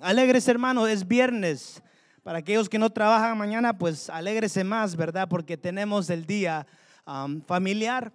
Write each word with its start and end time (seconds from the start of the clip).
Alegres 0.00 0.48
hermano, 0.48 0.86
es 0.86 1.06
viernes. 1.06 1.82
Para 2.22 2.38
aquellos 2.38 2.68
que 2.68 2.78
no 2.78 2.90
trabajan 2.90 3.36
mañana, 3.36 3.76
pues 3.76 4.08
alégrese 4.08 4.64
más, 4.64 4.96
¿verdad? 4.96 5.28
Porque 5.28 5.56
tenemos 5.56 6.08
el 6.10 6.24
día 6.26 6.66
familiar. 7.46 8.12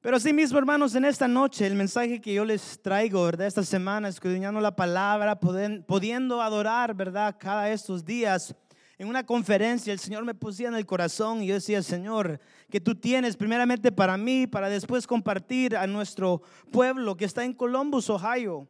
Pero 0.00 0.18
sí 0.20 0.32
mismo, 0.32 0.58
hermanos, 0.58 0.94
en 0.94 1.04
esta 1.04 1.28
noche, 1.28 1.66
el 1.66 1.74
mensaje 1.74 2.20
que 2.20 2.32
yo 2.32 2.44
les 2.44 2.80
traigo, 2.80 3.24
¿verdad? 3.24 3.46
Esta 3.46 3.62
semana, 3.62 4.08
escudriñando 4.08 4.60
la 4.60 4.74
palabra, 4.74 5.38
pudiendo 5.38 6.40
adorar, 6.40 6.94
¿verdad? 6.94 7.36
Cada 7.38 7.70
estos 7.70 8.04
días. 8.04 8.54
En 8.98 9.08
una 9.08 9.26
conferencia, 9.26 9.92
el 9.92 9.98
Señor 9.98 10.24
me 10.24 10.34
pusía 10.34 10.68
en 10.68 10.74
el 10.74 10.86
corazón 10.86 11.42
y 11.42 11.48
yo 11.48 11.54
decía, 11.54 11.82
Señor, 11.82 12.40
que 12.70 12.80
tú 12.80 12.94
tienes 12.94 13.36
primeramente 13.36 13.92
para 13.92 14.16
mí, 14.16 14.46
para 14.46 14.70
después 14.70 15.06
compartir 15.06 15.76
a 15.76 15.86
nuestro 15.86 16.40
pueblo 16.70 17.16
que 17.16 17.26
está 17.26 17.44
en 17.44 17.52
Columbus, 17.52 18.08
Ohio. 18.08 18.66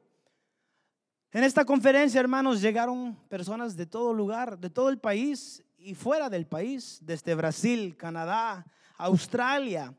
En 1.36 1.44
esta 1.44 1.66
conferencia, 1.66 2.18
hermanos, 2.18 2.62
llegaron 2.62 3.14
personas 3.28 3.76
de 3.76 3.84
todo 3.84 4.14
lugar, 4.14 4.58
de 4.58 4.70
todo 4.70 4.88
el 4.88 4.96
país 4.96 5.62
y 5.76 5.94
fuera 5.94 6.30
del 6.30 6.46
país, 6.46 6.98
desde 7.02 7.34
Brasil, 7.34 7.94
Canadá, 7.94 8.64
Australia. 8.96 9.92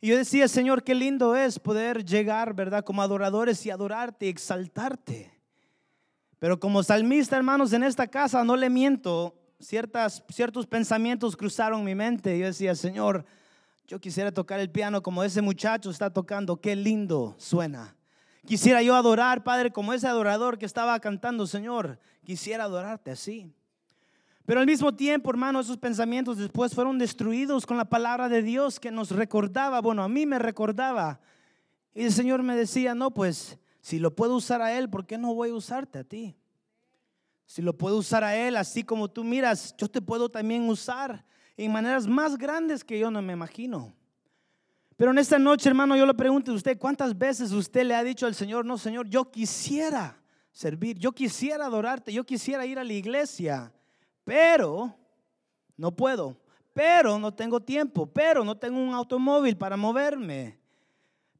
Y 0.00 0.08
yo 0.08 0.16
decía, 0.16 0.48
Señor, 0.48 0.82
qué 0.82 0.94
lindo 0.94 1.36
es 1.36 1.58
poder 1.58 2.02
llegar, 2.02 2.54
¿verdad? 2.54 2.82
Como 2.82 3.02
adoradores 3.02 3.66
y 3.66 3.70
adorarte, 3.70 4.30
exaltarte. 4.30 5.38
Pero 6.38 6.58
como 6.58 6.82
salmista, 6.82 7.36
hermanos, 7.36 7.74
en 7.74 7.82
esta 7.82 8.06
casa, 8.06 8.42
no 8.42 8.56
le 8.56 8.70
miento, 8.70 9.38
ciertas, 9.58 10.24
ciertos 10.30 10.66
pensamientos 10.66 11.36
cruzaron 11.36 11.84
mi 11.84 11.94
mente. 11.94 12.38
Yo 12.38 12.46
decía, 12.46 12.74
Señor, 12.74 13.26
yo 13.86 14.00
quisiera 14.00 14.32
tocar 14.32 14.60
el 14.60 14.70
piano 14.70 15.02
como 15.02 15.22
ese 15.24 15.42
muchacho 15.42 15.90
está 15.90 16.10
tocando, 16.10 16.58
qué 16.58 16.74
lindo 16.74 17.34
suena. 17.36 17.99
Quisiera 18.46 18.82
yo 18.82 18.94
adorar, 18.94 19.44
Padre, 19.44 19.70
como 19.70 19.92
ese 19.92 20.08
adorador 20.08 20.58
que 20.58 20.66
estaba 20.66 20.98
cantando, 21.00 21.46
Señor. 21.46 21.98
Quisiera 22.24 22.64
adorarte 22.64 23.10
así. 23.10 23.52
Pero 24.46 24.60
al 24.60 24.66
mismo 24.66 24.94
tiempo, 24.94 25.30
hermano, 25.30 25.60
esos 25.60 25.76
pensamientos 25.76 26.38
después 26.38 26.74
fueron 26.74 26.98
destruidos 26.98 27.66
con 27.66 27.76
la 27.76 27.84
palabra 27.84 28.28
de 28.28 28.42
Dios 28.42 28.80
que 28.80 28.90
nos 28.90 29.10
recordaba, 29.10 29.80
bueno, 29.80 30.02
a 30.02 30.08
mí 30.08 30.26
me 30.26 30.38
recordaba. 30.38 31.20
Y 31.94 32.04
el 32.04 32.12
Señor 32.12 32.42
me 32.42 32.56
decía, 32.56 32.94
no, 32.94 33.12
pues 33.12 33.58
si 33.80 33.98
lo 33.98 34.14
puedo 34.14 34.34
usar 34.36 34.62
a 34.62 34.76
Él, 34.76 34.90
¿por 34.90 35.06
qué 35.06 35.18
no 35.18 35.34
voy 35.34 35.50
a 35.50 35.54
usarte 35.54 36.00
a 36.00 36.04
ti? 36.04 36.36
Si 37.46 37.62
lo 37.62 37.76
puedo 37.76 37.96
usar 37.96 38.24
a 38.24 38.34
Él, 38.36 38.56
así 38.56 38.82
como 38.82 39.08
tú 39.08 39.22
miras, 39.22 39.74
yo 39.76 39.88
te 39.88 40.00
puedo 40.00 40.28
también 40.28 40.68
usar 40.68 41.24
en 41.56 41.72
maneras 41.72 42.06
más 42.06 42.36
grandes 42.36 42.82
que 42.82 42.98
yo 42.98 43.10
no 43.10 43.22
me 43.22 43.32
imagino. 43.32 43.92
Pero 45.00 45.12
en 45.12 45.18
esta 45.18 45.38
noche, 45.38 45.66
hermano, 45.66 45.96
yo 45.96 46.04
le 46.04 46.12
pregunto 46.12 46.52
a 46.52 46.54
usted, 46.54 46.76
¿cuántas 46.76 47.16
veces 47.16 47.52
usted 47.52 47.84
le 47.84 47.94
ha 47.94 48.04
dicho 48.04 48.26
al 48.26 48.34
Señor, 48.34 48.66
no, 48.66 48.76
Señor, 48.76 49.08
yo 49.08 49.30
quisiera 49.30 50.20
servir, 50.52 50.98
yo 50.98 51.12
quisiera 51.12 51.64
adorarte, 51.64 52.12
yo 52.12 52.22
quisiera 52.22 52.66
ir 52.66 52.78
a 52.78 52.84
la 52.84 52.92
iglesia, 52.92 53.72
pero 54.24 54.94
no 55.78 55.90
puedo, 55.90 56.36
pero 56.74 57.18
no 57.18 57.32
tengo 57.32 57.60
tiempo, 57.60 58.04
pero 58.04 58.44
no 58.44 58.58
tengo 58.58 58.78
un 58.78 58.92
automóvil 58.92 59.56
para 59.56 59.74
moverme, 59.74 60.58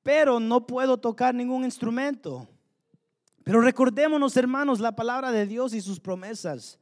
pero 0.03 0.41
no 0.41 0.67
puedo 0.67 0.97
tocar 0.97 1.35
ningún 1.35 1.63
instrumento. 1.63 2.49
Pero 3.45 3.61
recordémonos, 3.61 4.39
hermanos, 4.39 4.81
la 4.81 4.97
palabra 4.97 5.31
de 5.31 5.45
Dios 5.45 5.75
y 5.75 5.83
sus 5.83 6.01
promesas. 6.01 6.79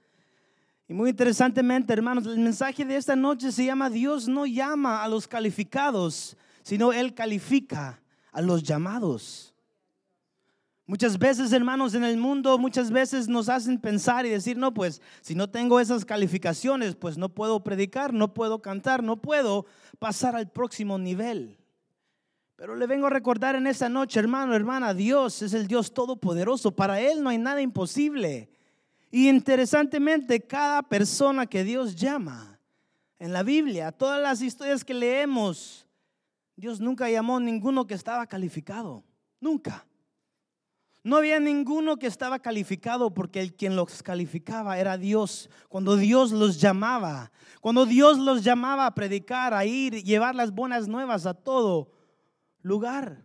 Y 0.87 0.95
muy 0.95 1.11
interesantemente, 1.11 1.92
hermanos, 1.92 2.25
el 2.25 2.39
mensaje 2.39 2.85
de 2.85 2.95
esta 2.95 3.17
noche 3.17 3.51
se 3.51 3.65
llama 3.65 3.91
Dios 3.91 4.29
no 4.29 4.47
llama 4.47 5.03
a 5.03 5.09
los 5.09 5.27
calificados, 5.27 6.37
sino 6.69 6.92
Él 6.92 7.14
califica 7.14 7.98
a 8.30 8.42
los 8.42 8.62
llamados. 8.62 9.55
Muchas 10.84 11.19
veces, 11.19 11.50
hermanos, 11.52 11.94
en 11.94 12.05
el 12.05 12.19
mundo, 12.19 12.58
muchas 12.58 12.91
veces 12.91 13.27
nos 13.27 13.48
hacen 13.48 13.80
pensar 13.80 14.27
y 14.27 14.28
decir, 14.28 14.58
no, 14.58 14.74
pues 14.74 15.00
si 15.22 15.34
no 15.34 15.48
tengo 15.48 15.80
esas 15.80 16.05
calificaciones, 16.05 16.94
pues 16.94 17.16
no 17.16 17.30
puedo 17.30 17.64
predicar, 17.64 18.12
no 18.12 18.34
puedo 18.34 18.61
cantar, 18.61 19.02
no 19.02 19.16
puedo 19.16 19.64
pasar 19.98 20.36
al 20.36 20.50
próximo 20.50 20.98
nivel. 20.98 21.56
Pero 22.57 22.77
le 22.77 22.86
vengo 22.86 23.07
a 23.07 23.11
recordar 23.11 23.57
en 23.57 23.67
esta 23.67 23.89
noche, 23.89 24.20
hermano, 24.20 24.55
hermana, 24.55 24.92
Dios 24.92 25.40
es 25.40 25.55
el 25.55 25.68
Dios 25.68 25.95
todopoderoso. 25.95 26.77
Para 26.77 27.01
Él 27.01 27.23
no 27.23 27.30
hay 27.30 27.39
nada 27.39 27.62
imposible. 27.62 28.51
Y 29.11 29.30
interesantemente, 29.30 30.42
cada 30.42 30.83
persona 30.83 31.46
que 31.46 31.64
Dios 31.64 31.96
llama 31.96 32.61
en 33.18 33.33
la 33.33 33.42
Biblia, 33.42 33.90
todas 33.90 34.20
las 34.20 34.42
historias 34.42 34.84
que 34.84 34.92
leemos, 34.92 35.88
Dios 36.58 36.80
nunca 36.80 37.08
llamó 37.08 37.36
a 37.36 37.41
ninguno 37.41 37.86
que 37.86 37.95
estaba 37.95 38.27
calificado. 38.27 39.05
Nunca. 39.41 39.86
No 41.05 41.17
había 41.17 41.39
ninguno 41.39 41.98
que 41.98 42.08
estaba 42.08 42.41
calificado 42.41 43.14
porque 43.14 43.41
el 43.41 43.55
quien 43.55 43.77
los 43.77 44.02
calificaba 44.02 44.77
era 44.77 44.98
Dios. 44.98 45.48
Cuando 45.69 45.96
Dios 45.96 46.33
los 46.33 46.61
llamaba, 46.61 47.30
cuando 47.61 47.86
Dios 47.86 48.19
los 48.19 48.42
llamaba 48.42 48.86
a 48.86 48.95
predicar, 48.96 49.55
a 49.55 49.64
ir, 49.64 50.02
llevar 50.02 50.35
las 50.35 50.51
buenas 50.51 50.89
nuevas 50.89 51.27
a 51.27 51.35
todo 51.35 51.92
lugar. 52.61 53.25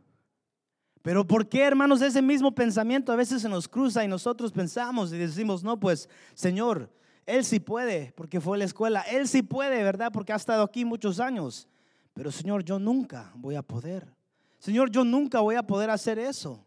Pero 1.01 1.25
¿por 1.25 1.50
qué, 1.50 1.63
hermanos, 1.63 2.03
ese 2.03 2.21
mismo 2.21 2.53
pensamiento 2.53 3.11
a 3.11 3.15
veces 3.15 3.41
se 3.41 3.50
nos 3.50 3.67
cruza 3.67 4.05
y 4.05 4.07
nosotros 4.07 4.51
pensamos 4.51 5.11
y 5.11 5.17
decimos, 5.17 5.63
no, 5.63 5.79
pues, 5.79 6.07
Señor, 6.35 6.94
Él 7.25 7.44
sí 7.44 7.59
puede, 7.59 8.13
porque 8.15 8.39
fue 8.39 8.57
a 8.57 8.59
la 8.59 8.65
escuela, 8.65 9.01
Él 9.01 9.27
sí 9.27 9.41
puede, 9.41 9.83
¿verdad? 9.83 10.11
Porque 10.13 10.33
ha 10.33 10.35
estado 10.35 10.61
aquí 10.61 10.85
muchos 10.85 11.19
años. 11.19 11.67
Pero 12.13 12.31
Señor, 12.31 12.63
yo 12.63 12.79
nunca 12.79 13.31
voy 13.35 13.56
a 13.56 13.62
poder. 13.62 14.07
Señor, 14.59 14.90
yo 14.91 15.03
nunca 15.03 15.40
voy 15.40 15.56
a 15.56 15.63
poder 15.63 15.90
hacer 15.90 16.19
eso. 16.19 16.66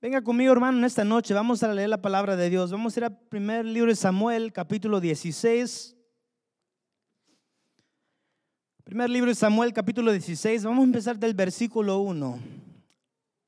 Venga 0.00 0.22
conmigo, 0.22 0.52
hermano, 0.52 0.78
en 0.78 0.84
esta 0.84 1.04
noche 1.04 1.32
vamos 1.32 1.62
a 1.62 1.72
leer 1.72 1.88
la 1.88 2.02
palabra 2.02 2.36
de 2.36 2.50
Dios. 2.50 2.72
Vamos 2.72 2.96
a 2.96 3.00
ir 3.00 3.04
al 3.04 3.18
primer 3.28 3.64
libro 3.64 3.90
de 3.90 3.96
Samuel, 3.96 4.52
capítulo 4.52 5.00
16. 5.00 5.96
Primer 8.84 9.08
libro 9.08 9.30
de 9.30 9.34
Samuel, 9.34 9.72
capítulo 9.72 10.10
16. 10.10 10.64
Vamos 10.64 10.82
a 10.82 10.86
empezar 10.86 11.18
del 11.18 11.34
versículo 11.34 11.98
1. 12.00 12.38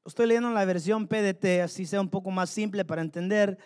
Estoy 0.07 0.27
leyendo 0.27 0.51
la 0.51 0.65
versión 0.65 1.07
PDT, 1.07 1.63
así 1.63 1.87
sea 1.87 2.01
un 2.01 2.09
poco 2.09 2.31
más 2.31 2.51
simple 2.51 2.85
para 2.85 3.03
entender. 3.03 3.59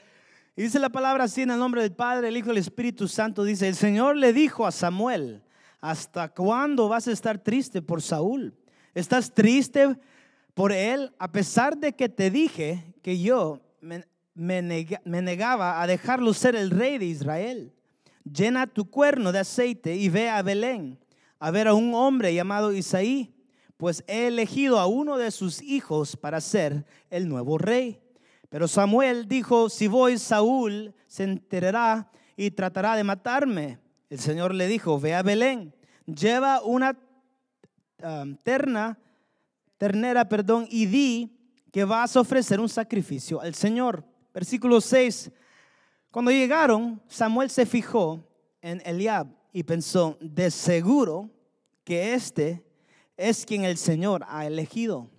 Y 0.56 0.62
dice 0.62 0.78
la 0.78 0.88
palabra 0.88 1.24
así 1.24 1.42
en 1.42 1.50
el 1.50 1.58
nombre 1.58 1.82
del 1.82 1.92
Padre, 1.92 2.28
el 2.28 2.36
Hijo 2.36 2.48
y 2.48 2.52
el 2.52 2.58
Espíritu 2.58 3.06
Santo. 3.06 3.44
Dice, 3.44 3.68
el 3.68 3.76
Señor 3.76 4.16
le 4.16 4.32
dijo 4.32 4.66
a 4.66 4.72
Samuel, 4.72 5.42
¿Hasta 5.80 6.28
cuándo 6.28 6.88
vas 6.88 7.08
a 7.08 7.12
estar 7.12 7.38
triste 7.38 7.82
por 7.82 8.02
Saúl? 8.02 8.54
¿Estás 8.94 9.32
triste 9.32 9.96
por 10.54 10.72
él 10.72 11.12
a 11.18 11.30
pesar 11.30 11.76
de 11.78 11.94
que 11.94 12.08
te 12.08 12.30
dije 12.30 12.94
que 13.02 13.20
yo 13.20 13.60
me, 13.80 14.04
negaba 15.04 15.80
a 15.80 15.86
dejarlo 15.86 16.34
ser 16.34 16.56
el 16.56 16.70
rey 16.70 16.98
de 16.98 17.06
Israel? 17.06 17.72
Llena 18.24 18.66
tu 18.66 18.90
cuerno 18.90 19.32
de 19.32 19.38
aceite 19.38 19.96
y 19.96 20.08
ve 20.08 20.28
a 20.28 20.42
Belén 20.42 20.98
a 21.38 21.50
ver 21.50 21.68
a 21.68 21.74
un 21.74 21.94
hombre 21.94 22.34
llamado 22.34 22.72
Isaí, 22.72 23.34
pues 23.76 24.02
he 24.06 24.26
elegido 24.26 24.78
a 24.78 24.86
uno 24.86 25.16
de 25.16 25.30
sus 25.30 25.62
hijos 25.62 26.16
para 26.16 26.40
ser 26.40 26.84
el 27.10 27.28
nuevo 27.28 27.58
rey. 27.58 28.00
Pero 28.48 28.66
Samuel 28.66 29.28
dijo, 29.28 29.68
si 29.68 29.86
voy, 29.86 30.18
Saúl 30.18 30.94
se 31.06 31.24
enterará 31.24 32.10
y 32.36 32.50
tratará 32.50 32.96
de 32.96 33.04
matarme. 33.04 33.78
El 34.10 34.18
Señor 34.18 34.54
le 34.54 34.66
dijo, 34.66 34.98
ve 34.98 35.14
a 35.14 35.22
Belén, 35.22 35.74
lleva 36.06 36.62
una 36.62 36.98
terna, 38.42 38.98
ternera, 39.76 40.28
perdón, 40.28 40.66
y 40.70 40.86
di 40.86 41.38
que 41.72 41.84
vas 41.84 42.16
a 42.16 42.20
ofrecer 42.20 42.60
un 42.60 42.68
sacrificio 42.68 43.40
al 43.40 43.54
Señor. 43.54 44.04
Versículo 44.32 44.80
6. 44.80 45.30
Cuando 46.10 46.30
llegaron, 46.30 47.02
Samuel 47.06 47.50
se 47.50 47.66
fijó 47.66 48.24
en 48.62 48.80
Eliab 48.84 49.28
y 49.52 49.62
pensó, 49.62 50.16
de 50.20 50.50
seguro 50.50 51.30
que 51.84 52.14
este 52.14 52.64
es 53.16 53.44
quien 53.44 53.64
el 53.64 53.76
Señor 53.76 54.24
ha 54.28 54.46
elegido. 54.46 55.10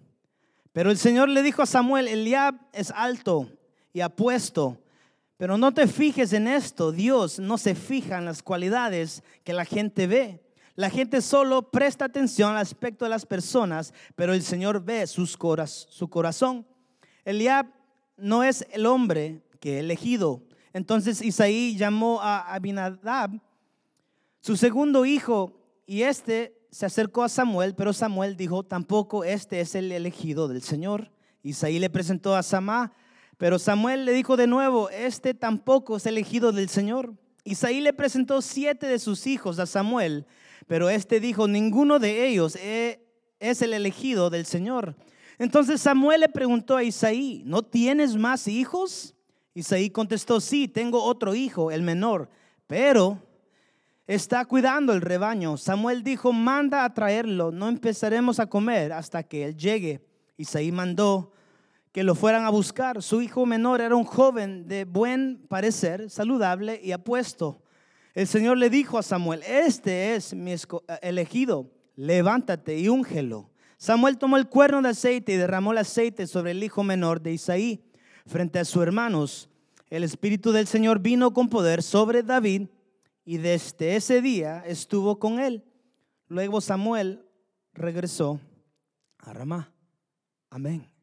Pero 0.71 0.89
el 0.89 0.97
Señor 0.97 1.29
le 1.29 1.43
dijo 1.43 1.61
a 1.61 1.67
Samuel, 1.67 2.07
Eliab 2.07 2.55
es 2.73 2.91
alto 2.91 3.51
y 3.93 4.01
apuesto 4.01 4.81
pero 5.39 5.57
no 5.57 5.73
te 5.73 5.87
fijes 5.87 6.33
en 6.33 6.49
esto, 6.49 6.91
Dios 6.91 7.39
no 7.39 7.57
se 7.57 7.73
fija 7.73 8.17
en 8.17 8.25
las 8.25 8.43
cualidades 8.43 9.23
que 9.45 9.53
la 9.53 9.63
gente 9.63 10.05
ve. 10.05 10.43
La 10.75 10.89
gente 10.89 11.21
solo 11.21 11.71
presta 11.71 12.03
atención 12.03 12.51
al 12.51 12.57
aspecto 12.57 13.05
de 13.05 13.09
las 13.09 13.25
personas, 13.25 13.93
pero 14.17 14.33
el 14.33 14.43
Señor 14.43 14.83
ve 14.83 15.07
sus 15.07 15.37
su 15.87 16.09
corazón. 16.09 16.67
Eliab 17.23 17.67
no 18.17 18.43
es 18.43 18.67
el 18.71 18.85
hombre 18.85 19.41
que 19.61 19.77
he 19.77 19.79
elegido. 19.79 20.43
Entonces 20.73 21.21
Isaí 21.21 21.77
llamó 21.77 22.19
a 22.19 22.53
Abinadab, 22.53 23.31
su 24.41 24.57
segundo 24.57 25.05
hijo, 25.05 25.57
y 25.85 26.01
este 26.01 26.67
se 26.69 26.85
acercó 26.85 27.23
a 27.23 27.29
Samuel, 27.29 27.75
pero 27.75 27.93
Samuel 27.93 28.35
dijo, 28.35 28.63
tampoco 28.63 29.23
este 29.23 29.61
es 29.61 29.73
el 29.73 29.89
elegido 29.93 30.49
del 30.49 30.63
Señor. 30.63 31.13
Isaí 31.43 31.79
le 31.79 31.89
presentó 31.89 32.35
a 32.35 32.43
Samá, 32.43 32.91
pero 33.39 33.57
Samuel 33.57 34.03
le 34.03 34.11
dijo 34.11 34.35
de 34.35 34.47
nuevo, 34.47 34.89
este 34.89 35.33
tampoco 35.33 35.95
es 35.95 36.05
elegido 36.05 36.51
del 36.51 36.67
Señor. 36.67 37.13
Isaí 37.45 37.79
le 37.79 37.93
presentó 37.93 38.41
siete 38.41 38.85
de 38.85 38.99
sus 38.99 39.27
hijos 39.27 39.59
a 39.59 39.65
Samuel, 39.65 40.27
pero 40.67 40.89
este 40.89 41.21
dijo, 41.21 41.47
ninguno 41.47 41.99
de 41.99 42.27
ellos 42.27 42.57
es 42.57 43.61
el 43.61 43.73
elegido 43.73 44.29
del 44.29 44.45
Señor. 44.45 44.97
Entonces 45.37 45.79
Samuel 45.79 46.19
le 46.19 46.27
preguntó 46.27 46.75
a 46.75 46.83
Isaí, 46.83 47.41
¿no 47.45 47.63
tienes 47.63 48.17
más 48.17 48.45
hijos? 48.49 49.15
Isaí 49.53 49.89
contestó, 49.89 50.41
sí, 50.41 50.67
tengo 50.67 51.01
otro 51.01 51.33
hijo, 51.33 51.71
el 51.71 51.81
menor, 51.81 52.29
pero 52.67 53.23
está 54.05 54.43
cuidando 54.43 54.91
el 54.91 54.99
rebaño. 54.99 55.55
Samuel 55.55 56.03
dijo, 56.03 56.33
manda 56.33 56.83
a 56.83 56.93
traerlo, 56.93 57.53
no 57.53 57.69
empezaremos 57.69 58.41
a 58.41 58.47
comer 58.47 58.91
hasta 58.91 59.23
que 59.23 59.45
él 59.45 59.55
llegue. 59.55 60.05
Isaí 60.35 60.73
mandó 60.73 61.31
que 61.91 62.03
lo 62.03 62.15
fueran 62.15 62.45
a 62.45 62.49
buscar. 62.49 63.01
Su 63.01 63.21
hijo 63.21 63.45
menor 63.45 63.81
era 63.81 63.95
un 63.95 64.03
joven 64.03 64.67
de 64.67 64.85
buen 64.85 65.45
parecer, 65.47 66.09
saludable 66.09 66.79
y 66.83 66.91
apuesto. 66.91 67.61
El 68.13 68.27
Señor 68.27 68.57
le 68.57 68.69
dijo 68.69 68.97
a 68.97 69.03
Samuel, 69.03 69.43
este 69.47 70.15
es 70.15 70.33
mi 70.33 70.53
elegido, 71.01 71.71
levántate 71.95 72.77
y 72.77 72.89
úngelo. 72.89 73.49
Samuel 73.77 74.17
tomó 74.17 74.37
el 74.37 74.49
cuerno 74.49 74.81
de 74.81 74.89
aceite 74.89 75.33
y 75.33 75.37
derramó 75.37 75.71
el 75.71 75.77
aceite 75.77 76.27
sobre 76.27 76.51
el 76.51 76.63
hijo 76.63 76.83
menor 76.83 77.21
de 77.21 77.33
Isaí 77.33 77.85
frente 78.25 78.59
a 78.59 78.65
sus 78.65 78.83
hermanos. 78.83 79.49
El 79.89 80.03
Espíritu 80.03 80.51
del 80.51 80.67
Señor 80.67 80.99
vino 80.99 81.33
con 81.33 81.49
poder 81.49 81.81
sobre 81.81 82.21
David 82.21 82.67
y 83.23 83.37
desde 83.37 83.95
ese 83.95 84.21
día 84.21 84.63
estuvo 84.65 85.17
con 85.17 85.39
él. 85.39 85.63
Luego 86.27 86.61
Samuel 86.61 87.25
regresó 87.73 88.39
a 89.19 89.33
Ramá. 89.33 89.71
Amén. 90.49 90.98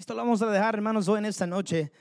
Esto 0.00 0.14
lo 0.14 0.22
vamos 0.22 0.40
a 0.40 0.50
dejar, 0.50 0.76
hermanos, 0.76 1.08
hoy 1.08 1.18
en 1.18 1.26
esta 1.26 1.46
noche. 1.46 1.92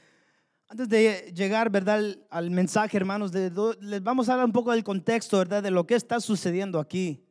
Antes 0.70 0.88
de 0.88 1.34
llegar, 1.36 1.70
¿verdad?, 1.70 2.02
al 2.30 2.50
mensaje, 2.50 2.96
hermanos, 2.96 3.34
les 3.34 4.02
vamos 4.02 4.30
a 4.30 4.32
hablar 4.32 4.46
un 4.46 4.54
poco 4.54 4.72
del 4.72 4.86
contexto, 4.86 5.38
¿verdad?, 5.40 5.62
de 5.62 5.70
lo 5.70 5.86
que 5.86 5.96
está 5.96 6.22
sucediendo 6.22 6.80
aquí. 6.80 7.28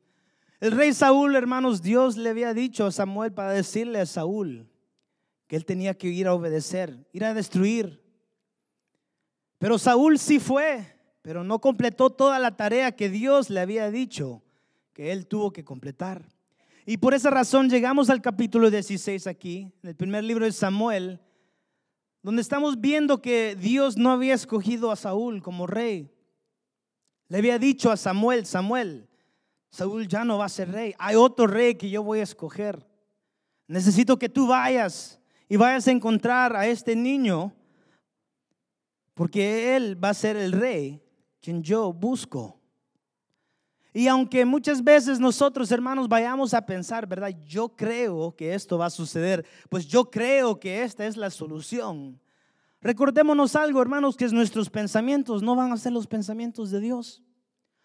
El 0.60 0.72
rey 0.72 0.92
Saúl, 0.92 1.36
hermanos, 1.36 1.80
Dios 1.80 2.18
le 2.18 2.28
había 2.28 2.52
dicho 2.52 2.84
a 2.84 2.92
Samuel 2.92 3.32
para 3.32 3.52
decirle 3.52 3.98
a 3.98 4.04
Saúl 4.04 4.68
que 5.46 5.56
él 5.56 5.64
tenía 5.64 5.96
que 5.96 6.08
ir 6.08 6.26
a 6.26 6.34
obedecer, 6.34 7.08
ir 7.14 7.24
a 7.24 7.32
destruir. 7.32 8.04
Pero 9.56 9.78
Saúl 9.78 10.18
sí 10.18 10.38
fue, 10.38 10.84
pero 11.22 11.44
no 11.44 11.62
completó 11.62 12.10
toda 12.10 12.38
la 12.38 12.58
tarea 12.58 12.92
que 12.92 13.08
Dios 13.08 13.48
le 13.48 13.60
había 13.60 13.90
dicho 13.90 14.42
que 14.92 15.12
él 15.12 15.28
tuvo 15.28 15.50
que 15.50 15.64
completar. 15.64 16.28
Y 16.90 16.96
por 16.96 17.12
esa 17.12 17.28
razón 17.28 17.68
llegamos 17.68 18.08
al 18.08 18.22
capítulo 18.22 18.70
16 18.70 19.26
aquí, 19.26 19.70
en 19.82 19.90
el 19.90 19.94
primer 19.94 20.24
libro 20.24 20.46
de 20.46 20.52
Samuel, 20.52 21.20
donde 22.22 22.40
estamos 22.40 22.80
viendo 22.80 23.20
que 23.20 23.54
Dios 23.56 23.98
no 23.98 24.10
había 24.10 24.32
escogido 24.32 24.90
a 24.90 24.96
Saúl 24.96 25.42
como 25.42 25.66
rey. 25.66 26.10
Le 27.28 27.36
había 27.36 27.58
dicho 27.58 27.90
a 27.90 27.98
Samuel, 27.98 28.46
Samuel, 28.46 29.06
Saúl 29.68 30.08
ya 30.08 30.24
no 30.24 30.38
va 30.38 30.46
a 30.46 30.48
ser 30.48 30.72
rey, 30.72 30.94
hay 30.98 31.14
otro 31.16 31.46
rey 31.46 31.74
que 31.74 31.90
yo 31.90 32.02
voy 32.02 32.20
a 32.20 32.22
escoger. 32.22 32.88
Necesito 33.66 34.18
que 34.18 34.30
tú 34.30 34.46
vayas 34.46 35.20
y 35.46 35.56
vayas 35.56 35.86
a 35.88 35.90
encontrar 35.90 36.56
a 36.56 36.66
este 36.68 36.96
niño, 36.96 37.52
porque 39.12 39.76
él 39.76 40.02
va 40.02 40.08
a 40.08 40.14
ser 40.14 40.36
el 40.36 40.52
rey 40.52 41.02
quien 41.42 41.62
yo 41.62 41.92
busco. 41.92 42.57
Y 43.92 44.06
aunque 44.06 44.44
muchas 44.44 44.84
veces 44.84 45.18
nosotros, 45.18 45.70
hermanos, 45.72 46.08
vayamos 46.08 46.52
a 46.52 46.64
pensar, 46.64 47.06
¿verdad? 47.06 47.34
Yo 47.46 47.70
creo 47.70 48.34
que 48.36 48.54
esto 48.54 48.76
va 48.76 48.86
a 48.86 48.90
suceder, 48.90 49.46
pues 49.68 49.86
yo 49.86 50.10
creo 50.10 50.60
que 50.60 50.82
esta 50.82 51.06
es 51.06 51.16
la 51.16 51.30
solución. 51.30 52.20
Recordémonos 52.80 53.56
algo, 53.56 53.82
hermanos, 53.82 54.16
que 54.16 54.28
nuestros 54.28 54.70
pensamientos 54.70 55.42
no 55.42 55.56
van 55.56 55.72
a 55.72 55.76
ser 55.76 55.92
los 55.92 56.06
pensamientos 56.06 56.70
de 56.70 56.80
Dios. 56.80 57.22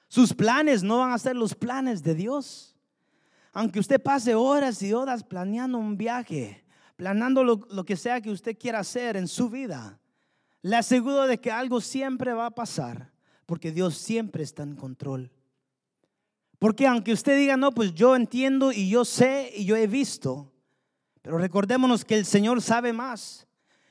Sus 0.07 0.33
planes 0.33 0.83
no 0.83 0.99
van 0.99 1.11
a 1.11 1.17
ser 1.17 1.35
los 1.35 1.55
planes 1.55 2.03
de 2.03 2.13
Dios. 2.13 2.75
Aunque 3.53 3.79
usted 3.79 4.01
pase 4.01 4.35
horas 4.35 4.81
y 4.83 4.93
horas 4.93 5.23
planeando 5.23 5.77
un 5.77 5.97
viaje, 5.97 6.63
planeando 6.95 7.43
lo, 7.43 7.61
lo 7.71 7.85
que 7.85 7.95
sea 7.95 8.21
que 8.21 8.29
usted 8.29 8.57
quiera 8.57 8.79
hacer 8.79 9.15
en 9.15 9.27
su 9.27 9.49
vida, 9.49 9.99
le 10.61 10.75
aseguro 10.75 11.27
de 11.27 11.39
que 11.39 11.51
algo 11.51 11.81
siempre 11.81 12.33
va 12.33 12.47
a 12.47 12.55
pasar, 12.55 13.11
porque 13.45 13.71
Dios 13.71 13.97
siempre 13.97 14.43
está 14.43 14.63
en 14.63 14.75
control. 14.75 15.31
Porque 16.63 16.87
aunque 16.87 17.11
usted 17.11 17.37
diga, 17.37 17.57
no, 17.57 17.73
pues 17.73 17.93
yo 17.93 18.15
entiendo 18.15 18.71
y 18.71 18.87
yo 18.87 19.03
sé 19.03 19.51
y 19.53 19.65
yo 19.65 19.75
he 19.75 19.85
visto, 19.85 20.49
pero 21.21 21.37
recordémonos 21.37 22.05
que 22.05 22.17
el 22.17 22.25
Señor 22.25 22.61
sabe 22.61 22.93
más. 22.93 23.45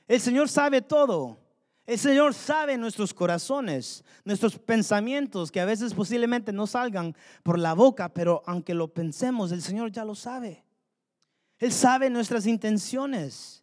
El 0.09 0.19
Señor 0.23 0.49
sabe 0.49 0.81
todo. 0.81 1.39
El 1.85 1.99
Señor 1.99 2.33
sabe 2.33 2.79
nuestros 2.79 3.13
corazones, 3.13 4.03
nuestros 4.25 4.59
pensamientos, 4.59 5.53
que 5.53 5.61
a 5.61 5.67
veces 5.67 5.93
posiblemente 5.93 6.51
no 6.51 6.67
salgan 6.67 7.15
por 7.43 7.59
la 7.59 7.75
boca, 7.75 8.09
pero 8.09 8.43
aunque 8.47 8.73
lo 8.73 8.89
pensemos, 8.89 9.53
el 9.53 9.61
Señor 9.61 9.93
ya 9.93 10.07
lo 10.07 10.15
sabe. 10.15 10.65
Él 11.59 11.73
sabe 11.73 12.09
nuestras 12.09 12.47
intenciones. 12.47 13.63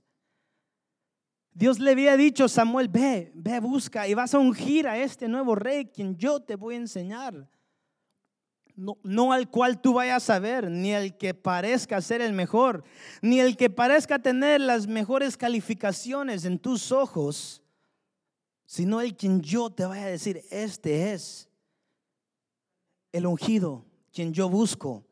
Dios 1.51 1.79
le 1.79 1.93
había 1.93 2.15
dicho 2.15 2.45
a 2.45 2.47
Samuel, 2.47 2.89
ve, 2.89 3.31
ve, 3.33 3.59
busca 3.59 4.07
y 4.07 4.13
vas 4.13 4.35
a 4.35 4.37
ungir 4.37 4.87
a 4.87 4.99
este 4.99 5.27
nuevo 5.27 5.55
rey, 5.55 5.87
quien 5.87 6.15
yo 6.15 6.39
te 6.39 6.55
voy 6.55 6.75
a 6.75 6.77
enseñar 6.77 7.49
no, 9.03 9.33
al 9.33 9.49
cual 9.49 9.81
tú 9.81 9.93
vayas 9.93 10.29
a 10.29 10.39
ver, 10.39 10.69
ni 10.69 10.91
el 10.93 11.17
que 11.17 11.33
parezca 11.33 12.01
ser 12.01 12.21
el 12.21 12.33
mejor, 12.33 12.83
ni 13.21 13.39
el 13.39 13.57
que 13.57 13.69
parezca 13.69 14.19
tener 14.19 14.61
las 14.61 14.87
mejores 14.87 15.35
calificaciones 15.35 16.45
en 16.45 16.59
tus 16.59 16.91
ojos, 16.91 17.61
sino 18.65 19.01
el 19.01 19.15
quien 19.15 19.41
yo 19.41 19.69
te 19.69 19.85
vaya 19.85 20.03
a 20.03 20.09
decir, 20.09 20.41
este 20.49 21.11
es 21.11 21.49
el 23.11 23.25
ungido, 23.25 23.85
quien 24.13 24.33
yo 24.33 24.49
busco. 24.49 25.05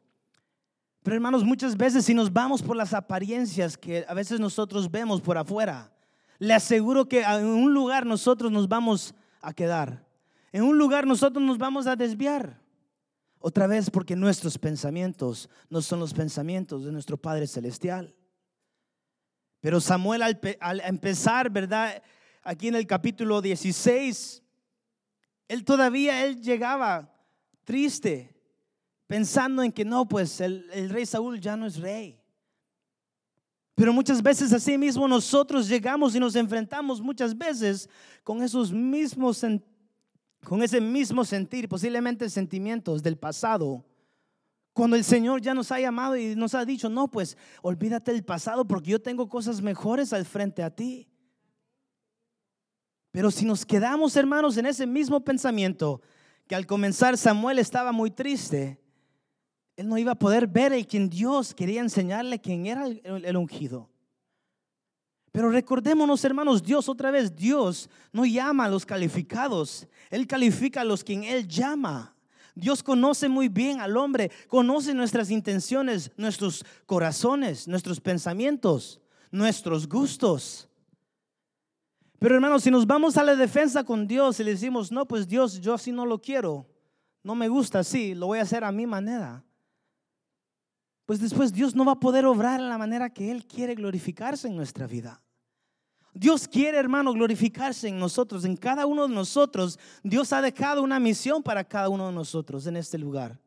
Pero 1.03 1.15
hermanos, 1.15 1.43
muchas 1.43 1.75
veces 1.75 2.05
si 2.05 2.13
nos 2.13 2.31
vamos 2.31 2.61
por 2.61 2.75
las 2.75 2.93
apariencias 2.93 3.77
que 3.77 4.05
a 4.07 4.13
veces 4.13 4.39
nosotros 4.39 4.89
vemos 4.89 5.21
por 5.21 5.37
afuera, 5.37 5.91
le 6.39 6.53
aseguro 6.53 7.07
que 7.07 7.21
en 7.21 7.45
un 7.45 7.73
lugar 7.73 8.05
nosotros 8.05 8.51
nos 8.51 8.67
vamos 8.67 9.15
a 9.41 9.53
quedar. 9.53 10.05
En 10.51 10.63
un 10.63 10.77
lugar 10.77 11.05
nosotros 11.07 11.43
nos 11.43 11.57
vamos 11.57 11.87
a 11.87 11.95
desviar. 11.95 12.61
Otra 13.39 13.67
vez 13.67 13.89
porque 13.89 14.15
nuestros 14.15 14.57
pensamientos 14.57 15.49
no 15.69 15.81
son 15.81 15.99
los 15.99 16.13
pensamientos 16.13 16.85
de 16.85 16.91
nuestro 16.91 17.17
Padre 17.17 17.47
Celestial. 17.47 18.15
Pero 19.59 19.79
Samuel 19.79 20.23
al, 20.23 20.81
empezar, 20.81 21.49
¿verdad? 21.49 22.01
Aquí 22.43 22.67
en 22.67 22.75
el 22.75 22.87
capítulo 22.87 23.41
16, 23.41 24.41
él 25.47 25.63
todavía, 25.63 26.25
él 26.25 26.41
llegaba 26.41 27.13
triste, 27.63 28.35
pensando 29.05 29.61
en 29.61 29.71
que 29.71 29.85
no, 29.85 30.07
pues 30.07 30.41
el, 30.41 30.69
el 30.71 30.89
rey 30.89 31.05
Saúl 31.05 31.39
ya 31.39 31.55
no 31.55 31.67
es 31.67 31.77
rey. 31.77 32.19
Pero 33.75 33.93
muchas 33.93 34.23
veces 34.23 34.51
así 34.53 34.77
mismo 34.77 35.07
nosotros 35.07 35.67
llegamos 35.67 36.15
y 36.15 36.19
nos 36.19 36.35
enfrentamos 36.35 36.99
muchas 36.99 37.37
veces 37.37 37.87
con 38.23 38.41
esos 38.41 38.71
mismos 38.71 39.37
sentimientos 39.37 39.76
con 40.43 40.63
ese 40.63 40.79
mismo 40.79 41.25
sentir, 41.25 41.67
posiblemente 41.67 42.29
sentimientos 42.29 43.03
del 43.03 43.17
pasado, 43.17 43.85
cuando 44.73 44.95
el 44.95 45.03
Señor 45.03 45.41
ya 45.41 45.53
nos 45.53 45.71
ha 45.71 45.79
llamado 45.79 46.15
y 46.15 46.35
nos 46.35 46.53
ha 46.53 46.63
dicho, 46.63 46.87
no, 46.87 47.09
pues 47.09 47.35
olvídate 47.63 48.11
del 48.11 48.23
pasado 48.23 48.65
porque 48.65 48.91
yo 48.91 49.01
tengo 49.01 49.27
cosas 49.27 49.61
mejores 49.61 50.13
al 50.13 50.25
frente 50.25 50.61
a 50.61 50.69
ti. 50.69 51.07
Pero 53.11 53.31
si 53.31 53.45
nos 53.45 53.65
quedamos, 53.65 54.15
hermanos, 54.15 54.57
en 54.57 54.67
ese 54.67 54.85
mismo 54.85 55.21
pensamiento, 55.21 56.01
que 56.47 56.53
al 56.55 56.67
comenzar 56.67 57.17
Samuel 57.17 57.57
estaba 57.57 57.91
muy 57.91 58.11
triste, 58.11 58.79
él 59.75 59.87
no 59.87 59.97
iba 59.97 60.11
a 60.11 60.19
poder 60.19 60.45
ver 60.45 60.71
el 60.73 60.85
quien 60.85 61.09
Dios 61.09 61.55
quería 61.55 61.81
enseñarle 61.81 62.39
quién 62.39 62.67
era 62.67 62.85
el 62.85 63.37
ungido. 63.37 63.89
Pero 65.37 65.51
recordémonos, 65.51 66.25
hermanos, 66.25 66.63
Dios 66.63 66.89
otra 66.89 67.11
vez, 67.11 67.35
Dios 67.35 67.91
no 68.11 68.25
llama 68.25 68.65
a 68.65 68.69
los 68.69 68.87
calificados, 68.87 69.85
Él 70.09 70.25
califica 70.25 70.81
a 70.81 70.83
los 70.83 71.03
quien 71.03 71.23
Él 71.23 71.47
llama. 71.47 72.15
Dios 72.55 72.81
conoce 72.81 73.29
muy 73.29 73.47
bien 73.47 73.79
al 73.79 73.97
hombre, 73.97 74.31
conoce 74.47 74.95
nuestras 74.95 75.29
intenciones, 75.29 76.09
nuestros 76.17 76.65
corazones, 76.87 77.67
nuestros 77.67 78.01
pensamientos, 78.01 78.99
nuestros 79.29 79.87
gustos. 79.87 80.67
Pero 82.17 82.33
hermanos, 82.33 82.63
si 82.63 82.71
nos 82.71 82.87
vamos 82.87 83.15
a 83.15 83.23
la 83.23 83.35
defensa 83.35 83.83
con 83.83 84.07
Dios 84.07 84.39
y 84.39 84.43
le 84.43 84.53
decimos, 84.53 84.91
no, 84.91 85.05
pues 85.05 85.27
Dios, 85.27 85.61
yo 85.61 85.75
así 85.75 85.91
no 85.91 86.07
lo 86.07 86.19
quiero, 86.19 86.67
no 87.21 87.35
me 87.35 87.47
gusta 87.47 87.77
así, 87.77 88.15
lo 88.15 88.25
voy 88.25 88.39
a 88.39 88.41
hacer 88.41 88.63
a 88.63 88.71
mi 88.71 88.87
manera. 88.87 89.45
Pues 91.05 91.19
después 91.19 91.53
Dios 91.53 91.75
no 91.75 91.85
va 91.85 91.91
a 91.91 91.99
poder 91.99 92.25
obrar 92.25 92.59
en 92.59 92.69
la 92.69 92.79
manera 92.79 93.11
que 93.11 93.29
Él 93.29 93.45
quiere 93.45 93.75
glorificarse 93.75 94.47
en 94.47 94.55
nuestra 94.55 94.87
vida. 94.87 95.21
Dios 96.13 96.47
quiere, 96.47 96.77
hermano, 96.77 97.13
glorificarse 97.13 97.87
en 97.87 97.99
nosotros, 97.99 98.43
en 98.45 98.57
cada 98.57 98.85
uno 98.85 99.07
de 99.07 99.13
nosotros. 99.13 99.77
Dios 100.03 100.33
ha 100.33 100.41
dejado 100.41 100.81
una 100.81 100.99
misión 100.99 101.43
para 101.43 101.63
cada 101.63 101.89
uno 101.89 102.07
de 102.07 102.13
nosotros 102.13 102.65
en 102.65 102.77
este 102.77 102.97
lugar. 102.97 103.39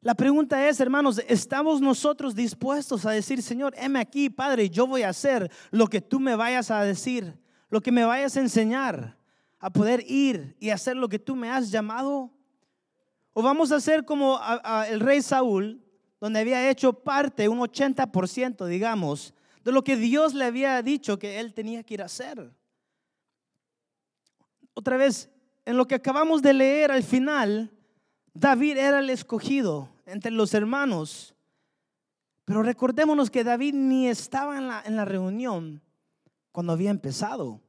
La 0.00 0.14
pregunta 0.14 0.68
es, 0.68 0.78
hermanos, 0.78 1.20
¿estamos 1.26 1.80
nosotros 1.80 2.36
dispuestos 2.36 3.04
a 3.06 3.10
decir, 3.10 3.42
Señor, 3.42 3.74
heme 3.76 3.98
aquí, 3.98 4.30
Padre, 4.30 4.70
yo 4.70 4.86
voy 4.86 5.02
a 5.02 5.08
hacer 5.08 5.50
lo 5.72 5.88
que 5.88 6.00
tú 6.00 6.20
me 6.20 6.36
vayas 6.36 6.70
a 6.70 6.84
decir, 6.84 7.36
lo 7.70 7.80
que 7.80 7.90
me 7.90 8.04
vayas 8.04 8.36
a 8.36 8.40
enseñar, 8.40 9.18
a 9.58 9.70
poder 9.70 10.04
ir 10.06 10.56
y 10.60 10.70
hacer 10.70 10.96
lo 10.96 11.08
que 11.08 11.18
tú 11.18 11.34
me 11.34 11.50
has 11.50 11.72
llamado? 11.72 12.30
¿O 13.32 13.42
vamos 13.42 13.72
a 13.72 13.76
hacer 13.76 14.04
como 14.04 14.38
el 14.88 15.00
rey 15.00 15.22
Saúl, 15.22 15.82
donde 16.20 16.38
había 16.38 16.70
hecho 16.70 16.92
parte, 16.92 17.48
un 17.48 17.58
80%, 17.58 18.64
digamos, 18.66 19.34
de 19.66 19.72
lo 19.72 19.82
que 19.82 19.96
Dios 19.96 20.32
le 20.32 20.44
había 20.44 20.80
dicho 20.80 21.18
que 21.18 21.40
él 21.40 21.52
tenía 21.52 21.82
que 21.82 21.94
ir 21.94 22.02
a 22.02 22.04
hacer. 22.04 22.52
otra 24.74 24.96
vez, 24.96 25.28
en 25.64 25.76
lo 25.76 25.88
que 25.88 25.96
acabamos 25.96 26.40
de 26.40 26.52
leer 26.52 26.92
al 26.92 27.02
final, 27.02 27.72
David 28.32 28.76
era 28.76 29.00
el 29.00 29.10
escogido 29.10 29.88
entre 30.06 30.30
los 30.30 30.54
hermanos. 30.54 31.34
Pero 32.44 32.62
recordémonos 32.62 33.28
que 33.28 33.42
David 33.42 33.74
ni 33.74 34.06
estaba 34.06 34.56
en 34.56 34.68
la, 34.96 35.04
reunión 35.04 35.82
cuando 36.52 36.72
había 36.72 36.90
empezado. 36.90 37.60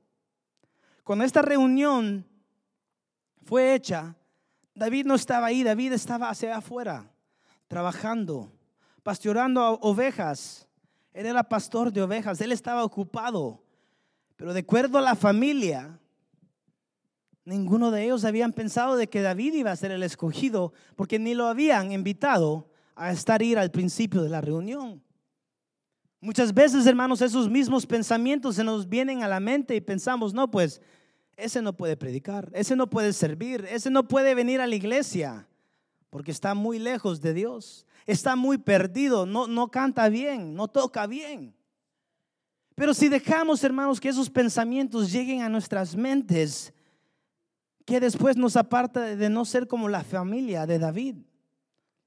Cuando 1.03 1.25
esta 1.25 1.41
reunión 1.41 2.27
fue 3.43 3.73
hecha, 3.73 4.15
David 4.75 5.07
no 5.07 5.15
estaba 5.15 5.47
ahí, 5.47 5.63
David 5.63 5.93
estaba 5.93 6.29
hacia 6.29 6.57
afuera, 6.57 7.09
trabajando, 7.67 8.51
pastoreando 9.01 9.79
ovejas. 9.81 10.66
Él 11.17 11.25
era 11.25 11.49
pastor 11.49 11.91
de 11.91 12.03
ovejas, 12.03 12.39
él 12.41 12.51
estaba 12.51 12.83
ocupado. 12.83 13.63
Pero 14.35 14.53
de 14.53 14.59
acuerdo 14.59 14.99
a 14.99 15.01
la 15.01 15.15
familia, 15.15 15.99
ninguno 17.43 17.89
de 17.89 18.03
ellos 18.03 18.23
habían 18.23 18.53
pensado 18.53 18.95
de 18.95 19.09
que 19.09 19.23
David 19.23 19.55
iba 19.55 19.71
a 19.71 19.75
ser 19.75 19.89
el 19.89 20.03
escogido, 20.03 20.73
porque 20.95 21.17
ni 21.17 21.33
lo 21.33 21.47
habían 21.47 21.91
invitado 21.91 22.69
a 22.95 23.11
estar 23.11 23.41
ir 23.41 23.57
al 23.57 23.71
principio 23.71 24.21
de 24.21 24.29
la 24.29 24.41
reunión. 24.41 25.01
Muchas 26.21 26.53
veces, 26.53 26.85
hermanos, 26.85 27.19
esos 27.23 27.49
mismos 27.49 27.87
pensamientos 27.87 28.55
se 28.55 28.63
nos 28.63 28.87
vienen 28.87 29.23
a 29.23 29.27
la 29.27 29.39
mente 29.39 29.75
y 29.75 29.81
pensamos, 29.81 30.35
no, 30.35 30.51
pues 30.51 30.83
ese 31.35 31.63
no 31.63 31.75
puede 31.75 31.97
predicar, 31.97 32.51
ese 32.53 32.75
no 32.75 32.91
puede 32.91 33.11
servir, 33.11 33.65
ese 33.71 33.89
no 33.89 34.07
puede 34.07 34.35
venir 34.35 34.61
a 34.61 34.67
la 34.67 34.75
iglesia, 34.75 35.47
porque 36.09 36.31
está 36.31 36.53
muy 36.53 36.79
lejos 36.79 37.21
de 37.21 37.33
Dios, 37.33 37.85
está 38.05 38.35
muy 38.35 38.57
perdido, 38.57 39.25
no, 39.25 39.47
no 39.47 39.69
canta 39.69 40.09
bien, 40.09 40.55
no 40.55 40.67
toca 40.67 41.07
bien. 41.07 41.55
Pero 42.75 42.93
si 42.93 43.09
dejamos, 43.09 43.63
hermanos, 43.63 43.99
que 43.99 44.09
esos 44.09 44.29
pensamientos 44.29 45.11
lleguen 45.11 45.41
a 45.41 45.49
nuestras 45.49 45.95
mentes, 45.95 46.73
que 47.85 47.99
después 47.99 48.37
nos 48.37 48.55
aparta 48.55 49.15
de 49.15 49.29
no 49.29 49.45
ser 49.45 49.67
como 49.67 49.89
la 49.89 50.03
familia 50.03 50.65
de 50.65 50.77
David, 50.77 51.15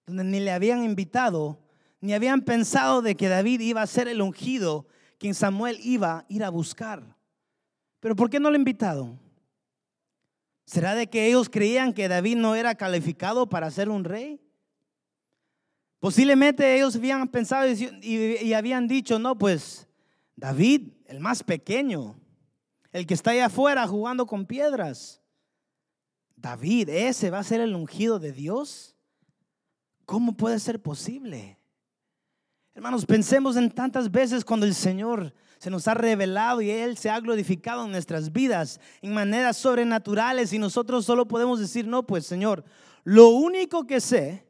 donde 0.06 0.24
ni 0.24 0.40
le 0.40 0.52
habían 0.52 0.84
invitado, 0.84 1.58
ni 2.00 2.14
habían 2.14 2.42
pensado 2.42 3.02
de 3.02 3.16
que 3.16 3.28
David 3.28 3.60
iba 3.60 3.82
a 3.82 3.86
ser 3.86 4.08
el 4.08 4.22
ungido, 4.22 4.86
quien 5.18 5.34
Samuel 5.34 5.78
iba 5.82 6.18
a 6.18 6.24
ir 6.28 6.44
a 6.44 6.50
buscar. 6.50 7.16
Pero 7.98 8.16
¿por 8.16 8.30
qué 8.30 8.40
no 8.40 8.48
lo 8.48 8.54
han 8.54 8.60
invitado? 8.60 9.18
¿Será 10.70 10.94
de 10.94 11.08
que 11.08 11.26
ellos 11.26 11.48
creían 11.50 11.92
que 11.92 12.06
David 12.06 12.36
no 12.36 12.54
era 12.54 12.76
calificado 12.76 13.48
para 13.48 13.72
ser 13.72 13.88
un 13.88 14.04
rey? 14.04 14.40
Posiblemente 15.98 16.76
ellos 16.76 16.94
habían 16.94 17.26
pensado 17.26 17.66
y, 17.66 18.52
habían 18.52 18.86
dicho, 18.86 19.18
no, 19.18 19.36
pues 19.36 19.88
David, 20.36 20.92
el 21.06 21.18
más 21.18 21.42
pequeño, 21.42 22.14
el 22.92 23.04
que 23.04 23.14
está 23.14 23.32
allá 23.32 23.46
afuera 23.46 23.84
jugando 23.88 24.26
con 24.26 24.46
piedras. 24.46 25.20
David, 26.36 26.88
ese 26.88 27.30
va 27.30 27.40
a 27.40 27.44
ser 27.44 27.60
el 27.60 27.74
ungido 27.74 28.20
de 28.20 28.30
Dios. 28.30 28.94
¿Cómo 30.06 30.36
puede 30.36 30.60
ser 30.60 30.80
posible? 30.80 31.58
Hermanos, 32.74 33.04
pensemos 33.04 33.56
en 33.56 33.72
tantas 33.72 34.08
veces 34.08 34.44
cuando 34.44 34.66
el 34.66 34.76
Señor 34.76 35.34
se 35.60 35.68
nos 35.68 35.86
ha 35.88 35.92
revelado 35.92 36.62
y 36.62 36.70
Él 36.70 36.96
se 36.96 37.10
ha 37.10 37.20
glorificado 37.20 37.84
en 37.84 37.92
nuestras 37.92 38.32
vidas 38.32 38.80
en 39.02 39.12
maneras 39.12 39.58
sobrenaturales 39.58 40.54
y 40.54 40.58
nosotros 40.58 41.04
solo 41.04 41.28
podemos 41.28 41.60
decir, 41.60 41.86
no, 41.86 42.02
pues 42.06 42.24
Señor, 42.24 42.64
lo 43.04 43.28
único 43.28 43.86
que 43.86 44.00
sé 44.00 44.46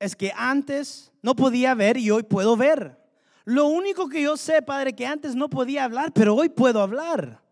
es 0.00 0.16
que 0.16 0.32
antes 0.34 1.12
no 1.20 1.36
podía 1.36 1.74
ver 1.74 1.98
y 1.98 2.10
hoy 2.10 2.22
puedo 2.22 2.56
ver. 2.56 2.98
Lo 3.44 3.66
único 3.66 4.08
que 4.08 4.22
yo 4.22 4.38
sé, 4.38 4.62
Padre, 4.62 4.94
que 4.94 5.06
antes 5.06 5.34
no 5.34 5.50
podía 5.50 5.84
hablar, 5.84 6.10
pero 6.14 6.34
hoy 6.34 6.48
puedo 6.48 6.80
hablar. 6.80 7.42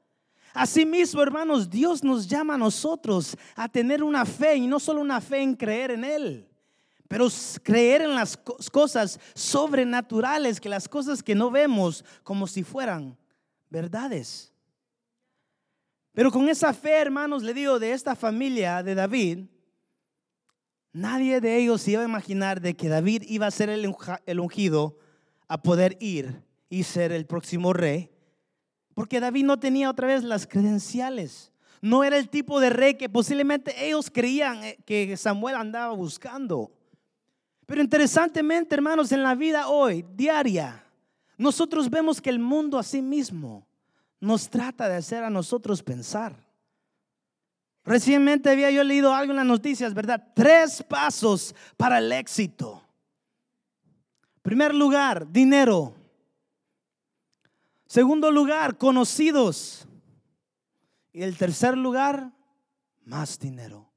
Asimismo, 0.55 1.21
hermanos, 1.21 1.69
Dios 1.69 2.03
nos 2.03 2.27
llama 2.27 2.55
a 2.55 2.59
nosotros 2.59 3.37
a 3.57 3.69
tener 3.69 4.03
una 4.03 4.25
fe 4.25 4.57
y 4.57 4.67
no 4.67 4.81
solo 4.81 5.03
una 5.03 5.21
fe 5.21 5.43
en 5.43 5.55
creer 5.55 5.91
en 5.91 6.05
Él 6.05 6.49
pero 7.09 7.29
creer 7.63 8.03
en 8.03 8.15
las 8.15 8.37
cosas 8.37 9.21
sobrenaturales, 9.35 10.61
que 10.61 10.69
las 10.69 10.89
cosas 10.89 11.23
que 11.23 11.35
no 11.35 11.51
vemos 11.51 12.05
como 12.23 12.47
si 12.47 12.63
fueran 12.63 13.17
verdades. 13.69 14.53
Pero 16.13 16.31
con 16.31 16.49
esa 16.49 16.73
fe, 16.73 16.93
hermanos, 16.93 17.43
le 17.43 17.55
digo, 17.55 17.79
de 17.79 17.93
esta 17.93 18.15
familia 18.15 18.83
de 18.83 18.95
David, 18.95 19.47
nadie 20.93 21.41
de 21.41 21.57
ellos 21.59 21.87
iba 21.89 22.03
a 22.03 22.09
imaginar 22.09 22.61
de 22.61 22.75
que 22.75 22.89
David 22.89 23.25
iba 23.27 23.47
a 23.47 23.51
ser 23.51 23.69
el 23.69 24.41
ungido 24.41 24.97
a 25.49 25.61
poder 25.61 25.97
ir 26.01 26.43
y 26.69 26.85
ser 26.85 27.13
el 27.13 27.27
próximo 27.27 27.73
rey, 27.73 28.11
porque 28.95 29.21
David 29.21 29.45
no 29.45 29.59
tenía 29.59 29.91
otra 29.91 30.07
vez 30.07 30.23
las 30.23 30.47
credenciales. 30.47 31.53
No 31.83 32.03
era 32.03 32.17
el 32.17 32.31
tipo 32.31 32.61
de 32.61 32.71
rey 32.71 32.95
que 32.95 33.11
posiblemente 33.11 33.85
ellos 33.85 34.11
creían 34.11 34.65
eh, 34.65 34.79
que 34.87 35.17
Samuel 35.19 35.57
andaba 35.57 35.93
buscando. 35.93 36.73
Pero 37.67 37.81
interesantemente, 37.81 38.75
hermanos, 38.75 39.11
en 39.13 39.23
la 39.23 39.35
vida 39.35 39.69
hoy, 39.69 40.05
diaria, 40.15 40.85
nosotros 41.37 41.89
vemos 41.89 42.21
que 42.21 42.31
el 42.31 42.39
mundo 42.39 42.79
a 42.79 42.83
sí 42.83 43.01
mismo 43.01 43.67
nos 44.21 44.49
trata 44.49 44.89
de 44.89 44.97
hacer 44.97 45.25
a 45.25 45.31
nosotros 45.31 45.83
pensar. 45.83 46.35
Recientemente 47.85 48.51
había 48.51 48.71
yo 48.71 48.83
leído 48.83 49.13
algo 49.13 49.33
en 49.33 49.37
las 49.37 49.47
noticias, 49.47 49.93
¿verdad? 49.93 50.33
Tres 50.35 50.83
pasos 50.83 51.55
para 51.77 51.99
el 51.99 52.11
éxito. 52.13 52.83
Primer 54.43 54.75
lugar, 54.75 55.31
dinero. 55.31 55.95
Segundo 57.87 58.31
lugar, 58.31 58.79
conocidos. 58.79 59.87
Y 61.13 61.23
el 61.23 61.37
tercer 61.37 61.77
lugar, 61.77 62.33
más 63.05 63.39
dinero. 63.39 63.91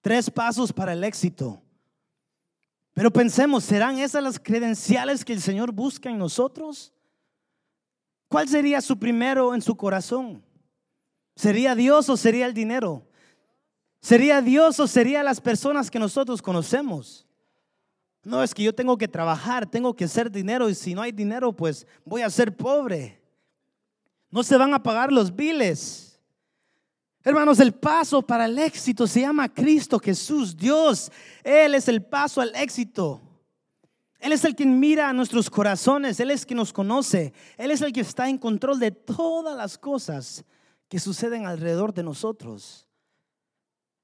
Tres 0.00 0.30
pasos 0.30 0.72
para 0.72 0.92
el 0.92 1.04
éxito. 1.04 1.62
Pero 2.96 3.12
pensemos, 3.12 3.62
¿serán 3.62 3.98
esas 3.98 4.22
las 4.22 4.38
credenciales 4.38 5.22
que 5.22 5.34
el 5.34 5.42
Señor 5.42 5.70
busca 5.70 6.08
en 6.08 6.16
nosotros? 6.16 6.94
¿Cuál 8.26 8.48
sería 8.48 8.80
su 8.80 8.98
primero 8.98 9.54
en 9.54 9.60
su 9.60 9.76
corazón? 9.76 10.42
¿Sería 11.34 11.74
Dios 11.74 12.08
o 12.08 12.16
sería 12.16 12.46
el 12.46 12.54
dinero? 12.54 13.06
¿Sería 14.00 14.40
Dios 14.40 14.80
o 14.80 14.86
sería 14.86 15.22
las 15.22 15.42
personas 15.42 15.90
que 15.90 15.98
nosotros 15.98 16.40
conocemos? 16.40 17.26
No, 18.24 18.42
es 18.42 18.54
que 18.54 18.62
yo 18.62 18.74
tengo 18.74 18.96
que 18.96 19.08
trabajar, 19.08 19.66
tengo 19.66 19.94
que 19.94 20.06
hacer 20.06 20.30
dinero 20.30 20.70
y 20.70 20.74
si 20.74 20.94
no 20.94 21.02
hay 21.02 21.12
dinero, 21.12 21.52
pues 21.52 21.86
voy 22.02 22.22
a 22.22 22.30
ser 22.30 22.56
pobre. 22.56 23.20
No 24.30 24.42
se 24.42 24.56
van 24.56 24.72
a 24.72 24.82
pagar 24.82 25.12
los 25.12 25.36
biles. 25.36 26.05
Hermanos, 27.26 27.58
el 27.58 27.72
paso 27.72 28.22
para 28.22 28.44
el 28.44 28.56
éxito 28.56 29.04
se 29.04 29.22
llama 29.22 29.52
Cristo 29.52 29.98
Jesús, 29.98 30.56
Dios. 30.56 31.10
Él 31.42 31.74
es 31.74 31.88
el 31.88 32.04
paso 32.04 32.40
al 32.40 32.54
éxito. 32.54 33.20
Él 34.20 34.30
es 34.30 34.44
el 34.44 34.54
que 34.54 34.64
mira 34.64 35.08
a 35.08 35.12
nuestros 35.12 35.50
corazones, 35.50 36.20
Él 36.20 36.30
es 36.30 36.46
quien 36.46 36.58
nos 36.58 36.72
conoce, 36.72 37.32
Él 37.58 37.72
es 37.72 37.82
el 37.82 37.92
que 37.92 38.02
está 38.02 38.28
en 38.28 38.38
control 38.38 38.78
de 38.78 38.92
todas 38.92 39.56
las 39.56 39.76
cosas 39.76 40.44
que 40.88 41.00
suceden 41.00 41.46
alrededor 41.46 41.92
de 41.92 42.04
nosotros. 42.04 42.86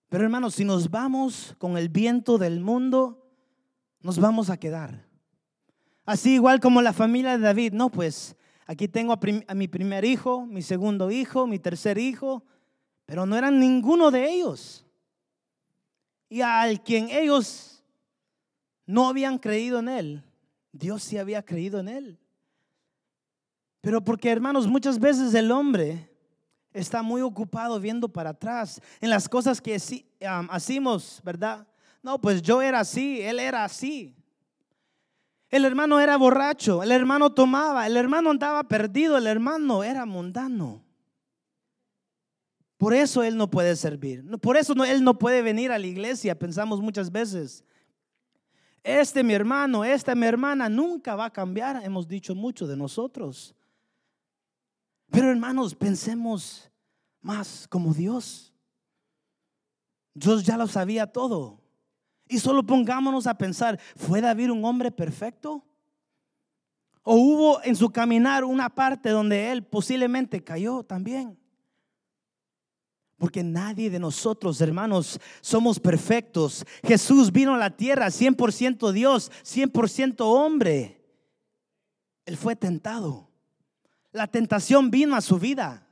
Pero 0.09 0.25
hermanos, 0.25 0.57
si 0.57 0.65
nos 0.65 0.91
vamos 0.91 1.55
con 1.59 1.79
el 1.79 1.91
viento 1.91 2.39
del 2.39 2.59
mundo, 2.59 3.31
nos 4.01 4.19
vamos 4.19 4.51
a 4.51 4.57
quedar. 4.57 5.07
Así 6.05 6.35
igual 6.35 6.59
como 6.59 6.83
la 6.83 6.93
familia 6.93 7.39
de 7.39 7.45
David, 7.45 7.73
no, 7.73 7.89
pues 7.89 8.35
aquí 8.67 8.89
tengo 8.89 9.17
a 9.47 9.55
mi 9.55 9.69
primer 9.69 10.05
hijo, 10.05 10.45
mi 10.45 10.63
segundo 10.63 11.13
hijo, 11.13 11.47
mi 11.47 11.61
tercer 11.61 11.99
hijo, 11.99 12.43
pero 13.13 13.27
no 13.27 13.37
eran 13.37 13.61
ninguno 13.61 14.11
de 14.11 14.27
ellos. 14.27 14.87
Y 16.31 16.41
al 16.41 16.83
quien 16.83 17.11
ellos 17.11 17.85
no 18.87 19.07
habían 19.07 19.37
creído 19.37 19.81
en 19.81 19.91
él, 19.91 20.25
Dios 20.73 21.03
sí 21.03 21.19
había 21.19 21.45
creído 21.45 21.79
en 21.79 21.89
él. 21.89 22.19
Pero 23.83 24.03
porque 24.03 24.31
hermanos, 24.31 24.67
muchas 24.67 24.99
veces 24.99 25.35
el 25.35 25.51
hombre 25.51 26.11
está 26.73 27.03
muy 27.03 27.21
ocupado 27.21 27.79
viendo 27.79 28.09
para 28.09 28.31
atrás 28.31 28.81
en 28.99 29.11
las 29.11 29.29
cosas 29.29 29.61
que 29.61 29.79
hacemos, 30.49 31.21
¿verdad? 31.23 31.67
No, 32.03 32.19
pues 32.19 32.41
yo 32.41 32.63
era 32.63 32.81
así, 32.81 33.21
él 33.21 33.41
era 33.41 33.63
así. 33.63 34.17
El 35.51 35.67
hermano 35.67 36.01
era 36.01 36.17
borracho, 36.17 36.83
el 36.83 36.91
hermano 36.91 37.29
tomaba, 37.29 37.87
el 37.87 37.99
hermano 37.99 38.31
andaba 38.31 38.63
perdido, 38.63 39.19
el 39.19 39.27
hermano 39.27 39.85
era 39.85 40.07
mundano. 40.07 40.83
Por 42.83 42.95
eso 42.95 43.23
Él 43.23 43.37
no 43.37 43.49
puede 43.49 43.77
servir. 43.77 44.29
Por 44.41 44.57
eso 44.57 44.73
Él 44.85 45.05
no 45.05 45.17
puede 45.17 45.41
venir 45.41 45.71
a 45.71 45.79
la 45.79 45.87
iglesia, 45.87 46.37
pensamos 46.37 46.81
muchas 46.81 47.13
veces. 47.13 47.63
Este 48.83 49.23
mi 49.23 49.35
hermano, 49.35 49.85
esta 49.85 50.17
mi 50.17 50.27
hermana 50.27 50.69
nunca 50.69 51.15
va 51.15 51.27
a 51.27 51.33
cambiar, 51.33 51.81
hemos 51.85 52.09
dicho 52.09 52.35
mucho 52.35 52.67
de 52.67 52.77
nosotros. 52.77 53.55
Pero 55.13 55.31
hermanos, 55.31 55.77
pensemos 55.77 56.73
más 57.21 57.69
como 57.69 57.95
Dios. 57.95 58.53
Dios 60.13 60.43
ya 60.43 60.57
lo 60.57 60.67
sabía 60.67 61.07
todo. 61.07 61.61
Y 62.27 62.41
solo 62.41 62.67
pongámonos 62.67 63.29
a 63.29 63.39
pensar, 63.39 63.79
¿fue 63.95 64.21
David 64.21 64.51
un 64.51 64.65
hombre 64.65 64.91
perfecto? 64.91 65.65
¿O 67.05 67.15
hubo 67.15 67.63
en 67.63 67.77
su 67.77 67.91
caminar 67.91 68.43
una 68.43 68.69
parte 68.69 69.11
donde 69.11 69.53
él 69.53 69.63
posiblemente 69.63 70.43
cayó 70.43 70.83
también? 70.83 71.39
Porque 73.23 73.45
nadie 73.45 73.89
de 73.89 74.01
nosotros, 74.01 74.61
hermanos, 74.61 75.21
somos 75.41 75.79
perfectos. 75.79 76.67
Jesús 76.83 77.31
vino 77.31 77.55
a 77.55 77.57
la 77.57 77.71
tierra 77.71 78.09
100% 78.09 78.91
Dios, 78.91 79.31
100% 79.45 80.17
hombre. 80.23 81.01
Él 82.27 82.37
fue 82.37 82.57
tentado. 82.57 83.29
La 84.11 84.27
tentación 84.27 84.91
vino 84.91 85.15
a 85.15 85.21
su 85.21 85.39
vida. 85.39 85.87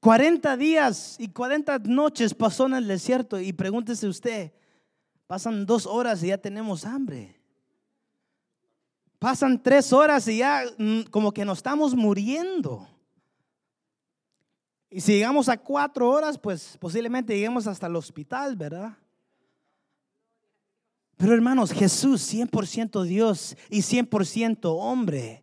40 0.00 0.56
días 0.56 1.14
y 1.20 1.28
40 1.28 1.78
noches 1.84 2.34
pasó 2.34 2.66
en 2.66 2.74
el 2.74 2.88
desierto 2.88 3.38
y 3.38 3.52
pregúntese 3.52 4.08
usted, 4.08 4.54
pasan 5.28 5.64
dos 5.64 5.86
horas 5.86 6.20
y 6.24 6.26
ya 6.26 6.38
tenemos 6.38 6.84
hambre. 6.84 7.40
Pasan 9.20 9.62
tres 9.62 9.92
horas 9.92 10.26
y 10.26 10.38
ya 10.38 10.64
mm, 10.78 11.02
como 11.12 11.30
que 11.30 11.44
nos 11.44 11.58
estamos 11.58 11.94
muriendo. 11.94 12.88
Y 14.94 15.00
si 15.00 15.14
llegamos 15.14 15.48
a 15.48 15.56
cuatro 15.56 16.08
horas, 16.08 16.38
pues 16.38 16.78
posiblemente 16.78 17.34
lleguemos 17.34 17.66
hasta 17.66 17.88
el 17.88 17.96
hospital, 17.96 18.54
¿verdad? 18.54 18.96
Pero 21.16 21.34
hermanos, 21.34 21.72
Jesús, 21.72 22.32
100% 22.32 23.02
Dios 23.02 23.56
y 23.70 23.80
100% 23.80 24.60
hombre, 24.78 25.42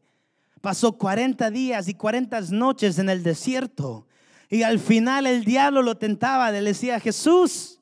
pasó 0.62 0.98
40 0.98 1.52
días 1.52 1.90
y 1.90 1.94
40 1.94 2.40
noches 2.52 2.98
en 2.98 3.10
el 3.10 3.24
desierto. 3.24 4.08
Y 4.50 4.64
al 4.64 4.80
final 4.80 5.28
el 5.28 5.44
diablo 5.44 5.82
lo 5.82 5.98
tentaba, 5.98 6.50
le 6.50 6.62
decía, 6.62 6.98
Jesús, 7.02 7.82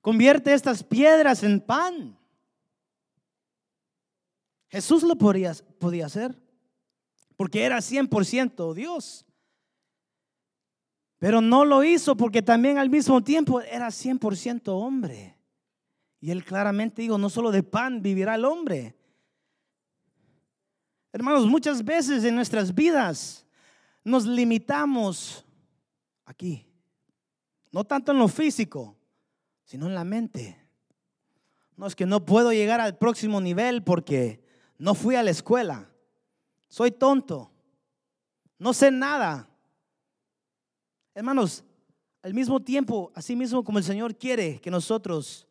convierte 0.00 0.54
estas 0.54 0.82
piedras 0.82 1.42
en 1.42 1.60
pan. 1.60 2.18
Jesús 4.70 5.02
lo 5.02 5.16
podía, 5.16 5.52
podía 5.78 6.06
hacer, 6.06 6.34
porque 7.36 7.62
era 7.62 7.76
100% 7.76 8.72
Dios. 8.72 9.25
Pero 11.18 11.40
no 11.40 11.64
lo 11.64 11.82
hizo 11.82 12.16
porque 12.16 12.42
también 12.42 12.78
al 12.78 12.90
mismo 12.90 13.22
tiempo 13.22 13.60
era 13.60 13.88
100% 13.88 14.68
hombre. 14.68 15.36
Y 16.20 16.30
él 16.30 16.44
claramente 16.44 17.02
dijo, 17.02 17.18
no 17.18 17.30
solo 17.30 17.50
de 17.50 17.62
pan 17.62 18.02
vivirá 18.02 18.34
el 18.34 18.44
hombre. 18.44 18.96
Hermanos, 21.12 21.46
muchas 21.46 21.84
veces 21.84 22.24
en 22.24 22.34
nuestras 22.34 22.74
vidas 22.74 23.46
nos 24.04 24.26
limitamos 24.26 25.44
aquí. 26.26 26.66
No 27.72 27.84
tanto 27.84 28.12
en 28.12 28.18
lo 28.18 28.28
físico, 28.28 28.96
sino 29.64 29.86
en 29.86 29.94
la 29.94 30.04
mente. 30.04 30.58
No 31.76 31.86
es 31.86 31.94
que 31.94 32.06
no 32.06 32.24
puedo 32.24 32.52
llegar 32.52 32.80
al 32.80 32.96
próximo 32.96 33.40
nivel 33.40 33.82
porque 33.82 34.44
no 34.78 34.94
fui 34.94 35.14
a 35.14 35.22
la 35.22 35.30
escuela. 35.30 35.90
Soy 36.68 36.90
tonto. 36.90 37.50
No 38.58 38.72
sé 38.72 38.90
nada. 38.90 39.48
Hermanos, 41.16 41.64
al 42.22 42.34
mismo 42.34 42.60
tiempo, 42.60 43.10
así 43.14 43.34
mismo 43.34 43.64
como 43.64 43.78
el 43.78 43.84
Señor 43.84 44.14
quiere 44.18 44.60
que 44.60 44.70
nosotros 44.70 45.48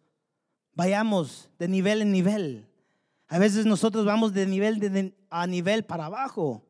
vayamos 0.75 1.49
de 1.57 1.67
nivel 1.67 2.03
en 2.03 2.11
nivel, 2.11 2.67
a 3.27 3.39
veces 3.39 3.65
nosotros 3.65 4.05
vamos 4.05 4.31
de 4.31 4.45
nivel 4.45 5.15
a 5.31 5.47
nivel 5.47 5.83
para 5.83 6.05
abajo. 6.05 6.63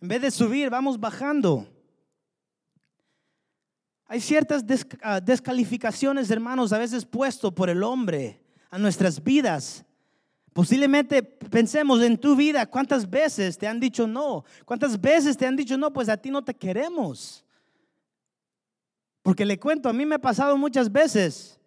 En 0.00 0.06
vez 0.06 0.22
de 0.22 0.30
subir, 0.30 0.70
vamos 0.70 1.00
bajando. 1.00 1.66
Hay 4.06 4.20
ciertas 4.20 4.64
ah, 5.02 5.18
descalificaciones, 5.20 6.30
hermanos, 6.30 6.72
a 6.72 6.78
veces 6.78 7.04
puesto 7.04 7.52
por 7.52 7.68
el 7.68 7.82
hombre 7.82 8.40
a 8.70 8.78
nuestras 8.78 9.20
vidas. 9.20 9.84
Posiblemente 10.52 11.20
pensemos 11.24 12.00
en 12.00 12.16
tu 12.16 12.36
vida, 12.36 12.64
¿cuántas 12.64 13.10
veces 13.10 13.58
te 13.58 13.66
han 13.66 13.80
dicho 13.80 14.06
no? 14.06 14.44
¿Cuántas 14.64 15.00
veces 15.00 15.36
te 15.36 15.46
han 15.46 15.56
dicho 15.56 15.76
no? 15.76 15.92
Pues 15.92 16.08
a 16.08 16.16
ti 16.16 16.30
no 16.30 16.44
te 16.44 16.54
queremos. 16.54 17.44
Porque 19.28 19.44
le 19.44 19.60
cuento, 19.60 19.90
a 19.90 19.92
mí 19.92 20.06
me 20.06 20.14
ha 20.14 20.18
pasado 20.18 20.56
muchas 20.56 20.90
veces 20.90 21.60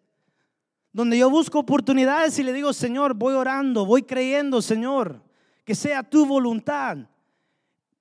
donde 0.92 1.16
yo 1.16 1.30
busco 1.30 1.60
oportunidades 1.60 2.40
y 2.40 2.44
le 2.44 2.54
digo, 2.54 2.74
Señor, 2.74 3.14
voy 3.14 3.36
orando, 3.36 3.86
voy 3.86 4.02
creyendo, 4.02 4.64
Señor, 4.64 5.22
que 5.64 5.76
sea 5.76 6.02
tu 6.02 6.26
voluntad. 6.26 6.98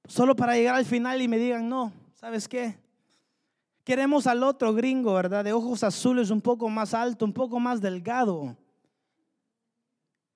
Solo 0.06 0.34
para 0.34 0.54
llegar 0.54 0.76
al 0.76 0.86
final 0.86 1.20
y 1.20 1.28
me 1.28 1.36
digan, 1.36 1.68
no, 1.68 1.92
¿sabes 2.14 2.48
qué? 2.48 2.78
Queremos 3.84 4.26
al 4.26 4.44
otro 4.44 4.72
gringo, 4.72 5.12
¿verdad? 5.12 5.44
De 5.44 5.52
ojos 5.52 5.84
azules, 5.84 6.30
un 6.30 6.40
poco 6.40 6.70
más 6.70 6.94
alto, 6.94 7.26
un 7.26 7.34
poco 7.34 7.60
más 7.60 7.82
delgado. 7.82 8.56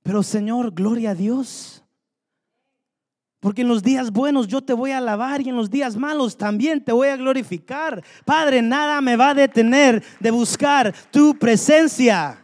Pero 0.02 0.22
Señor, 0.22 0.70
gloria 0.70 1.12
a 1.12 1.14
Dios. 1.14 1.82
Porque 3.44 3.60
en 3.60 3.68
los 3.68 3.82
días 3.82 4.10
buenos 4.10 4.48
yo 4.48 4.62
te 4.62 4.72
voy 4.72 4.92
a 4.92 4.96
alabar 4.96 5.42
y 5.42 5.50
en 5.50 5.56
los 5.56 5.68
días 5.68 5.96
malos 5.98 6.34
también 6.34 6.82
te 6.82 6.92
voy 6.92 7.08
a 7.08 7.16
glorificar. 7.18 8.02
Padre, 8.24 8.62
nada 8.62 9.02
me 9.02 9.16
va 9.16 9.28
a 9.28 9.34
detener 9.34 10.02
de 10.18 10.30
buscar 10.30 10.94
tu 11.10 11.38
presencia. 11.38 12.42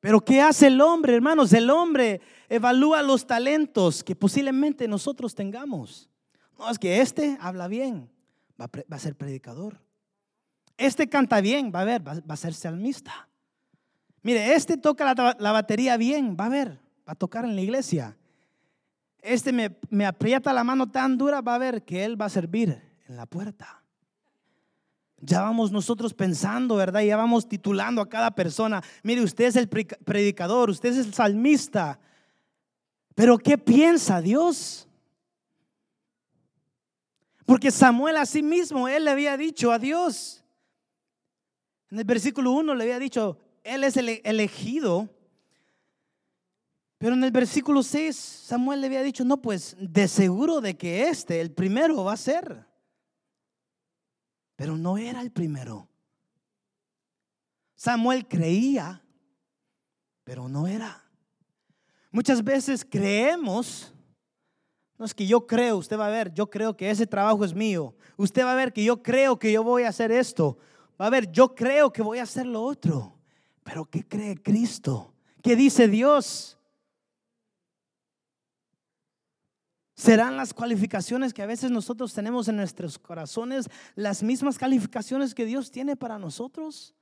Pero 0.00 0.20
¿qué 0.20 0.42
hace 0.42 0.66
el 0.66 0.82
hombre, 0.82 1.14
hermanos? 1.14 1.50
El 1.54 1.70
hombre 1.70 2.20
evalúa 2.50 3.00
los 3.00 3.26
talentos 3.26 4.04
que 4.04 4.14
posiblemente 4.14 4.86
nosotros 4.86 5.34
tengamos. 5.34 6.10
No, 6.58 6.68
es 6.68 6.78
que 6.78 7.00
este 7.00 7.38
habla 7.40 7.68
bien, 7.68 8.10
va 8.60 8.68
a, 8.90 8.98
ser 8.98 9.16
predicador. 9.16 9.80
Este 10.76 11.08
canta 11.08 11.40
bien, 11.40 11.72
va 11.74 11.80
a 11.80 11.84
ver, 11.84 12.06
va, 12.06 12.20
a 12.28 12.36
ser 12.36 12.52
salmista. 12.52 13.30
Mire, 14.20 14.52
este 14.52 14.76
toca 14.76 15.14
la, 15.14 15.36
la 15.40 15.52
batería 15.52 15.96
bien, 15.96 16.36
va 16.38 16.44
a 16.44 16.50
ver, 16.50 16.81
a 17.06 17.14
tocar 17.14 17.44
en 17.44 17.54
la 17.54 17.62
iglesia. 17.62 18.16
Este 19.18 19.52
me, 19.52 19.76
me 19.90 20.06
aprieta 20.06 20.52
la 20.52 20.64
mano 20.64 20.90
tan 20.90 21.16
dura, 21.16 21.40
va 21.40 21.54
a 21.54 21.58
ver 21.58 21.84
que 21.84 22.04
Él 22.04 22.20
va 22.20 22.26
a 22.26 22.30
servir 22.30 22.82
en 23.06 23.16
la 23.16 23.26
puerta. 23.26 23.82
Ya 25.24 25.40
vamos 25.40 25.70
nosotros 25.70 26.12
pensando, 26.14 26.74
¿verdad? 26.74 27.02
Ya 27.02 27.16
vamos 27.16 27.48
titulando 27.48 28.02
a 28.02 28.08
cada 28.08 28.32
persona. 28.32 28.82
Mire, 29.04 29.22
usted 29.22 29.44
es 29.44 29.54
el 29.54 29.68
predicador, 29.68 30.68
usted 30.68 30.88
es 30.88 31.06
el 31.06 31.14
salmista. 31.14 32.00
Pero 33.14 33.38
¿qué 33.38 33.56
piensa 33.56 34.20
Dios? 34.20 34.88
Porque 37.46 37.70
Samuel 37.70 38.16
a 38.16 38.26
sí 38.26 38.42
mismo, 38.42 38.88
él 38.88 39.04
le 39.04 39.12
había 39.12 39.36
dicho 39.36 39.70
a 39.70 39.78
Dios. 39.78 40.42
En 41.90 41.98
el 41.98 42.04
versículo 42.04 42.50
1 42.52 42.74
le 42.74 42.84
había 42.84 42.98
dicho, 42.98 43.38
él 43.62 43.84
es 43.84 43.96
el 43.96 44.20
elegido 44.24 45.08
pero 47.02 47.16
en 47.16 47.24
el 47.24 47.32
versículo 47.32 47.82
6 47.82 48.14
Samuel 48.14 48.80
le 48.80 48.86
había 48.86 49.02
dicho, 49.02 49.24
no, 49.24 49.42
pues 49.42 49.76
de 49.76 50.06
seguro 50.06 50.60
de 50.60 50.76
que 50.76 51.08
este, 51.08 51.40
el 51.40 51.50
primero, 51.50 52.04
va 52.04 52.12
a 52.12 52.16
ser. 52.16 52.64
Pero 54.54 54.76
no 54.76 54.96
era 54.96 55.20
el 55.20 55.32
primero. 55.32 55.88
Samuel 57.74 58.28
creía, 58.28 59.02
pero 60.22 60.48
no 60.48 60.68
era. 60.68 61.02
Muchas 62.12 62.44
veces 62.44 62.86
creemos, 62.88 63.92
no 64.96 65.04
es 65.04 65.12
que 65.12 65.26
yo 65.26 65.44
creo, 65.44 65.78
usted 65.78 65.98
va 65.98 66.06
a 66.06 66.10
ver, 66.10 66.32
yo 66.32 66.48
creo 66.48 66.76
que 66.76 66.88
ese 66.88 67.08
trabajo 67.08 67.44
es 67.44 67.52
mío. 67.52 67.96
Usted 68.16 68.44
va 68.44 68.52
a 68.52 68.54
ver 68.54 68.72
que 68.72 68.84
yo 68.84 69.02
creo 69.02 69.40
que 69.40 69.50
yo 69.50 69.64
voy 69.64 69.82
a 69.82 69.88
hacer 69.88 70.12
esto. 70.12 70.56
Va 71.00 71.06
a 71.06 71.10
ver, 71.10 71.32
yo 71.32 71.52
creo 71.56 71.92
que 71.92 72.00
voy 72.00 72.20
a 72.20 72.22
hacer 72.22 72.46
lo 72.46 72.62
otro. 72.62 73.18
Pero 73.64 73.86
¿qué 73.86 74.06
cree 74.06 74.40
Cristo? 74.40 75.12
¿Qué 75.42 75.56
dice 75.56 75.88
Dios? 75.88 76.60
¿Serán 80.02 80.36
las 80.36 80.52
cualificaciones 80.52 81.32
que 81.32 81.42
a 81.42 81.46
veces 81.46 81.70
nosotros 81.70 82.12
tenemos 82.12 82.48
en 82.48 82.56
nuestros 82.56 82.98
corazones 82.98 83.70
las 83.94 84.20
mismas 84.20 84.58
calificaciones 84.58 85.32
que 85.32 85.44
Dios 85.44 85.70
tiene 85.70 85.94
para 85.94 86.18
nosotros? 86.18 86.92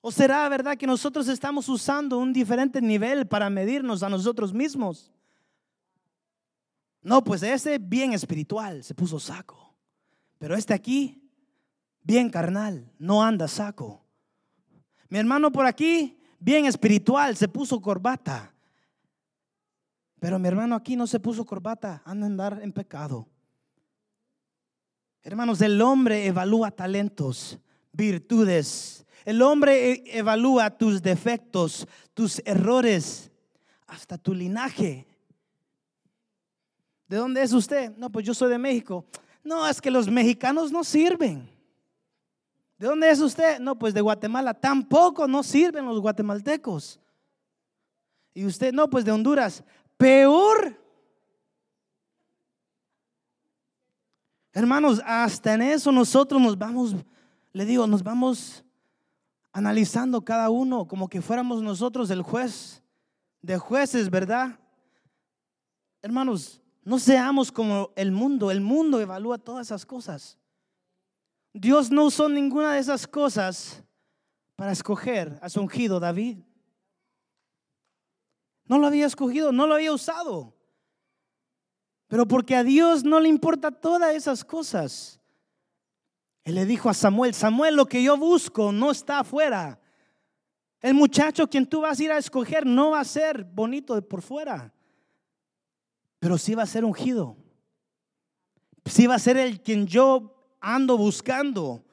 ¿O 0.00 0.10
será 0.10 0.48
verdad 0.48 0.78
que 0.78 0.86
nosotros 0.86 1.28
estamos 1.28 1.68
usando 1.68 2.16
un 2.16 2.32
diferente 2.32 2.80
nivel 2.80 3.26
para 3.26 3.50
medirnos 3.50 4.02
a 4.02 4.08
nosotros 4.08 4.54
mismos? 4.54 5.12
No, 7.02 7.22
pues 7.22 7.42
ese 7.42 7.76
bien 7.76 8.14
espiritual 8.14 8.82
se 8.82 8.94
puso 8.94 9.20
saco. 9.20 9.76
Pero 10.38 10.54
este 10.54 10.72
aquí, 10.72 11.30
bien 12.04 12.30
carnal, 12.30 12.90
no 12.98 13.22
anda 13.22 13.48
saco. 13.48 14.02
Mi 15.10 15.18
hermano 15.18 15.52
por 15.52 15.66
aquí, 15.66 16.18
bien 16.38 16.64
espiritual, 16.64 17.36
se 17.36 17.48
puso 17.48 17.82
corbata. 17.82 18.55
Pero 20.26 20.40
mi 20.40 20.48
hermano 20.48 20.74
aquí 20.74 20.96
no 20.96 21.06
se 21.06 21.20
puso 21.20 21.46
corbata, 21.46 22.02
anda 22.04 22.26
a 22.26 22.28
andar 22.28 22.58
en 22.60 22.72
pecado. 22.72 23.28
Hermanos, 25.22 25.60
el 25.60 25.80
hombre 25.80 26.26
evalúa 26.26 26.72
talentos, 26.72 27.60
virtudes. 27.92 29.06
El 29.24 29.40
hombre 29.40 29.92
e, 29.92 30.18
evalúa 30.18 30.68
tus 30.70 31.00
defectos, 31.00 31.86
tus 32.12 32.42
errores, 32.44 33.30
hasta 33.86 34.18
tu 34.18 34.34
linaje. 34.34 35.06
¿De 37.06 37.18
dónde 37.18 37.40
es 37.42 37.52
usted? 37.52 37.96
No, 37.96 38.10
pues 38.10 38.26
yo 38.26 38.34
soy 38.34 38.50
de 38.50 38.58
México. 38.58 39.04
No, 39.44 39.64
es 39.68 39.80
que 39.80 39.92
los 39.92 40.10
mexicanos 40.10 40.72
no 40.72 40.82
sirven. 40.82 41.48
¿De 42.78 42.88
dónde 42.88 43.08
es 43.12 43.20
usted? 43.20 43.60
No, 43.60 43.78
pues 43.78 43.94
de 43.94 44.00
Guatemala. 44.00 44.54
Tampoco 44.54 45.28
no 45.28 45.44
sirven 45.44 45.86
los 45.86 46.00
guatemaltecos. 46.00 46.98
Y 48.34 48.44
usted, 48.44 48.72
no, 48.72 48.90
pues 48.90 49.04
de 49.04 49.12
Honduras 49.12 49.62
peor. 49.96 50.78
Hermanos, 54.52 55.02
hasta 55.04 55.54
en 55.54 55.62
eso 55.62 55.92
nosotros 55.92 56.40
nos 56.40 56.56
vamos, 56.56 56.96
le 57.52 57.64
digo, 57.64 57.86
nos 57.86 58.02
vamos 58.02 58.64
analizando 59.52 60.24
cada 60.24 60.50
uno 60.50 60.86
como 60.86 61.08
que 61.08 61.22
fuéramos 61.22 61.62
nosotros 61.62 62.10
el 62.10 62.22
juez 62.22 62.82
de 63.42 63.58
jueces, 63.58 64.10
¿verdad? 64.10 64.58
Hermanos, 66.02 66.62
no 66.84 66.98
seamos 66.98 67.50
como 67.50 67.90
el 67.96 68.12
mundo. 68.12 68.50
El 68.50 68.60
mundo 68.60 69.00
evalúa 69.00 69.38
todas 69.38 69.66
esas 69.66 69.84
cosas. 69.84 70.38
Dios 71.52 71.90
no 71.90 72.04
usó 72.04 72.28
ninguna 72.28 72.74
de 72.74 72.80
esas 72.80 73.06
cosas 73.06 73.82
para 74.56 74.72
escoger 74.72 75.38
a 75.42 75.48
su 75.48 75.60
ungido 75.60 75.98
David. 75.98 76.38
No 78.66 78.78
lo 78.78 78.86
había 78.86 79.06
escogido, 79.06 79.52
no 79.52 79.66
lo 79.66 79.74
había 79.74 79.92
usado. 79.92 80.54
Pero 82.08 82.26
porque 82.26 82.54
a 82.56 82.64
Dios 82.64 83.04
no 83.04 83.20
le 83.20 83.28
importa 83.28 83.70
todas 83.70 84.14
esas 84.14 84.44
cosas. 84.44 85.20
Él 86.44 86.54
le 86.54 86.64
dijo 86.64 86.88
a 86.88 86.94
Samuel, 86.94 87.34
Samuel, 87.34 87.74
lo 87.74 87.86
que 87.86 88.02
yo 88.02 88.16
busco 88.16 88.72
no 88.72 88.90
está 88.90 89.20
afuera. 89.20 89.80
El 90.80 90.94
muchacho 90.94 91.48
quien 91.48 91.66
tú 91.66 91.80
vas 91.80 91.98
a 91.98 92.04
ir 92.04 92.12
a 92.12 92.18
escoger 92.18 92.64
no 92.64 92.90
va 92.92 93.00
a 93.00 93.04
ser 93.04 93.44
bonito 93.44 93.94
de 93.94 94.02
por 94.02 94.22
fuera 94.22 94.72
pero 96.18 96.38
sí 96.38 96.54
va 96.54 96.62
a 96.62 96.66
ser 96.66 96.84
ungido. 96.84 97.36
Sí 98.84 99.06
va 99.06 99.16
a 99.16 99.20
ser 99.20 99.36
el 99.36 99.62
quien 99.62 99.86
yo 99.86 100.56
ando 100.60 100.96
buscando. 100.96 101.84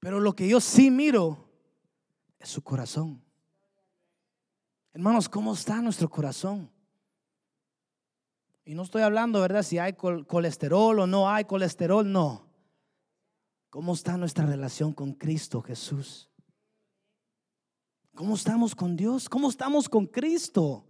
Pero 0.00 0.20
lo 0.20 0.34
que 0.34 0.48
yo 0.48 0.60
sí 0.60 0.90
miro 0.90 1.48
es 2.38 2.50
su 2.50 2.62
corazón. 2.62 3.23
Hermanos, 4.94 5.28
¿cómo 5.28 5.52
está 5.52 5.82
nuestro 5.82 6.08
corazón? 6.08 6.70
Y 8.64 8.76
no 8.76 8.84
estoy 8.84 9.02
hablando, 9.02 9.40
¿verdad? 9.40 9.64
Si 9.64 9.76
hay 9.76 9.94
colesterol 9.94 11.00
o 11.00 11.06
no 11.08 11.28
hay 11.28 11.44
colesterol, 11.46 12.10
no. 12.10 12.46
¿Cómo 13.70 13.92
está 13.92 14.16
nuestra 14.16 14.46
relación 14.46 14.92
con 14.92 15.12
Cristo 15.12 15.60
Jesús? 15.60 16.30
¿Cómo 18.14 18.36
estamos 18.36 18.76
con 18.76 18.96
Dios? 18.96 19.28
¿Cómo 19.28 19.50
estamos 19.50 19.88
con 19.88 20.06
Cristo? 20.06 20.86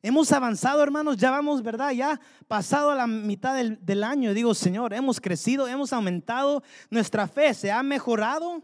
Hemos 0.00 0.30
avanzado, 0.30 0.80
hermanos, 0.80 1.16
ya 1.16 1.32
vamos, 1.32 1.64
¿verdad? 1.64 1.90
Ya 1.90 2.20
pasado 2.46 2.94
la 2.94 3.08
mitad 3.08 3.56
del, 3.56 3.84
del, 3.84 4.04
año. 4.04 4.32
Digo, 4.34 4.54
Señor, 4.54 4.94
hemos 4.94 5.20
crecido, 5.20 5.66
hemos 5.66 5.92
aumentado, 5.92 6.62
nuestra 6.90 7.26
fe 7.26 7.52
se 7.54 7.72
ha 7.72 7.82
mejorado. 7.82 8.62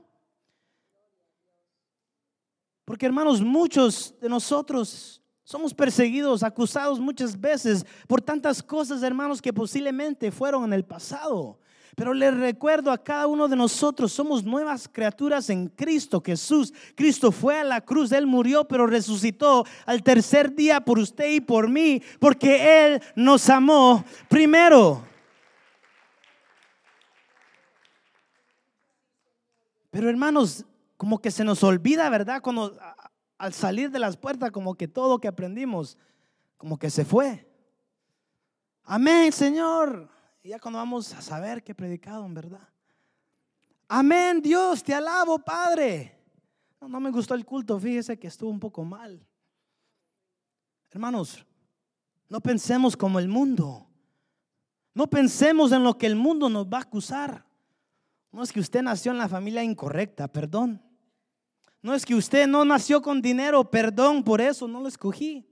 Porque, 2.85 3.07
hermanos, 3.07 3.41
muchos 3.41 4.15
de 4.21 4.29
nosotros 4.29 5.23
somos 5.43 5.75
perseguidos, 5.75 6.43
acusados 6.43 7.01
muchas 7.01 7.39
veces 7.39 7.85
por 8.07 8.21
tantas 8.21 8.63
cosas, 8.63 9.03
hermanos, 9.03 9.41
que 9.41 9.53
posiblemente 9.53 10.31
fueron 10.31 10.65
en 10.65 10.73
el 10.73 10.85
pasado. 10.85 11.59
Pero 11.97 12.13
les 12.13 12.37
recuerdo 12.37 12.91
a 12.91 13.03
cada 13.03 13.27
uno 13.27 13.47
de 13.47 13.55
nosotros, 13.55 14.13
somos 14.13 14.43
nuevas 14.43 14.89
criaturas 14.89 15.49
en 15.49 15.69
Cristo 15.69 16.21
Jesús. 16.25 16.73
Cristo 16.97 17.31
fue 17.31 17.61
a 17.61 17.65
la 17.65 17.81
cruz, 17.81 18.11
Él 18.11 18.27
murió, 18.27 18.65
pero 18.67 18.87
resucitó 18.87 19.65
al 19.87 20.03
tercer 20.03 20.55
día 20.55 20.81
por 20.81 20.99
usted 20.99 21.31
y 21.31 21.41
por 21.41 21.69
mí, 21.69 22.03
porque 22.19 22.87
Él 22.87 23.03
nos 23.15 23.49
amó 23.49 24.05
primero. 24.29 25.07
Pero 29.91 30.11
hermanos, 30.11 30.65
como 30.97 31.21
que 31.21 31.31
se 31.31 31.45
nos 31.45 31.63
olvida, 31.63 32.09
¿verdad? 32.11 32.41
Cuando 32.43 32.79
al 33.39 33.53
salir 33.53 33.91
de 33.91 33.99
las 33.99 34.17
puertas, 34.17 34.51
como 34.51 34.75
que 34.75 34.89
todo 34.89 35.19
que 35.19 35.29
aprendimos, 35.29 35.99
como 36.57 36.79
que 36.79 36.91
se 36.91 37.05
fue. 37.05 37.51
Amén, 38.85 39.33
Señor. 39.33 40.09
Y 40.43 40.51
ya 40.51 40.59
cuando 40.59 40.79
vamos 40.79 41.13
a 41.15 41.23
saber 41.23 41.63
qué 41.63 41.75
predicado 41.75 42.25
en 42.27 42.35
verdad. 42.35 42.69
Amén, 43.89 44.41
Dios, 44.41 44.83
te 44.83 44.95
alabo, 44.95 45.39
Padre. 45.39 46.19
No 46.81 47.01
me 47.01 47.11
gustó 47.11 47.35
el 47.35 47.45
culto, 47.45 47.79
fíjese 47.79 48.19
que 48.19 48.27
estuvo 48.27 48.51
un 48.51 48.61
poco 48.61 48.85
mal. 48.85 49.27
Hermanos, 50.91 51.45
no 52.29 52.41
pensemos 52.41 52.97
como 52.97 53.19
el 53.19 53.29
mundo. 53.29 53.87
No 54.95 55.09
pensemos 55.09 55.73
en 55.73 55.83
lo 55.83 55.99
que 55.99 56.07
el 56.07 56.15
mundo 56.15 56.49
nos 56.49 56.67
va 56.67 56.79
a 56.79 56.83
acusar. 56.83 57.45
No 58.35 58.43
es 58.43 58.51
que 58.51 58.59
usted 58.59 58.83
nació 58.83 59.13
en 59.13 59.19
la 59.19 59.29
familia 59.29 59.63
incorrecta, 59.63 60.27
perdón. 60.27 60.83
No 61.81 61.95
es 61.95 62.05
que 62.05 62.17
usted 62.17 62.49
no 62.49 62.65
nació 62.65 63.01
con 63.01 63.23
dinero, 63.23 63.71
perdón, 63.71 64.25
por 64.25 64.41
eso 64.41 64.67
no 64.67 64.81
lo 64.81 64.89
escogí. 64.89 65.49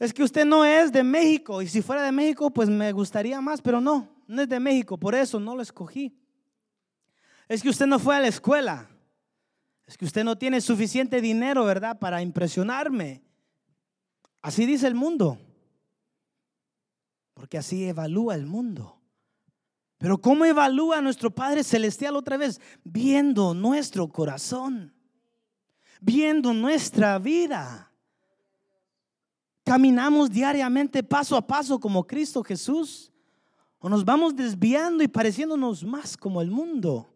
Es 0.00 0.12
que 0.12 0.24
usted 0.24 0.44
no 0.44 0.64
es 0.64 0.90
de 0.90 1.04
México 1.04 1.62
y 1.62 1.68
si 1.68 1.80
fuera 1.80 2.02
de 2.02 2.10
México 2.10 2.50
pues 2.50 2.68
me 2.68 2.90
gustaría 2.90 3.40
más, 3.40 3.62
pero 3.62 3.80
no, 3.80 4.12
no 4.26 4.42
es 4.42 4.48
de 4.48 4.58
México, 4.58 4.98
por 4.98 5.14
eso 5.14 5.38
no 5.38 5.54
lo 5.54 5.62
escogí. 5.62 6.18
Es 7.46 7.62
que 7.62 7.68
usted 7.68 7.86
no 7.86 8.00
fue 8.00 8.16
a 8.16 8.20
la 8.20 8.26
escuela. 8.26 8.90
Es 9.86 9.96
que 9.96 10.04
usted 10.04 10.24
no 10.24 10.36
tiene 10.36 10.60
suficiente 10.60 11.20
dinero, 11.20 11.64
¿verdad? 11.64 11.96
Para 11.96 12.22
impresionarme. 12.22 13.22
Así 14.40 14.66
dice 14.66 14.88
el 14.88 14.96
mundo. 14.96 15.38
Porque 17.34 17.56
así 17.56 17.84
evalúa 17.84 18.34
el 18.34 18.46
mundo. 18.46 19.01
Pero 20.02 20.20
¿cómo 20.20 20.44
evalúa 20.44 21.00
nuestro 21.00 21.30
Padre 21.30 21.62
Celestial 21.62 22.16
otra 22.16 22.36
vez? 22.36 22.60
Viendo 22.82 23.54
nuestro 23.54 24.08
corazón. 24.08 24.92
Viendo 26.00 26.52
nuestra 26.52 27.20
vida. 27.20 27.88
¿Caminamos 29.64 30.28
diariamente 30.28 31.04
paso 31.04 31.36
a 31.36 31.46
paso 31.46 31.78
como 31.78 32.04
Cristo 32.04 32.42
Jesús? 32.42 33.12
¿O 33.78 33.88
nos 33.88 34.04
vamos 34.04 34.34
desviando 34.34 35.04
y 35.04 35.08
pareciéndonos 35.08 35.84
más 35.84 36.16
como 36.16 36.42
el 36.42 36.50
mundo? 36.50 37.08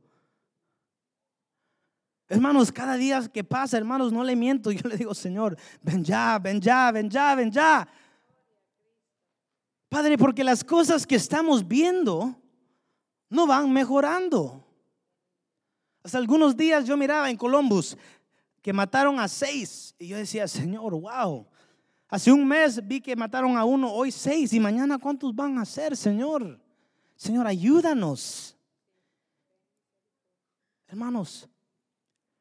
Hermanos, 2.29 2.71
cada 2.71 2.97
día 2.97 3.21
que 3.27 3.43
pasa, 3.43 3.77
hermanos, 3.77 4.13
no 4.13 4.23
le 4.23 4.37
miento. 4.37 4.71
Yo 4.71 4.89
le 4.89 4.97
digo, 4.97 5.13
Señor, 5.13 5.59
ven 5.83 6.05
ya, 6.05 6.39
ven 6.39 6.61
ya, 6.61 6.93
ven 6.93 7.11
ya, 7.11 7.35
ven 7.35 7.51
ya. 7.51 7.89
Padre, 9.89 10.17
porque 10.17 10.45
las 10.45 10.63
cosas 10.63 11.05
que 11.05 11.17
estamos 11.17 11.67
viendo 11.67 12.46
no 13.29 13.47
van 13.47 13.73
mejorando. 13.73 14.65
Hace 16.03 16.17
algunos 16.17 16.57
días 16.57 16.87
yo 16.87 16.97
miraba 16.97 17.31
en 17.31 17.37
Columbus 17.37 17.97
que 18.63 18.73
mataron 18.73 19.19
a 19.19 19.29
seis 19.29 19.95
y 19.99 20.09
yo 20.09 20.17
decía, 20.17 20.47
Señor, 20.49 20.93
wow, 20.93 21.47
Hace 22.09 22.31
un 22.31 22.47
mes 22.47 22.87
vi 22.87 23.01
que 23.01 23.17
mataron 23.17 23.57
a 23.57 23.65
uno, 23.65 23.93
hoy 23.93 24.13
seis 24.13 24.53
y 24.53 24.61
mañana 24.61 24.99
cuántos 24.99 25.35
van 25.35 25.59
a 25.59 25.65
ser, 25.65 25.97
Señor. 25.97 26.61
Señor, 27.17 27.47
ayúdanos. 27.47 28.57
Hermanos, 30.87 31.49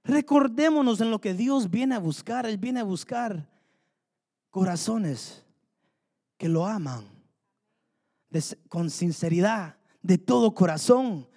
recordémonos 0.04 1.02
en 1.02 1.10
lo 1.10 1.20
que 1.20 1.34
Dios 1.34 1.70
viene 1.70 1.96
a 1.96 2.00
buscar. 2.00 2.46
Él 2.46 2.58
viene 2.58 2.82
a 2.82 2.84
buscar 2.84 3.50
corazones 4.52 5.44
que 6.38 6.48
lo 6.48 6.66
aman 6.66 7.06
con 8.70 8.90
sinceridad, 8.90 9.78
de 10.06 10.18
todo 10.18 10.54
corazón. 10.54 11.28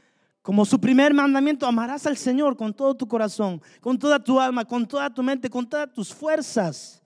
Como 0.43 0.65
su 0.65 0.81
primer 0.81 1.13
mandamiento, 1.13 1.67
amarás 1.67 2.07
al 2.07 2.17
Señor 2.17 2.57
con 2.57 2.75
todo 2.75 2.95
tu 2.95 3.07
corazón, 3.07 3.61
con 3.81 3.99
toda 3.99 4.23
tu 4.23 4.41
alma, 4.41 4.65
con 4.65 4.87
toda 4.87 5.13
tu 5.13 5.23
mente, 5.23 5.51
con 5.51 5.69
todas 5.69 5.93
tus 5.93 6.13
fuerzas. 6.13 7.03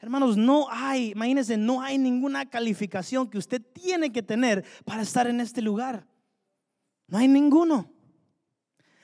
Hermanos, 0.00 0.36
no 0.36 0.66
hay, 0.70 1.10
imagínense, 1.10 1.56
no 1.56 1.82
hay 1.82 1.98
ninguna 1.98 2.48
calificación 2.48 3.28
que 3.28 3.38
usted 3.38 3.60
tiene 3.60 4.12
que 4.12 4.22
tener 4.22 4.64
para 4.84 5.02
estar 5.02 5.26
en 5.26 5.40
este 5.40 5.60
lugar. 5.60 6.06
No 7.08 7.18
hay 7.18 7.28
ninguno. 7.28 7.90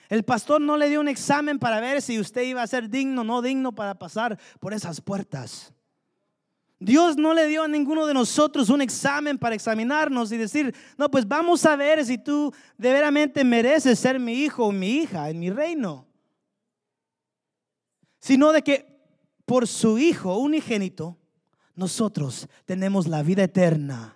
El 0.09 0.23
pastor 0.23 0.61
no 0.61 0.77
le 0.77 0.89
dio 0.89 1.01
un 1.01 1.09
examen 1.09 1.59
para 1.59 1.81
ver 1.81 2.01
si 2.01 2.21
usted 2.21 2.43
iba 2.43 2.63
a 2.63 2.67
ser 2.67 2.89
digno 2.89 3.23
o 3.23 3.25
no 3.25 3.43
digno 3.43 3.75
para 3.75 3.99
pasar 3.99 4.39
por 4.61 4.73
esas 4.73 5.01
puertas. 5.01 5.74
Dios 6.79 7.17
no 7.17 7.33
le 7.35 7.47
dio 7.47 7.63
a 7.63 7.69
ninguno 7.69 8.07
de 8.07 8.15
nosotros 8.15 8.69
un 8.69 8.83
examen 8.83 9.39
para 9.39 9.55
examinarnos 9.55 10.33
y 10.33 10.37
decir, 10.37 10.75
no, 10.99 11.11
pues 11.11 11.27
vamos 11.27 11.65
a 11.65 11.77
ver 11.77 12.05
si 12.05 12.19
tú 12.19 12.53
de 12.77 12.93
veramente 12.93 13.45
mereces 13.45 13.99
ser 13.99 14.19
mi 14.19 14.35
hijo 14.45 14.67
o 14.67 14.73
mi 14.73 14.97
hija 14.99 15.31
en 15.31 15.39
mi 15.39 15.51
reino. 15.51 16.07
Sino 18.19 18.53
de 18.53 18.63
que 18.63 18.95
por 19.45 19.69
su 19.69 19.99
Hijo 19.99 20.39
unigénito, 20.39 21.19
nosotros 21.75 22.49
tenemos 22.65 23.07
la 23.07 23.23
vida 23.23 23.45
eterna. 23.45 24.14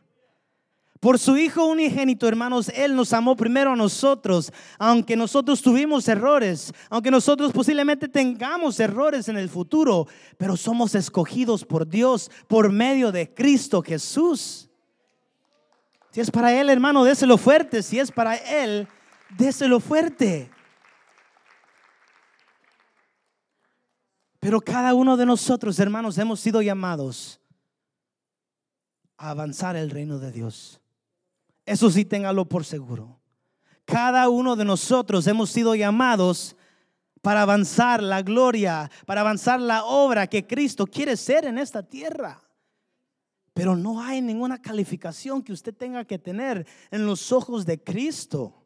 Por 1.01 1.19
su 1.19 1.37
Hijo 1.37 1.65
unigénito, 1.67 2.27
hermanos, 2.27 2.71
Él 2.71 2.97
nos 2.97 3.13
amó 3.13 3.37
primero 3.37 3.73
a 3.73 3.77
nosotros, 3.77 4.53
aunque 4.79 5.17
nosotros 5.17 5.63
tuvimos 5.63 6.09
errores, 6.09 6.73
aunque 6.91 7.11
nosotros 7.11 7.53
posiblemente 7.53 8.09
tengamos 8.09 8.81
errores 8.81 9.29
en 9.29 9.39
el 9.39 9.49
futuro, 9.49 10.09
pero 10.37 10.57
somos 10.57 10.97
escogidos 10.97 11.65
por 11.65 11.87
Dios 11.87 12.31
por 12.49 12.73
medio 12.73 13.13
de 13.13 13.33
Cristo 13.33 13.81
Jesús. 13.81 14.69
Si 16.11 16.21
es 16.21 16.31
para 16.33 16.53
Él, 16.53 16.69
hermano, 16.69 17.05
déselo 17.05 17.39
fuerte. 17.39 17.83
Si 17.83 18.01
es 18.01 18.11
para 18.11 18.35
Él, 18.35 18.89
déselo 19.37 19.79
fuerte. 19.79 20.51
Pero 24.41 24.61
cada 24.61 24.95
uno 24.95 25.17
de 25.17 25.27
nosotros, 25.27 25.79
hermanos, 25.79 26.19
hemos 26.19 26.41
sido 26.41 26.61
llamados 26.61 27.41
a 29.17 29.31
avanzar 29.31 29.77
el 29.77 29.91
reino 29.91 30.19
de 30.19 30.33
Dios. 30.33 30.81
Eso 31.69 31.91
sí, 31.91 32.07
téngalo 32.07 32.49
por 32.49 32.65
seguro. 32.65 33.21
Cada 33.85 34.31
uno 34.31 34.57
de 34.57 34.65
nosotros 34.65 35.27
hemos 35.27 35.51
sido 35.51 35.75
llamados 35.75 36.57
para 37.21 37.43
avanzar 37.43 38.03
la 38.03 38.23
gloria, 38.23 38.91
para 39.05 39.21
avanzar 39.21 39.61
la 39.61 39.85
obra 39.85 40.27
que 40.27 40.47
Cristo 40.47 40.87
quiere 40.87 41.15
ser 41.15 41.45
en 41.45 41.59
esta 41.59 41.83
tierra. 41.83 42.43
Pero 43.53 43.77
no 43.77 44.01
hay 44.01 44.23
ninguna 44.23 44.63
calificación 44.63 45.43
que 45.43 45.53
usted 45.53 45.75
tenga 45.75 46.07
que 46.07 46.19
tener 46.19 46.67
en 46.91 47.05
los 47.05 47.33
ojos 47.33 47.67
de 47.67 47.83
Cristo. 47.83 48.65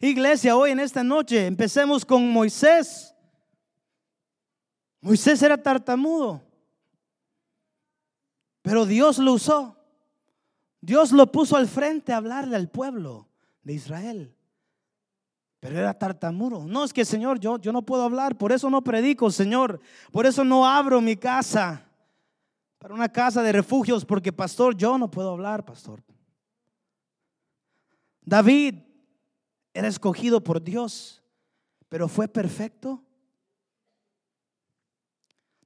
Iglesia, 0.00 0.56
hoy 0.56 0.70
en 0.70 0.80
esta 0.80 1.04
noche 1.04 1.46
empecemos 1.46 2.06
con 2.06 2.26
Moisés. 2.32 3.14
Moisés 5.02 5.42
era 5.42 5.62
tartamudo, 5.62 6.42
pero 8.62 8.86
Dios 8.86 9.18
lo 9.18 9.34
usó. 9.34 9.75
Dios 10.86 11.10
lo 11.10 11.32
puso 11.32 11.56
al 11.56 11.66
frente 11.66 12.12
a 12.12 12.18
hablarle 12.18 12.54
al 12.54 12.68
pueblo 12.68 13.28
de 13.64 13.72
Israel. 13.72 14.32
Pero 15.58 15.80
era 15.80 15.98
tartamudo. 15.98 16.64
No 16.64 16.84
es 16.84 16.92
que, 16.92 17.04
Señor, 17.04 17.40
yo, 17.40 17.58
yo 17.58 17.72
no 17.72 17.82
puedo 17.82 18.04
hablar, 18.04 18.38
por 18.38 18.52
eso 18.52 18.70
no 18.70 18.84
predico, 18.84 19.28
Señor. 19.32 19.80
Por 20.12 20.26
eso 20.26 20.44
no 20.44 20.64
abro 20.64 21.00
mi 21.00 21.16
casa 21.16 21.84
para 22.78 22.94
una 22.94 23.08
casa 23.08 23.42
de 23.42 23.50
refugios, 23.50 24.04
porque, 24.04 24.32
pastor, 24.32 24.76
yo 24.76 24.96
no 24.96 25.10
puedo 25.10 25.32
hablar, 25.32 25.64
pastor. 25.64 26.04
David 28.20 28.76
era 29.74 29.88
escogido 29.88 30.40
por 30.40 30.62
Dios, 30.62 31.20
pero 31.88 32.06
fue 32.06 32.28
perfecto. 32.28 33.02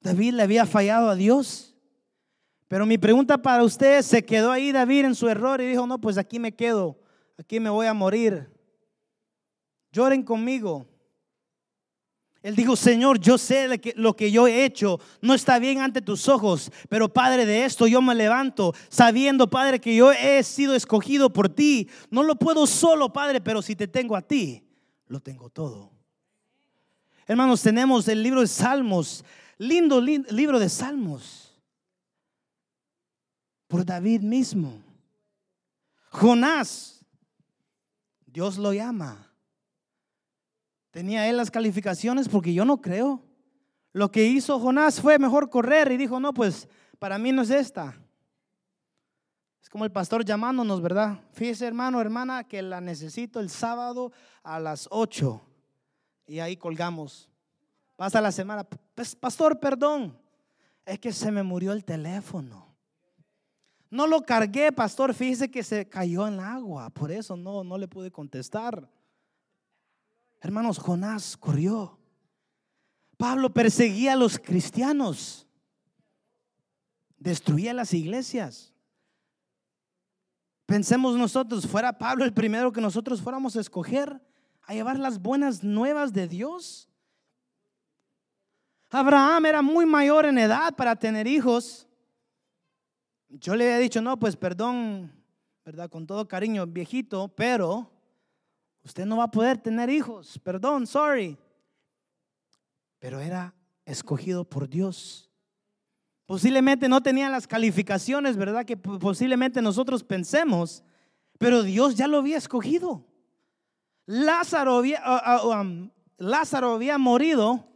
David 0.01 0.33
le 0.33 0.45
había 0.45 0.65
fallado 0.65 1.11
a 1.11 1.15
Dios. 1.15 1.70
Pero 2.71 2.87
mi 2.87 2.99
pregunta 2.99 3.37
para 3.37 3.65
usted, 3.65 4.01
¿se 4.01 4.25
quedó 4.25 4.53
ahí 4.53 4.71
David 4.71 5.07
en 5.07 5.17
su 5.17 5.29
error 5.29 5.61
y 5.61 5.67
dijo, 5.67 5.89
no, 5.89 6.01
pues 6.01 6.17
aquí 6.17 6.39
me 6.39 6.55
quedo, 6.55 6.97
aquí 7.37 7.59
me 7.59 7.69
voy 7.69 7.89
a 7.89 7.95
morir? 7.95 8.49
Lloren 9.91 10.23
conmigo. 10.23 10.87
Él 12.45 12.55
dijo, 12.55 12.77
Señor, 12.77 13.19
yo 13.19 13.39
sé 13.39 13.67
lo 13.97 14.15
que 14.15 14.31
yo 14.31 14.47
he 14.47 14.65
hecho 14.65 15.01
no 15.21 15.35
está 15.35 15.59
bien 15.59 15.81
ante 15.81 16.01
tus 16.01 16.29
ojos, 16.29 16.71
pero 16.89 17.13
Padre, 17.13 17.45
de 17.45 17.65
esto 17.65 17.89
yo 17.89 18.01
me 18.01 18.15
levanto, 18.15 18.73
sabiendo, 18.89 19.51
Padre, 19.51 19.81
que 19.81 19.97
yo 19.97 20.13
he 20.13 20.41
sido 20.45 20.77
escogido 20.77 21.33
por 21.33 21.49
ti. 21.49 21.89
No 22.09 22.23
lo 22.23 22.37
puedo 22.37 22.69
solo, 22.69 23.13
Padre, 23.13 23.41
pero 23.41 23.63
si 23.63 23.75
te 23.75 23.89
tengo 23.89 24.15
a 24.15 24.23
ti, 24.23 24.63
lo 25.09 25.19
tengo 25.19 25.51
todo. 25.51 25.91
Hermanos, 27.27 27.63
tenemos 27.63 28.07
el 28.07 28.23
libro 28.23 28.43
de 28.43 28.47
Salmos, 28.47 29.25
lindo 29.59 30.01
libro 30.01 30.61
de 30.61 30.69
Salmos, 30.69 31.50
por 33.71 33.87
David 33.87 34.23
mismo. 34.23 34.83
Jonás, 36.11 37.07
Dios 38.27 38.59
lo 38.59 38.73
llama 38.73 39.31
¿Tenía 40.91 41.29
él 41.29 41.37
las 41.37 41.53
calificaciones? 41.53 42.29
Porque 42.29 42.53
yo 42.53 42.65
no 42.65 42.81
creo. 42.81 43.23
Lo 43.93 44.11
que 44.11 44.27
hizo 44.27 44.59
Jonás 44.59 45.01
fue 45.01 45.21
mejor 45.21 45.49
correr 45.49 45.93
y 45.93 45.97
dijo, 45.97 46.19
no, 46.19 46.35
pues 46.35 46.69
para 46.99 47.17
mí 47.17 47.31
no 47.31 47.43
es 47.43 47.51
esta. 47.51 47.97
Es 49.63 49.69
como 49.69 49.85
el 49.85 49.93
pastor 49.93 50.25
llamándonos, 50.25 50.83
¿verdad? 50.83 51.21
Fíjese 51.33 51.65
hermano, 51.67 52.01
hermana, 52.01 52.43
que 52.43 52.61
la 52.61 52.81
necesito 52.81 53.39
el 53.39 53.51
sábado 53.51 54.11
a 54.43 54.59
las 54.59 54.89
8. 54.91 55.41
Y 56.27 56.41
ahí 56.41 56.57
colgamos. 56.57 57.29
Pasa 57.95 58.21
la 58.21 58.33
semana. 58.33 58.67
Pastor, 59.21 59.61
perdón. 59.61 60.19
Es 60.85 60.99
que 60.99 61.13
se 61.13 61.31
me 61.31 61.45
murió 61.45 61.71
el 61.73 61.85
teléfono. 61.85 62.70
No 63.91 64.07
lo 64.07 64.23
cargué, 64.23 64.71
pastor. 64.71 65.13
Fíjese 65.13 65.51
que 65.51 65.63
se 65.63 65.89
cayó 65.89 66.27
en 66.29 66.35
el 66.35 66.41
agua. 66.41 66.91
Por 66.91 67.11
eso 67.11 67.37
no, 67.37 67.65
no 67.65 67.77
le 67.77 67.89
pude 67.89 68.11
contestar. 68.11 68.89
Hermanos, 70.41 70.79
Jonás 70.79 71.37
corrió. 71.37 71.99
Pablo 73.17 73.53
perseguía 73.53 74.15
a 74.15 74.17
los 74.17 74.39
cristianos. 74.39 75.47
Destruía 77.19 77.75
las 77.75 77.93
iglesias. 77.93 78.73
Pensemos 80.65 81.17
nosotros, 81.17 81.67
fuera 81.67 81.99
Pablo 81.99 82.25
el 82.25 82.33
primero 82.33 82.71
que 82.71 82.81
nosotros 82.81 83.21
fuéramos 83.21 83.57
a 83.57 83.61
escoger 83.61 84.23
a 84.63 84.73
llevar 84.73 85.01
las 85.01 85.21
buenas 85.21 85.65
nuevas 85.65 86.13
de 86.13 86.29
Dios. 86.29 86.89
Abraham 88.89 89.47
era 89.47 89.63
muy 89.63 89.85
mayor 89.85 90.27
en 90.27 90.39
edad 90.39 90.77
para 90.77 90.95
tener 90.95 91.27
hijos. 91.27 91.89
Yo 93.31 93.57
le 93.57 93.65
había 93.65 93.79
dicho, 93.79 94.01
no, 94.03 94.19
pues 94.19 94.37
perdón, 94.37 95.11
¿verdad? 95.65 95.89
Con 95.89 96.07
todo 96.07 96.29
cariño, 96.29 96.67
viejito, 96.67 97.29
pero 97.29 97.91
Usted 98.85 99.05
no 99.05 99.19
va 99.19 99.25
a 99.25 99.31
poder 99.31 99.59
tener 99.59 99.91
hijos, 99.91 100.39
perdón, 100.39 100.87
sorry. 100.87 101.37
Pero 102.99 103.21
era 103.21 103.55
escogido 103.85 104.45
por 104.45 104.69
Dios. 104.69 105.31
Posiblemente 106.27 106.89
no 106.89 107.03
tenía 107.03 107.29
las 107.29 107.47
calificaciones, 107.47 108.37
¿verdad? 108.37 108.65
Que 108.65 108.77
posiblemente 108.77 109.61
nosotros 109.61 110.05
pensemos, 110.05 110.83
pero 111.39 111.63
Dios 111.63 111.95
ya 111.95 112.07
lo 112.07 112.19
había 112.19 112.39
escogido. 112.39 113.05
Lázaro 114.07 114.77
había, 114.77 115.03
um, 115.45 115.91
Lázaro 116.17 116.75
había 116.75 116.99
morido, 116.99 117.67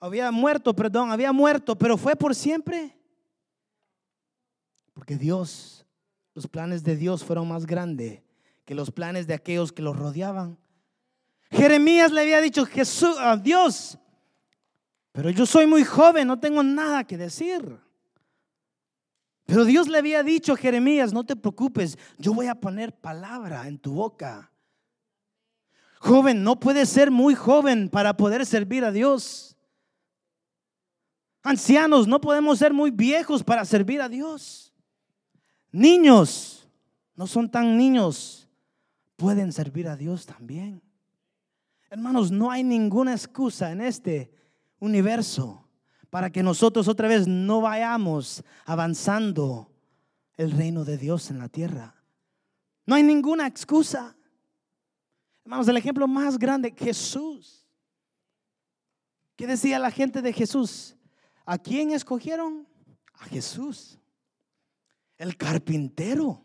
había 0.00 0.30
muerto, 0.30 0.74
perdón, 0.74 1.10
había 1.10 1.32
muerto, 1.32 1.76
pero 1.76 1.96
fue 1.96 2.16
por 2.16 2.34
siempre. 2.34 2.95
Porque 4.96 5.16
Dios, 5.16 5.84
los 6.34 6.48
planes 6.48 6.82
de 6.82 6.96
Dios 6.96 7.22
fueron 7.22 7.46
más 7.46 7.66
grandes 7.66 8.22
que 8.64 8.74
los 8.74 8.90
planes 8.90 9.26
de 9.26 9.34
aquellos 9.34 9.70
que 9.70 9.82
los 9.82 9.94
rodeaban. 9.94 10.56
Jeremías 11.50 12.10
le 12.10 12.22
había 12.22 12.40
dicho 12.40 12.66
a 13.18 13.36
Dios, 13.36 13.98
pero 15.12 15.28
yo 15.28 15.44
soy 15.44 15.66
muy 15.66 15.84
joven, 15.84 16.26
no 16.26 16.40
tengo 16.40 16.62
nada 16.62 17.04
que 17.04 17.18
decir. 17.18 17.78
Pero 19.44 19.66
Dios 19.66 19.86
le 19.86 19.98
había 19.98 20.22
dicho 20.22 20.54
a 20.54 20.56
Jeremías, 20.56 21.12
no 21.12 21.26
te 21.26 21.36
preocupes, 21.36 21.98
yo 22.16 22.32
voy 22.32 22.46
a 22.46 22.54
poner 22.54 22.98
palabra 22.98 23.68
en 23.68 23.78
tu 23.78 23.92
boca. 23.92 24.50
Joven, 25.98 26.42
no 26.42 26.58
puedes 26.58 26.88
ser 26.88 27.10
muy 27.10 27.34
joven 27.34 27.90
para 27.90 28.16
poder 28.16 28.46
servir 28.46 28.82
a 28.82 28.90
Dios. 28.90 29.58
Ancianos, 31.42 32.08
no 32.08 32.18
podemos 32.18 32.58
ser 32.58 32.72
muy 32.72 32.90
viejos 32.90 33.44
para 33.44 33.66
servir 33.66 34.00
a 34.00 34.08
Dios. 34.08 34.65
Niños, 35.76 36.66
no 37.16 37.26
son 37.26 37.50
tan 37.50 37.76
niños 37.76 38.48
pueden 39.16 39.52
servir 39.52 39.88
a 39.88 39.96
Dios 39.96 40.24
también. 40.24 40.80
Hermanos, 41.90 42.30
no 42.30 42.50
hay 42.50 42.64
ninguna 42.64 43.12
excusa 43.12 43.70
en 43.72 43.82
este 43.82 44.30
universo 44.78 45.68
para 46.08 46.30
que 46.30 46.42
nosotros 46.42 46.88
otra 46.88 47.08
vez 47.08 47.28
no 47.28 47.60
vayamos 47.60 48.42
avanzando 48.64 49.70
el 50.38 50.52
reino 50.52 50.82
de 50.86 50.96
Dios 50.96 51.30
en 51.30 51.40
la 51.40 51.50
tierra. 51.50 51.94
No 52.86 52.94
hay 52.94 53.02
ninguna 53.02 53.46
excusa. 53.46 54.16
Hermanos, 55.44 55.68
el 55.68 55.76
ejemplo 55.76 56.08
más 56.08 56.38
grande, 56.38 56.74
Jesús. 56.74 57.68
¿Qué 59.36 59.46
decía 59.46 59.78
la 59.78 59.90
gente 59.90 60.22
de 60.22 60.32
Jesús? 60.32 60.96
¿A 61.44 61.58
quién 61.58 61.90
escogieron? 61.90 62.66
A 63.12 63.26
Jesús. 63.26 63.98
El 65.18 65.36
carpintero. 65.36 66.42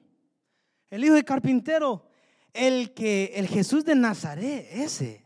El 0.90 1.04
hijo 1.04 1.14
de 1.14 1.24
carpintero 1.24 2.06
el 2.54 2.94
que 2.94 3.32
el 3.36 3.48
Jesús 3.48 3.86
de 3.86 3.96
Nazaret, 3.96 4.68
ese. 4.72 5.26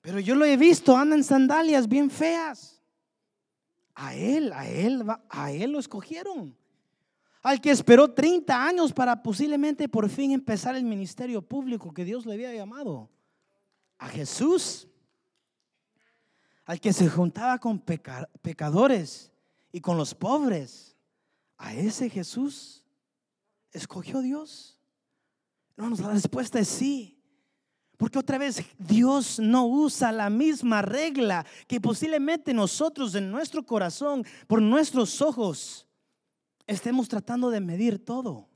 Pero 0.00 0.18
yo 0.18 0.34
lo 0.34 0.44
he 0.44 0.56
visto, 0.56 0.96
anda 0.96 1.16
en 1.16 1.24
sandalias 1.24 1.88
bien 1.88 2.10
feas. 2.10 2.82
A 3.94 4.14
él, 4.14 4.52
a 4.52 4.68
él, 4.68 5.04
a 5.28 5.52
él 5.52 5.72
lo 5.72 5.78
escogieron. 5.78 6.56
Al 7.42 7.60
que 7.60 7.70
esperó 7.70 8.12
30 8.12 8.66
años 8.66 8.92
para 8.92 9.22
posiblemente 9.22 9.88
por 9.88 10.08
fin 10.08 10.32
empezar 10.32 10.76
el 10.76 10.84
ministerio 10.84 11.42
público 11.42 11.92
que 11.92 12.04
Dios 12.04 12.26
le 12.26 12.34
había 12.34 12.54
llamado. 12.54 13.10
A 13.98 14.08
Jesús. 14.08 14.88
Al 16.64 16.80
que 16.80 16.92
se 16.92 17.08
juntaba 17.08 17.58
con 17.58 17.80
pecadores 17.80 19.32
y 19.72 19.80
con 19.80 19.96
los 19.96 20.14
pobres. 20.14 20.89
A 21.60 21.74
ese 21.74 22.08
Jesús 22.08 22.86
escogió 23.70 24.22
Dios. 24.22 24.80
Hermanos, 25.76 26.00
la 26.00 26.08
respuesta 26.08 26.58
es 26.58 26.68
sí. 26.68 27.22
Porque 27.98 28.18
otra 28.18 28.38
vez 28.38 28.62
Dios 28.78 29.38
no 29.38 29.66
usa 29.66 30.10
la 30.10 30.30
misma 30.30 30.80
regla 30.80 31.44
que 31.68 31.78
posiblemente 31.78 32.54
nosotros 32.54 33.14
en 33.14 33.30
nuestro 33.30 33.62
corazón, 33.66 34.24
por 34.46 34.62
nuestros 34.62 35.20
ojos, 35.20 35.86
estemos 36.66 37.08
tratando 37.08 37.50
de 37.50 37.60
medir 37.60 38.02
todo. 38.02 38.48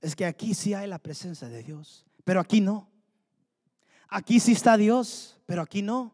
Es 0.00 0.16
que 0.16 0.26
aquí 0.26 0.52
sí 0.52 0.74
hay 0.74 0.88
la 0.88 0.98
presencia 0.98 1.48
de 1.48 1.62
Dios, 1.62 2.04
pero 2.24 2.40
aquí 2.40 2.60
no. 2.60 2.90
Aquí 4.08 4.40
sí 4.40 4.50
está 4.50 4.76
Dios, 4.76 5.38
pero 5.46 5.62
aquí 5.62 5.80
no. 5.80 6.12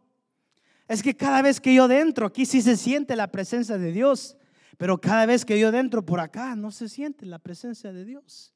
Es 0.89 1.03
que 1.03 1.17
cada 1.17 1.41
vez 1.41 1.59
que 1.59 1.73
yo 1.73 1.89
dentro, 1.89 2.27
aquí 2.27 2.45
sí 2.45 2.61
se 2.61 2.77
siente 2.77 3.17
la 3.17 3.33
presencia 3.33 3.79
de 3.79 3.93
Dios, 3.93 4.37
Pero 4.77 5.01
cada 5.01 5.27
vez 5.27 5.45
que 5.45 5.59
yo 5.59 5.73
dentro 5.73 6.05
por 6.05 6.21
acá, 6.21 6.55
no 6.55 6.71
se 6.71 6.89
siente 6.89 7.25
la 7.25 7.39
presencia 7.39 7.93
de 7.93 8.05
Dios. 8.05 8.53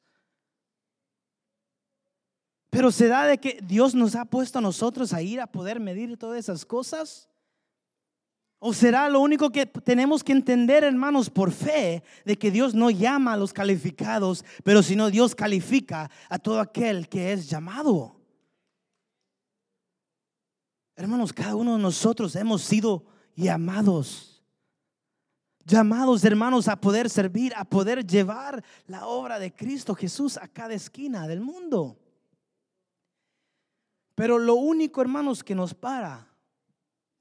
Pero 2.71 2.93
se 2.93 3.09
da 3.09 3.27
de 3.27 3.39
que 3.39 3.61
Dios 3.63 3.95
nos 3.95 4.15
ha 4.15 4.25
puesto 4.25 4.59
a 4.59 4.63
nosotros 4.63 5.13
a 5.13 5.23
ir 5.23 5.41
a 5.41 5.47
poder 5.47 5.81
medir 5.81 6.17
todas 6.17 6.39
esas 6.39 6.65
cosas. 6.65 7.29
¿O 8.61 8.75
será 8.75 9.09
lo 9.09 9.21
único 9.21 9.51
que 9.51 9.65
tenemos 9.65 10.23
que 10.23 10.33
entender, 10.33 10.85
hermanos, 10.85 11.31
por 11.31 11.51
fe, 11.51 12.05
de 12.27 12.39
que 12.39 12.51
Dios 12.51 12.75
no 12.75 12.91
llama 12.91 13.33
a 13.33 13.37
los 13.37 13.55
calificados, 13.55 14.45
pero 14.63 14.83
sino 14.83 15.11
Dios 15.11 15.35
califica 15.35 16.11
a 16.29 16.39
todo 16.39 16.61
aquel 16.61 17.09
que 17.09 17.33
es 17.33 17.49
llamado? 17.49 18.21
Hermanos, 20.95 21.33
cada 21.33 21.57
uno 21.57 21.77
de 21.77 21.83
nosotros 21.83 22.37
hemos 22.37 22.61
sido 22.61 23.07
llamados. 23.35 24.30
Llamados, 25.71 26.25
hermanos, 26.25 26.67
a 26.67 26.81
poder 26.81 27.09
servir, 27.09 27.53
a 27.55 27.65
poder 27.65 28.05
llevar 28.05 28.65
la 28.87 29.07
obra 29.07 29.39
de 29.39 29.55
Cristo 29.55 29.95
Jesús 29.95 30.37
a 30.37 30.49
cada 30.49 30.75
esquina 30.75 31.29
del 31.29 31.41
mundo. 31.41 31.97
Pero 34.17 34.37
lo 34.39 34.57
único, 34.57 35.01
hermanos, 35.01 35.45
que 35.45 35.55
nos 35.55 35.73
para 35.73 36.27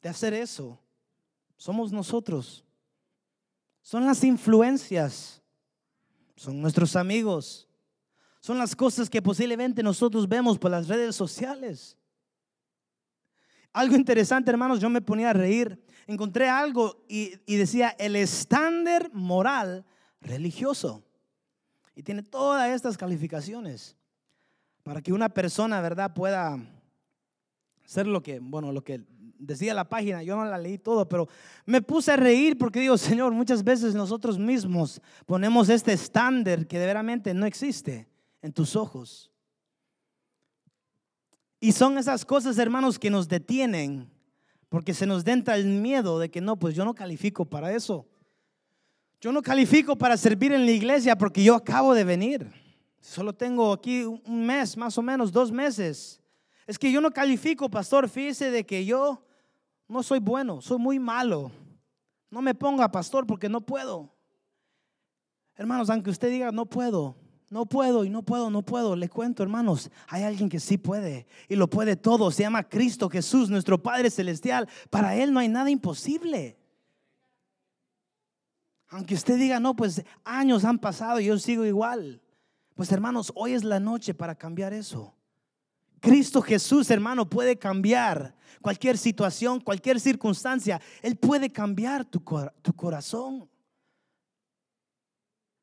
de 0.02 0.10
hacer 0.10 0.34
eso 0.34 0.82
somos 1.60 1.92
nosotros. 1.92 2.66
Son 3.82 4.06
las 4.06 4.24
influencias, 4.24 5.42
son 6.36 6.62
nuestros 6.62 6.96
amigos, 6.96 7.68
son 8.40 8.58
las 8.58 8.76
cosas 8.76 9.10
que 9.10 9.22
posiblemente 9.22 9.84
nosotros 9.84 10.28
vemos 10.28 10.58
por 10.58 10.72
las 10.72 10.88
redes 10.88 11.16
sociales. 11.16 11.98
Algo 13.74 13.96
interesante, 13.96 14.50
hermanos, 14.50 14.80
yo 14.80 14.90
me 14.90 15.02
ponía 15.02 15.30
a 15.30 15.34
reír. 15.34 15.80
Encontré 16.08 16.50
algo 16.50 17.04
y, 17.08 17.36
decía 17.46 17.90
el 18.00 18.16
estándar 18.16 19.12
moral 19.14 19.86
religioso. 20.22 21.04
Y 21.96 22.04
tiene 22.04 22.24
todas 22.24 22.70
estas 22.70 22.98
calificaciones 22.98 23.98
para 24.84 25.02
que 25.02 25.14
una 25.14 25.30
persona, 25.30 25.82
¿verdad?, 25.82 26.14
pueda 26.14 26.58
ser 27.86 28.08
lo 28.08 28.22
que, 28.24 28.40
bueno, 28.40 28.72
lo 28.72 28.84
que 28.84 29.02
decía 29.40 29.74
la 29.74 29.88
página, 29.88 30.22
yo 30.22 30.36
no 30.36 30.46
la 30.46 30.58
leí 30.58 30.78
todo, 30.78 31.08
pero 31.08 31.28
me 31.66 31.82
puse 31.82 32.12
a 32.12 32.18
reír 32.18 32.58
porque 32.58 32.80
digo, 32.80 32.98
Señor, 32.98 33.32
muchas 33.32 33.64
veces 33.64 33.96
nosotros 33.96 34.38
mismos 34.38 35.02
ponemos 35.26 35.70
este 35.70 35.94
estándar 35.94 36.68
que 36.68 36.80
de 36.80 36.86
veramente 36.86 37.34
no 37.34 37.46
existe 37.46 38.08
en 38.42 38.54
tus 38.54 38.76
ojos. 38.76 39.32
Y 41.60 41.74
son 41.74 41.98
esas 41.98 42.24
cosas, 42.24 42.58
hermanos, 42.58 42.98
que 42.98 43.10
nos 43.10 43.28
detienen 43.28 44.10
porque 44.70 44.94
se 44.94 45.06
nos 45.06 45.26
denta 45.26 45.56
el 45.56 45.66
miedo 45.66 46.20
de 46.20 46.30
que 46.30 46.42
no, 46.42 46.58
pues 46.58 46.76
yo 46.76 46.86
no 46.86 46.94
califico 46.94 47.46
para 47.46 47.74
eso. 47.74 48.08
Yo 49.20 49.32
no 49.32 49.42
califico 49.42 49.98
para 49.98 50.16
servir 50.16 50.54
en 50.54 50.66
la 50.66 50.72
iglesia 50.72 51.18
porque 51.18 51.44
yo 51.44 51.56
acabo 51.56 51.94
de 51.94 52.04
venir. 52.04 52.50
Solo 53.02 53.34
tengo 53.34 53.74
aquí 53.74 54.04
un 54.04 54.46
mes, 54.46 54.78
más 54.78 54.98
o 54.98 55.02
menos, 55.02 55.32
dos 55.32 55.52
meses. 55.52 56.22
Es 56.68 56.78
que 56.78 56.92
yo 56.92 57.02
no 57.02 57.12
califico, 57.12 57.70
pastor. 57.70 58.08
Fíjese 58.08 58.52
de 58.52 58.66
que 58.66 58.86
yo 58.86 59.26
no 59.88 60.04
soy 60.04 60.20
bueno, 60.20 60.62
soy 60.62 60.78
muy 60.78 61.00
malo. 61.00 61.52
No 62.30 62.42
me 62.42 62.54
ponga 62.54 62.92
pastor 62.92 63.26
porque 63.26 63.50
no 63.50 63.62
puedo. 63.62 64.14
Hermanos, 65.56 65.90
aunque 65.90 66.12
usted 66.12 66.30
diga 66.30 66.52
no 66.52 66.66
puedo, 66.68 67.18
no 67.50 67.66
puedo 67.66 68.06
y 68.06 68.10
no 68.10 68.22
puedo, 68.22 68.52
no 68.52 68.62
puedo, 68.62 68.96
le 68.96 69.10
cuento, 69.10 69.42
hermanos, 69.42 69.90
hay 70.08 70.24
alguien 70.24 70.50
que 70.50 70.60
sí 70.60 70.78
puede 70.78 71.26
y 71.48 71.56
lo 71.56 71.68
puede 71.68 71.96
todo. 71.96 72.30
Se 72.30 72.44
llama 72.44 72.68
Cristo 72.70 73.10
Jesús, 73.10 73.50
nuestro 73.50 73.82
Padre 73.82 74.12
Celestial. 74.12 74.70
Para 74.90 75.16
Él 75.16 75.34
no 75.34 75.40
hay 75.40 75.48
nada 75.48 75.70
imposible. 75.72 76.58
Aunque 78.90 79.16
usted 79.16 79.38
diga, 79.38 79.60
no, 79.60 79.76
pues 79.76 80.04
años 80.24 80.64
han 80.64 80.78
pasado 80.78 81.20
y 81.20 81.26
yo 81.26 81.40
sigo 81.40 81.66
igual. 81.66 82.22
Pues 82.76 82.92
hermanos, 82.92 83.32
hoy 83.36 83.54
es 83.54 83.64
la 83.64 83.80
noche 83.80 84.14
para 84.14 84.36
cambiar 84.36 84.74
eso. 84.74 85.16
Cristo 86.00 86.42
Jesús, 86.42 86.90
hermano, 86.92 87.30
puede 87.30 87.58
cambiar 87.58 88.36
cualquier 88.62 88.98
situación, 88.98 89.60
cualquier 89.60 90.00
circunstancia. 90.00 90.80
Él 91.02 91.18
puede 91.18 91.52
cambiar 91.52 92.06
tu, 92.06 92.24
tu 92.62 92.74
corazón. 92.74 93.50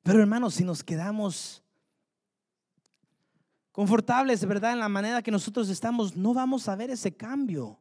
Pero 0.03 0.21
hermanos, 0.21 0.55
si 0.55 0.65
nos 0.65 0.85
quedamos 0.85 1.65
confortables, 3.77 4.43
¿verdad? 4.47 4.73
En 4.73 4.79
la 4.79 4.89
manera 4.89 5.21
que 5.21 5.31
nosotros 5.31 5.69
estamos, 5.69 6.17
no 6.17 6.33
vamos 6.33 6.67
a 6.67 6.75
ver 6.77 6.89
ese 6.89 7.15
cambio. 7.15 7.79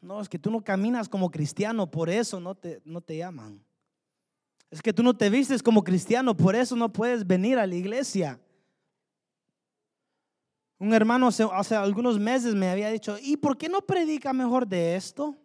No, 0.00 0.20
es 0.20 0.28
que 0.28 0.36
tú 0.36 0.50
no 0.50 0.64
caminas 0.64 1.08
como 1.08 1.30
cristiano, 1.30 1.88
por 1.88 2.10
eso 2.10 2.40
no 2.40 2.56
te, 2.56 2.82
no 2.84 3.00
te 3.00 3.16
llaman. 3.16 3.64
Es 4.72 4.82
que 4.82 4.92
tú 4.92 5.04
no 5.04 5.16
te 5.16 5.30
vistes 5.30 5.62
como 5.62 5.84
cristiano, 5.84 6.36
por 6.36 6.56
eso 6.56 6.74
no 6.74 6.92
puedes 6.92 7.24
venir 7.24 7.56
a 7.56 7.68
la 7.68 7.74
iglesia. 7.76 8.40
Un 10.80 10.92
hermano 10.92 11.28
hace, 11.28 11.76
algunos 11.76 12.18
meses 12.18 12.56
me 12.56 12.68
había 12.68 12.90
dicho, 12.90 13.16
¿y 13.22 13.36
por 13.36 13.56
qué 13.56 13.68
no 13.68 13.80
predica 13.80 14.32
mejor 14.32 14.66
de 14.66 14.96
esto? 14.96 15.36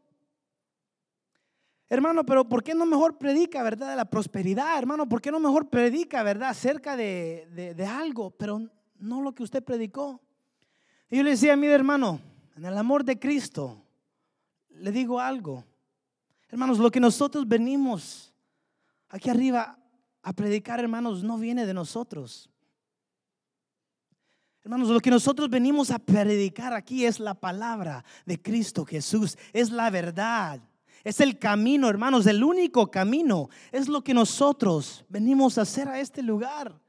Hermano, 1.87 2.25
pero 2.25 2.49
¿por 2.49 2.63
qué 2.63 2.73
no 2.73 2.87
mejor 2.87 3.19
predica, 3.19 3.61
verdad, 3.61 3.91
de 3.91 3.95
la 3.95 4.09
prosperidad? 4.09 4.79
Hermano, 4.79 5.07
¿por 5.07 5.21
qué 5.21 5.29
no 5.29 5.39
mejor 5.39 5.69
predica, 5.69 6.23
verdad, 6.23 6.49
acerca 6.49 6.97
de, 6.97 7.75
de 7.75 7.85
algo, 7.85 8.31
pero 8.31 8.67
no 8.99 9.21
lo 9.21 9.33
que 9.33 9.43
usted 9.43 9.63
predicó? 9.63 10.21
Y 11.09 11.17
yo 11.17 11.23
le 11.23 11.31
decía 11.31 11.53
a 11.53 11.57
mi 11.57 11.67
hermano, 11.67 12.19
en 12.55 12.65
el 12.65 12.77
amor 12.77 13.03
de 13.03 13.17
Cristo, 13.17 13.81
le 14.69 14.91
digo 14.91 15.19
algo. 15.19 15.65
Hermanos, 16.49 16.79
lo 16.79 16.91
que 16.91 16.99
nosotros 16.99 17.47
venimos 17.47 18.33
aquí 19.09 19.29
arriba 19.29 19.77
a 20.21 20.33
predicar, 20.33 20.79
hermanos, 20.79 21.23
no 21.23 21.37
viene 21.37 21.65
de 21.65 21.73
nosotros. 21.73 22.49
Hermanos, 24.61 24.89
lo 24.89 24.99
que 24.99 25.09
nosotros 25.09 25.49
venimos 25.49 25.89
a 25.89 25.99
predicar 25.99 26.73
aquí 26.73 27.05
es 27.05 27.19
la 27.19 27.33
palabra 27.33 28.03
de 28.25 28.41
Cristo 28.41 28.85
Jesús, 28.85 29.37
es 29.53 29.71
la 29.71 29.89
verdad, 29.89 30.61
es 31.03 31.21
el 31.21 31.39
camino, 31.39 31.89
hermanos, 31.89 32.27
el 32.27 32.43
único 32.43 32.91
camino, 32.91 33.49
es 33.71 33.87
lo 33.87 34.03
que 34.03 34.13
nosotros 34.13 35.05
venimos 35.07 35.57
a 35.57 35.61
hacer 35.61 35.87
a 35.87 35.99
este 35.99 36.21
lugar. 36.21 36.79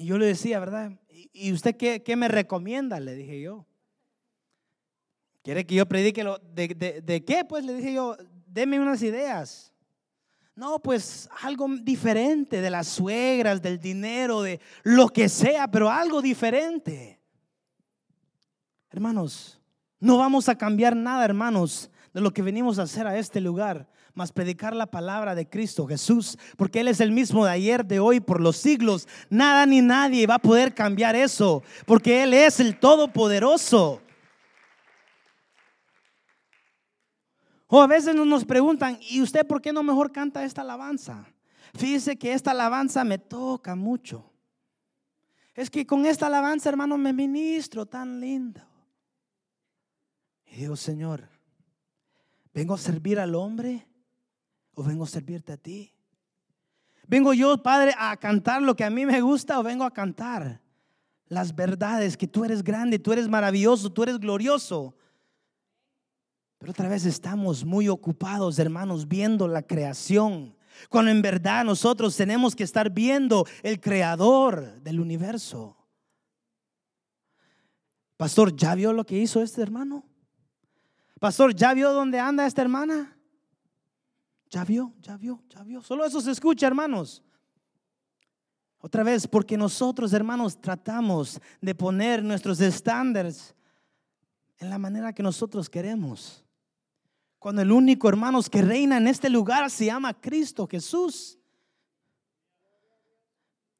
Y 0.00 0.06
yo 0.06 0.16
le 0.16 0.24
decía, 0.24 0.58
¿verdad? 0.58 0.92
¿Y 1.10 1.52
usted 1.52 1.76
qué, 1.76 2.02
qué 2.02 2.16
me 2.16 2.26
recomienda? 2.26 2.98
Le 3.00 3.14
dije 3.14 3.38
yo. 3.38 3.66
¿Quiere 5.42 5.66
que 5.66 5.74
yo 5.74 5.86
predique 5.86 6.24
lo, 6.24 6.38
de, 6.38 6.68
de, 6.68 7.02
de 7.02 7.22
qué? 7.22 7.44
Pues 7.44 7.66
le 7.66 7.74
dije 7.74 7.92
yo, 7.92 8.16
deme 8.46 8.80
unas 8.80 9.02
ideas. 9.02 9.74
No, 10.54 10.78
pues 10.78 11.28
algo 11.42 11.68
diferente 11.82 12.62
de 12.62 12.70
las 12.70 12.88
suegras, 12.88 13.60
del 13.60 13.78
dinero, 13.78 14.40
de 14.40 14.58
lo 14.84 15.10
que 15.10 15.28
sea, 15.28 15.70
pero 15.70 15.90
algo 15.90 16.22
diferente. 16.22 17.20
Hermanos, 18.88 19.60
no 19.98 20.16
vamos 20.16 20.48
a 20.48 20.56
cambiar 20.56 20.96
nada, 20.96 21.26
hermanos, 21.26 21.90
de 22.14 22.22
lo 22.22 22.32
que 22.32 22.40
venimos 22.40 22.78
a 22.78 22.84
hacer 22.84 23.06
a 23.06 23.18
este 23.18 23.38
lugar, 23.42 23.86
predicar 24.28 24.76
la 24.76 24.86
palabra 24.86 25.34
de 25.34 25.48
Cristo 25.48 25.86
Jesús, 25.86 26.38
porque 26.56 26.80
Él 26.80 26.88
es 26.88 27.00
el 27.00 27.12
mismo 27.12 27.46
de 27.46 27.52
ayer, 27.52 27.84
de 27.84 27.98
hoy, 27.98 28.20
por 28.20 28.40
los 28.40 28.56
siglos. 28.56 29.08
Nada 29.30 29.64
ni 29.66 29.80
nadie 29.80 30.26
va 30.26 30.34
a 30.34 30.38
poder 30.38 30.74
cambiar 30.74 31.16
eso, 31.16 31.62
porque 31.86 32.22
Él 32.22 32.34
es 32.34 32.60
el 32.60 32.78
Todopoderoso. 32.78 34.02
O 37.66 37.80
a 37.80 37.86
veces 37.86 38.14
nos 38.14 38.44
preguntan, 38.44 38.98
¿y 39.08 39.22
usted 39.22 39.46
por 39.46 39.62
qué 39.62 39.72
no 39.72 39.82
mejor 39.82 40.12
canta 40.12 40.44
esta 40.44 40.60
alabanza? 40.60 41.24
Fíjese 41.74 42.16
que 42.16 42.32
esta 42.32 42.50
alabanza 42.50 43.04
me 43.04 43.18
toca 43.18 43.74
mucho. 43.74 44.30
Es 45.54 45.70
que 45.70 45.86
con 45.86 46.04
esta 46.04 46.26
alabanza, 46.26 46.68
hermano, 46.68 46.98
me 46.98 47.12
ministro 47.12 47.86
tan 47.86 48.20
lindo. 48.20 48.60
Y 50.46 50.56
digo, 50.56 50.76
Señor, 50.76 51.28
¿vengo 52.52 52.74
a 52.74 52.78
servir 52.78 53.20
al 53.20 53.34
hombre 53.34 53.86
o 54.74 54.82
vengo 54.82 55.04
a 55.04 55.06
servirte 55.06 55.52
a 55.52 55.56
ti? 55.56 55.92
¿Vengo 57.06 57.34
yo, 57.34 57.60
Padre, 57.62 57.94
a 57.98 58.16
cantar 58.16 58.62
lo 58.62 58.76
que 58.76 58.84
a 58.84 58.90
mí 58.90 59.04
me 59.04 59.20
gusta 59.20 59.58
o 59.58 59.62
vengo 59.62 59.84
a 59.84 59.92
cantar 59.92 60.60
las 61.26 61.54
verdades 61.54 62.16
que 62.16 62.28
tú 62.28 62.44
eres 62.44 62.62
grande, 62.62 62.98
tú 62.98 63.12
eres 63.12 63.28
maravilloso, 63.28 63.92
tú 63.92 64.04
eres 64.04 64.18
glorioso? 64.18 64.94
Pero 66.58 66.72
otra 66.72 66.88
vez 66.88 67.06
estamos 67.06 67.64
muy 67.64 67.88
ocupados, 67.88 68.58
hermanos, 68.58 69.08
viendo 69.08 69.48
la 69.48 69.62
creación, 69.62 70.54
cuando 70.88 71.10
en 71.10 71.22
verdad 71.22 71.64
nosotros 71.64 72.16
tenemos 72.16 72.54
que 72.54 72.64
estar 72.64 72.90
viendo 72.90 73.46
el 73.62 73.80
creador 73.80 74.80
del 74.82 75.00
universo. 75.00 75.76
Pastor, 78.16 78.54
¿ya 78.54 78.74
vio 78.74 78.92
lo 78.92 79.04
que 79.04 79.18
hizo 79.18 79.42
este 79.42 79.62
hermano? 79.62 80.04
Pastor, 81.18 81.54
¿ya 81.54 81.72
vio 81.72 81.92
dónde 81.92 82.20
anda 82.20 82.46
esta 82.46 82.60
hermana? 82.60 83.16
Ya 84.50 84.64
vio, 84.64 84.92
ya 85.00 85.16
vio, 85.16 85.42
ya 85.48 85.62
vio. 85.62 85.80
Solo 85.80 86.04
eso 86.04 86.20
se 86.20 86.32
escucha, 86.32 86.66
hermanos. 86.66 87.22
Otra 88.80 89.04
vez, 89.04 89.28
porque 89.28 89.56
nosotros, 89.56 90.12
hermanos, 90.12 90.60
tratamos 90.60 91.40
de 91.60 91.74
poner 91.74 92.22
nuestros 92.22 92.60
estándares 92.60 93.54
en 94.58 94.70
la 94.70 94.78
manera 94.78 95.12
que 95.12 95.22
nosotros 95.22 95.68
queremos. 95.70 96.44
Cuando 97.38 97.62
el 97.62 97.70
único, 97.70 98.08
hermanos, 98.08 98.50
que 98.50 98.62
reina 98.62 98.96
en 98.96 99.06
este 99.06 99.30
lugar 99.30 99.70
se 99.70 99.86
llama 99.86 100.18
Cristo 100.18 100.66
Jesús. 100.66 101.38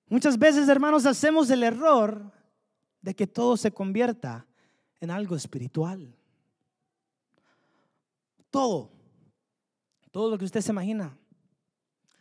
Muchas 0.09 0.39
veces, 0.39 0.69
hermanos, 0.69 1.05
hacemos 1.05 1.51
el 1.51 1.63
error 1.63 2.31
de 3.01 3.15
que 3.15 3.27
todo 3.27 3.57
se 3.57 3.73
convierta 3.73 4.47
en 5.01 5.11
algo 5.11 5.35
espiritual. 5.35 6.15
Todo, 8.51 8.91
todo 10.11 10.31
lo 10.31 10.39
que 10.39 10.45
usted 10.45 10.61
se 10.61 10.73
imagina. 10.73 11.17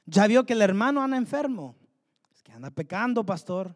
Ya 0.06 0.28
vio 0.28 0.46
que 0.46 0.54
el 0.54 0.62
hermano 0.62 1.02
anda 1.02 1.18
enfermo, 1.18 1.76
es 2.32 2.42
que 2.42 2.52
anda 2.52 2.72
pecando, 2.72 3.26
pastor. 3.26 3.76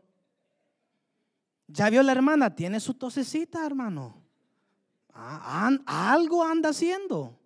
Ya 1.68 1.89
vio 1.89 2.03
la 2.03 2.11
hermana, 2.11 2.55
tiene 2.55 2.80
su 2.80 2.93
tosecita, 2.93 3.66
hermano. 3.66 4.22
Ah, 5.14 5.70
algo 5.86 6.43
anda 6.43 6.70
haciendo. 6.70 7.39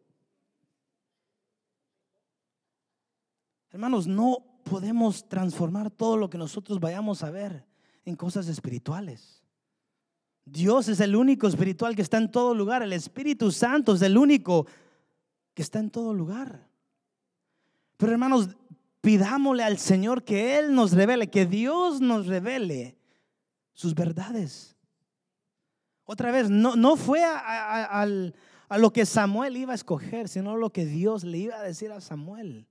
Hermanos, 3.70 4.08
no 4.08 4.38
podemos 4.64 5.28
transformar 5.28 5.92
todo 5.92 6.18
lo 6.18 6.30
que 6.30 6.38
nosotros 6.38 6.80
vayamos 6.80 7.24
a 7.24 7.30
ver 7.30 7.66
en 8.06 8.16
cosas 8.16 8.48
espirituales. 8.48 9.44
Dios 10.46 10.88
es 10.88 11.02
el 11.02 11.16
único 11.16 11.48
espiritual 11.48 11.96
que 11.96 12.02
está 12.02 12.18
en 12.18 12.32
todo 12.32 12.54
lugar. 12.54 12.82
El 12.82 12.94
Espíritu 12.94 13.52
Santo 13.52 13.94
es 13.94 14.02
el 14.02 14.18
único 14.18 14.66
que 15.58 15.64
está 15.64 15.80
en 15.80 15.90
todo 15.90 16.14
lugar. 16.14 16.68
Pero 17.98 18.12
hermanos, 18.12 18.50
pidámosle 19.02 19.64
al 19.64 19.80
Señor 19.80 20.24
que 20.24 20.60
Él 20.60 20.76
nos 20.76 20.92
revele, 20.92 21.32
que 21.32 21.48
Dios 21.48 22.00
nos 22.00 22.28
revele 22.28 22.96
sus 23.74 23.96
verdades. 23.96 24.76
Otra 26.06 26.30
vez, 26.30 26.52
no, 26.52 26.76
no 26.76 26.96
fue 26.96 27.24
a, 27.24 28.06
a 28.70 28.78
lo 28.78 28.94
que 28.94 29.08
Samuel 29.08 29.58
iba 29.58 29.72
a 29.72 29.76
escoger, 29.76 30.30
sino 30.30 30.58
lo 30.58 30.72
que 30.72 30.86
Dios 30.86 31.24
le 31.24 31.40
iba 31.40 31.58
a 31.58 31.64
decir 31.64 31.92
a 31.92 32.02
Samuel. 32.02 32.68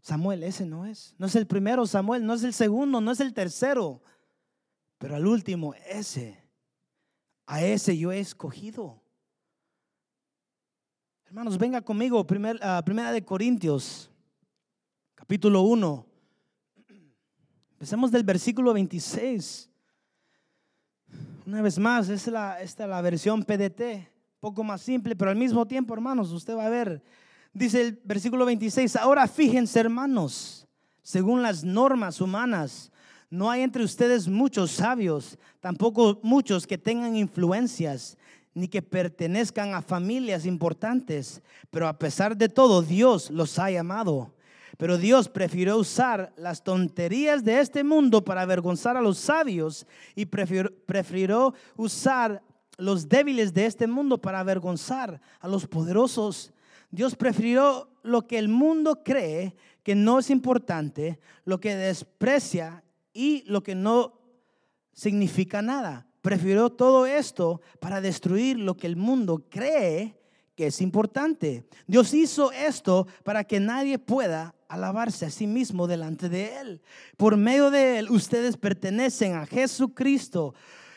Samuel, 0.00 0.44
ese 0.44 0.64
no 0.64 0.86
es. 0.86 1.16
No 1.18 1.26
es 1.26 1.34
el 1.34 1.48
primero 1.48 1.88
Samuel, 1.88 2.24
no 2.24 2.34
es 2.34 2.44
el 2.44 2.54
segundo, 2.54 3.00
no 3.00 3.10
es 3.10 3.18
el 3.18 3.34
tercero. 3.34 4.00
Pero 4.98 5.16
al 5.16 5.26
último, 5.26 5.74
ese. 5.88 6.40
A 7.46 7.64
ese 7.64 7.98
yo 7.98 8.12
he 8.12 8.20
escogido. 8.20 9.02
Hermanos, 11.28 11.56
venga 11.58 11.80
conmigo, 11.80 12.26
primer, 12.26 12.58
ah, 12.62 12.82
primera 12.84 13.12
de 13.12 13.24
Corintios, 13.24 14.10
capítulo 15.14 15.62
1. 15.62 16.06
Empecemos 17.72 18.10
del 18.10 18.24
versículo 18.24 18.72
26. 18.72 19.70
Una 21.46 21.62
vez 21.62 21.78
más, 21.78 22.08
es 22.08 22.26
la, 22.26 22.60
esta 22.60 22.84
es 22.84 22.90
la 22.90 23.00
versión 23.00 23.44
PDT, 23.44 24.08
poco 24.40 24.64
más 24.64 24.80
simple, 24.80 25.14
pero 25.14 25.30
al 25.30 25.36
mismo 25.36 25.66
tiempo, 25.66 25.94
hermanos, 25.94 26.32
usted 26.32 26.56
va 26.56 26.66
a 26.66 26.70
ver 26.70 27.02
Dice 27.52 27.80
el 27.80 28.00
versículo 28.04 28.44
26, 28.44 28.96
ahora 28.96 29.26
fíjense 29.26 29.80
hermanos, 29.80 30.66
según 31.02 31.42
las 31.42 31.64
normas 31.64 32.20
humanas, 32.20 32.92
no 33.30 33.50
hay 33.50 33.62
entre 33.62 33.84
ustedes 33.84 34.28
muchos 34.28 34.70
sabios, 34.70 35.38
tampoco 35.60 36.20
muchos 36.22 36.66
que 36.66 36.78
tengan 36.78 37.16
influencias, 37.16 38.17
ni 38.58 38.66
que 38.68 38.82
pertenezcan 38.82 39.72
a 39.72 39.82
familias 39.82 40.44
importantes, 40.44 41.40
pero 41.70 41.86
a 41.86 41.96
pesar 41.98 42.36
de 42.36 42.48
todo 42.48 42.82
Dios 42.82 43.30
los 43.30 43.58
ha 43.58 43.70
llamado. 43.70 44.34
Pero 44.76 44.98
Dios 44.98 45.28
prefirió 45.28 45.76
usar 45.78 46.32
las 46.36 46.64
tonterías 46.64 47.44
de 47.44 47.60
este 47.60 47.84
mundo 47.84 48.24
para 48.24 48.42
avergonzar 48.42 48.96
a 48.96 49.00
los 49.00 49.18
sabios 49.18 49.86
y 50.16 50.26
prefirió, 50.26 50.72
prefirió 50.86 51.54
usar 51.76 52.42
los 52.76 53.08
débiles 53.08 53.54
de 53.54 53.66
este 53.66 53.86
mundo 53.86 54.18
para 54.18 54.40
avergonzar 54.40 55.20
a 55.38 55.48
los 55.48 55.66
poderosos. 55.66 56.52
Dios 56.90 57.14
prefirió 57.14 57.88
lo 58.02 58.26
que 58.26 58.38
el 58.38 58.48
mundo 58.48 59.02
cree 59.04 59.54
que 59.84 59.94
no 59.94 60.18
es 60.18 60.30
importante, 60.30 61.20
lo 61.44 61.60
que 61.60 61.76
desprecia 61.76 62.82
y 63.12 63.44
lo 63.46 63.62
que 63.62 63.76
no 63.76 64.18
significa 64.92 65.62
nada. 65.62 66.07
Prefirió 66.28 66.68
todo 66.68 67.06
esto 67.06 67.62
para 67.80 68.02
destruir 68.02 68.58
lo 68.58 68.76
que 68.76 68.86
el 68.86 68.96
mundo 68.96 69.46
cree 69.48 70.14
que 70.54 70.66
es 70.66 70.82
importante. 70.82 71.66
Dios 71.86 72.12
hizo 72.12 72.52
esto 72.52 73.06
para 73.24 73.44
que 73.44 73.60
nadie 73.60 73.98
pueda 73.98 74.54
alabarse 74.68 75.24
a 75.24 75.30
sí 75.30 75.46
mismo 75.46 75.86
delante 75.86 76.28
de 76.28 76.58
Él. 76.58 76.82
Por 77.16 77.38
medio 77.38 77.70
de 77.70 77.98
Él 77.98 78.10
ustedes 78.10 78.58
pertenecen 78.58 79.36
a 79.36 79.46
Jesucristo 79.46 80.54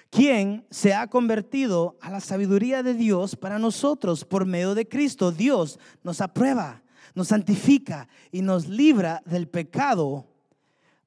quien 0.10 0.66
se 0.70 0.94
ha 0.94 1.08
convertido 1.08 1.98
a 2.02 2.12
la 2.12 2.20
sabiduría 2.20 2.84
de 2.84 2.94
Dios 2.94 3.38
para 3.38 3.58
nosotros 3.58 4.26
por 4.26 4.46
medio 4.46 4.76
de 4.76 4.90
Cristo. 4.90 5.32
Dios 5.32 5.80
nos 6.04 6.20
aprueba, 6.20 6.84
nos 7.16 7.30
santifica 7.30 8.10
y 8.34 8.42
nos 8.42 8.68
libra 8.68 9.24
del 9.26 9.48
pecado. 9.48 10.28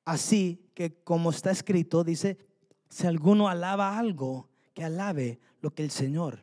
Así 0.06 0.62
que 0.72 0.94
como 1.04 1.28
está 1.28 1.50
escrito, 1.50 2.04
dice, 2.04 2.38
si 2.94 3.08
alguno 3.08 3.48
alaba 3.48 3.98
algo, 3.98 4.48
que 4.72 4.84
alabe 4.84 5.40
lo 5.60 5.74
que 5.74 5.82
el 5.82 5.90
Señor 5.90 6.38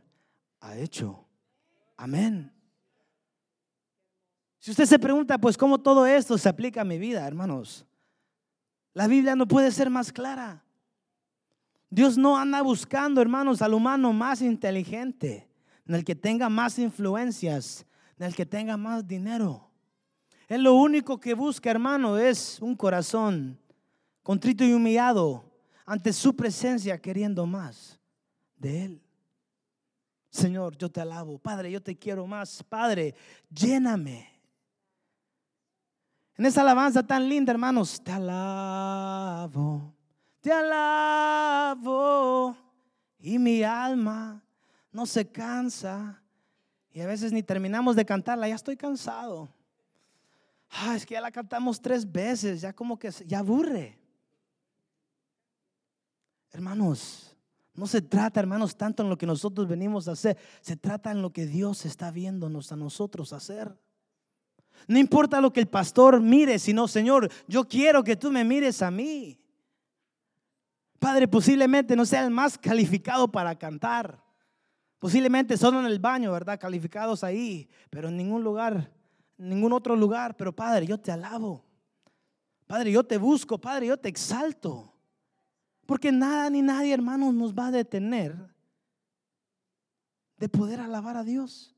ha 0.60 0.76
hecho. 0.76 1.26
Amén. 1.96 2.52
Si 4.60 4.72
usted 4.72 4.84
se 4.84 5.00
pregunta, 5.00 5.38
pues 5.38 5.56
cómo 5.56 5.80
todo 5.80 6.06
esto 6.06 6.38
se 6.38 6.50
aplica 6.50 6.82
a 6.82 6.84
mi 6.84 6.98
vida, 6.98 7.26
hermanos, 7.26 7.86
la 8.94 9.08
Biblia 9.08 9.34
no 9.34 9.48
puede 9.48 9.72
ser 9.72 9.90
más 9.90 10.12
clara. 10.12 10.62
Dios 11.90 12.18
no 12.18 12.38
anda 12.38 12.62
buscando, 12.62 13.22
hermanos, 13.22 13.62
al 13.62 13.74
humano 13.74 14.12
más 14.12 14.42
inteligente, 14.42 15.48
en 15.88 15.96
el 15.96 16.04
que 16.04 16.16
tenga 16.16 16.50
más 16.50 16.80
influencias, 16.80 17.86
en 18.20 18.26
el 18.26 18.36
que 18.36 18.46
tenga 18.46 18.76
más 18.76 19.08
dinero. 19.08 19.72
Él 20.50 20.64
lo 20.64 20.74
único 20.74 21.18
que 21.18 21.34
busca, 21.34 21.72
hermano, 21.72 22.18
es 22.18 22.62
un 22.62 22.76
corazón 22.76 23.58
contrito 24.22 24.66
y 24.66 24.74
humillado 24.74 25.50
ante 25.92 26.14
su 26.14 26.36
presencia, 26.36 27.02
queriendo 27.02 27.46
más 27.46 28.00
de 28.56 28.86
Él. 28.86 29.02
Señor, 30.30 30.78
yo 30.78 30.90
te 30.90 31.02
alabo. 31.02 31.38
Padre, 31.38 31.72
yo 31.72 31.82
te 31.82 31.98
quiero 31.98 32.26
más. 32.26 32.64
Padre, 32.64 33.14
lléname. 33.50 34.30
En 36.38 36.46
esa 36.46 36.62
alabanza 36.62 37.04
tan 37.06 37.28
linda, 37.28 37.52
hermanos, 37.52 38.02
te 38.02 38.12
alabo 38.12 39.94
te 40.42 40.52
alabo 40.52 41.78
y 43.20 43.38
mi 43.38 43.64
alma 43.64 44.44
no 44.92 45.06
se 45.06 45.26
cansa. 45.30 46.22
Y 46.92 47.00
a 47.00 47.06
veces 47.06 47.32
ni 47.32 47.44
terminamos 47.44 47.96
de 47.96 48.04
cantarla, 48.06 48.50
ya 48.50 48.56
estoy 48.56 48.76
cansado. 48.76 49.48
Ah, 50.70 50.96
es 50.96 51.06
que 51.06 51.14
ya 51.14 51.22
la 51.22 51.32
cantamos 51.32 51.80
tres 51.80 52.10
veces, 52.10 52.62
ya 52.62 52.74
como 52.74 52.98
que 52.98 53.12
ya 53.26 53.40
aburre. 53.40 54.01
Hermanos, 56.52 57.36
no 57.74 57.88
se 57.88 58.02
trata, 58.02 58.40
hermanos, 58.40 58.76
tanto 58.76 59.04
en 59.04 59.10
lo 59.10 59.18
que 59.18 59.26
nosotros 59.26 59.68
venimos 59.68 60.08
a 60.08 60.12
hacer, 60.12 60.38
se 60.62 60.76
trata 60.76 61.12
en 61.12 61.22
lo 61.22 61.32
que 61.32 61.46
Dios 61.46 61.86
está 61.86 62.12
viéndonos 62.12 62.72
a 62.72 62.76
nosotros 62.76 63.32
hacer. 63.34 63.78
No 64.88 65.00
importa 65.00 65.40
lo 65.40 65.54
que 65.54 65.62
el 65.62 65.68
pastor 65.68 66.20
mire, 66.20 66.60
sino, 66.60 66.88
Señor, 66.88 67.32
yo 67.48 67.68
quiero 67.68 68.04
que 68.04 68.16
tú 68.16 68.32
me 68.32 68.44
mires 68.44 68.82
a 68.82 68.92
mí. 68.92 69.40
Padre, 71.00 71.28
posiblemente 71.28 71.96
no 71.96 72.06
sea 72.06 72.24
el 72.24 72.32
más 72.32 72.58
calificado 72.58 73.32
para 73.32 73.56
cantar. 73.56 74.22
Posiblemente 75.00 75.58
solo 75.58 75.80
en 75.80 75.86
el 75.88 75.98
baño, 75.98 76.32
¿verdad? 76.32 76.60
Calificados 76.60 77.24
ahí, 77.24 77.68
pero 77.90 78.10
en 78.10 78.18
ningún 78.18 78.44
lugar, 78.44 78.92
en 79.40 79.50
ningún 79.50 79.74
otro 79.74 79.96
lugar. 79.96 80.38
Pero 80.38 80.56
Padre, 80.56 80.86
yo 80.86 81.00
te 81.00 81.12
alabo. 81.12 81.66
Padre, 82.68 82.92
yo 82.92 83.04
te 83.04 83.18
busco. 83.18 83.58
Padre, 83.58 83.88
yo 83.88 83.98
te 83.98 84.10
exalto. 84.10 84.91
Porque 85.92 86.10
nada 86.10 86.50
ni 86.50 86.62
nadie, 86.62 86.94
hermanos, 86.94 87.34
nos 87.34 87.54
va 87.54 87.68
a 87.68 87.72
detener 87.72 88.34
de 90.38 90.48
poder 90.48 90.80
alabar 90.80 91.18
a 91.18 91.24
Dios. 91.26 91.76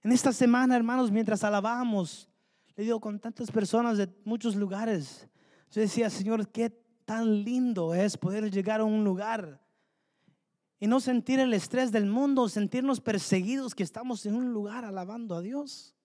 En 0.00 0.12
esta 0.12 0.32
semana, 0.32 0.76
hermanos, 0.76 1.10
mientras 1.10 1.42
alabamos, 1.42 2.30
le 2.76 2.84
digo 2.84 3.00
con 3.00 3.18
tantas 3.18 3.50
personas 3.50 3.98
de 3.98 4.08
muchos 4.24 4.54
lugares, 4.54 5.26
yo 5.72 5.80
decía, 5.80 6.08
Señor, 6.08 6.46
qué 6.50 6.70
tan 7.04 7.42
lindo 7.42 7.96
es 7.96 8.16
poder 8.16 8.48
llegar 8.48 8.78
a 8.78 8.84
un 8.84 9.02
lugar 9.02 9.60
y 10.78 10.86
no 10.86 11.00
sentir 11.00 11.40
el 11.40 11.54
estrés 11.54 11.90
del 11.90 12.06
mundo, 12.06 12.48
sentirnos 12.48 13.00
perseguidos 13.00 13.74
que 13.74 13.82
estamos 13.82 14.24
en 14.24 14.36
un 14.36 14.52
lugar 14.52 14.84
alabando 14.84 15.34
a 15.34 15.40
Dios. 15.40 15.96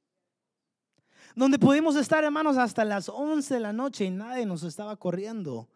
Donde 1.36 1.60
pudimos 1.60 1.96
estar, 1.96 2.24
hermanos, 2.24 2.58
hasta 2.58 2.84
las 2.84 3.10
11 3.10 3.54
de 3.54 3.60
la 3.60 3.74
noche 3.74 4.06
y 4.06 4.10
nadie 4.10 4.48
nos 4.48 4.64
estaba 4.64 4.96
corriendo 4.96 5.70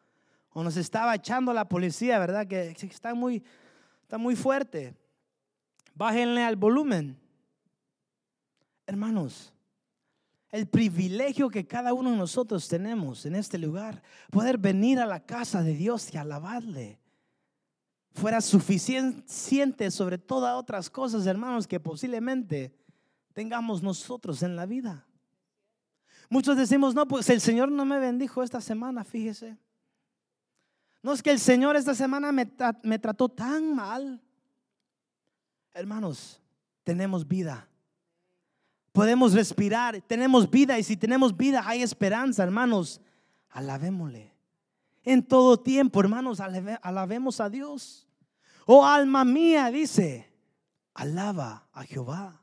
o 0.53 0.63
nos 0.63 0.77
estaba 0.77 1.15
echando 1.15 1.53
la 1.53 1.67
policía, 1.67 2.19
¿verdad? 2.19 2.47
Que 2.47 2.75
está 2.81 3.13
muy, 3.13 3.43
está 4.03 4.17
muy 4.17 4.35
fuerte. 4.35 4.95
Bájenle 5.93 6.43
al 6.43 6.55
volumen. 6.55 7.17
Hermanos, 8.85 9.53
el 10.49 10.67
privilegio 10.67 11.49
que 11.49 11.65
cada 11.65 11.93
uno 11.93 12.11
de 12.11 12.17
nosotros 12.17 12.67
tenemos 12.67 13.25
en 13.25 13.35
este 13.35 13.57
lugar, 13.57 14.03
poder 14.29 14.57
venir 14.57 14.99
a 14.99 15.05
la 15.05 15.25
casa 15.25 15.63
de 15.63 15.73
Dios 15.73 16.13
y 16.13 16.17
alabarle. 16.17 16.99
fuera 18.13 18.41
suficiente 18.41 19.89
sobre 19.89 20.17
todas 20.17 20.57
otras 20.57 20.89
cosas, 20.89 21.25
hermanos, 21.25 21.65
que 21.65 21.79
posiblemente 21.79 22.75
tengamos 23.31 23.81
nosotros 23.81 24.43
en 24.43 24.57
la 24.57 24.65
vida. 24.65 25.07
Muchos 26.29 26.57
decimos, 26.57 26.93
no, 26.93 27.07
pues 27.07 27.29
el 27.29 27.39
Señor 27.39 27.71
no 27.71 27.85
me 27.85 27.99
bendijo 27.99 28.43
esta 28.43 28.59
semana, 28.59 29.05
fíjese. 29.05 29.57
No 31.03 31.13
es 31.13 31.23
que 31.23 31.31
el 31.31 31.39
Señor 31.39 31.75
esta 31.75 31.95
semana 31.95 32.31
me, 32.31 32.99
trató 32.99 33.27
tan 33.27 33.75
mal. 33.75 34.21
Hermanos, 35.73 36.39
tenemos 36.83 37.27
vida. 37.27 37.67
Podemos 38.91 39.33
respirar, 39.33 40.01
tenemos 40.01 40.49
vida 40.49 40.77
y 40.77 40.83
si 40.83 40.97
tenemos 40.97 41.35
vida 41.35 41.63
hay 41.65 41.81
esperanza, 41.81 42.43
hermanos. 42.43 43.01
Alabémosle. 43.49 44.31
En 45.03 45.23
todo 45.23 45.59
tiempo, 45.59 45.99
hermanos, 45.99 46.39
alabemos 46.39 47.39
a 47.39 47.49
Dios. 47.49 48.07
Oh 48.67 48.85
alma 48.85 49.25
mía, 49.25 49.71
dice, 49.71 50.31
alaba 50.93 51.67
a 51.73 51.83
Jehová. 51.83 52.41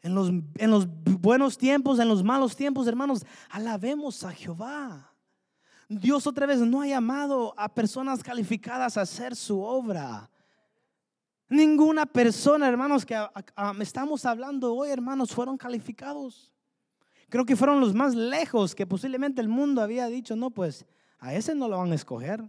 En 0.00 0.14
los, 0.14 0.28
en 0.28 0.70
los 0.70 0.86
buenos 1.04 1.58
tiempos, 1.58 1.98
en 1.98 2.08
los 2.08 2.22
malos 2.22 2.54
tiempos, 2.54 2.86
hermanos, 2.86 3.26
alabemos 3.50 4.22
a 4.22 4.32
Jehová. 4.32 5.12
Dios 5.88 6.26
otra 6.26 6.44
vez 6.44 6.60
no 6.60 6.82
ha 6.82 6.86
llamado 6.86 7.54
a 7.56 7.68
personas 7.68 8.22
calificadas 8.22 8.96
a 8.96 9.02
hacer 9.02 9.34
su 9.34 9.60
obra. 9.62 10.30
Ninguna 11.48 12.04
persona, 12.04 12.68
hermanos, 12.68 13.06
que 13.06 13.16
estamos 13.80 14.26
hablando 14.26 14.74
hoy, 14.74 14.90
hermanos, 14.90 15.32
fueron 15.32 15.56
calificados. 15.56 16.52
Creo 17.30 17.46
que 17.46 17.56
fueron 17.56 17.80
los 17.80 17.94
más 17.94 18.14
lejos 18.14 18.74
que 18.74 18.86
posiblemente 18.86 19.40
el 19.40 19.48
mundo 19.48 19.80
había 19.80 20.06
dicho, 20.08 20.36
no, 20.36 20.50
pues 20.50 20.84
a 21.18 21.34
ese 21.34 21.54
no 21.54 21.68
lo 21.68 21.78
van 21.78 21.92
a 21.92 21.94
escoger. 21.94 22.42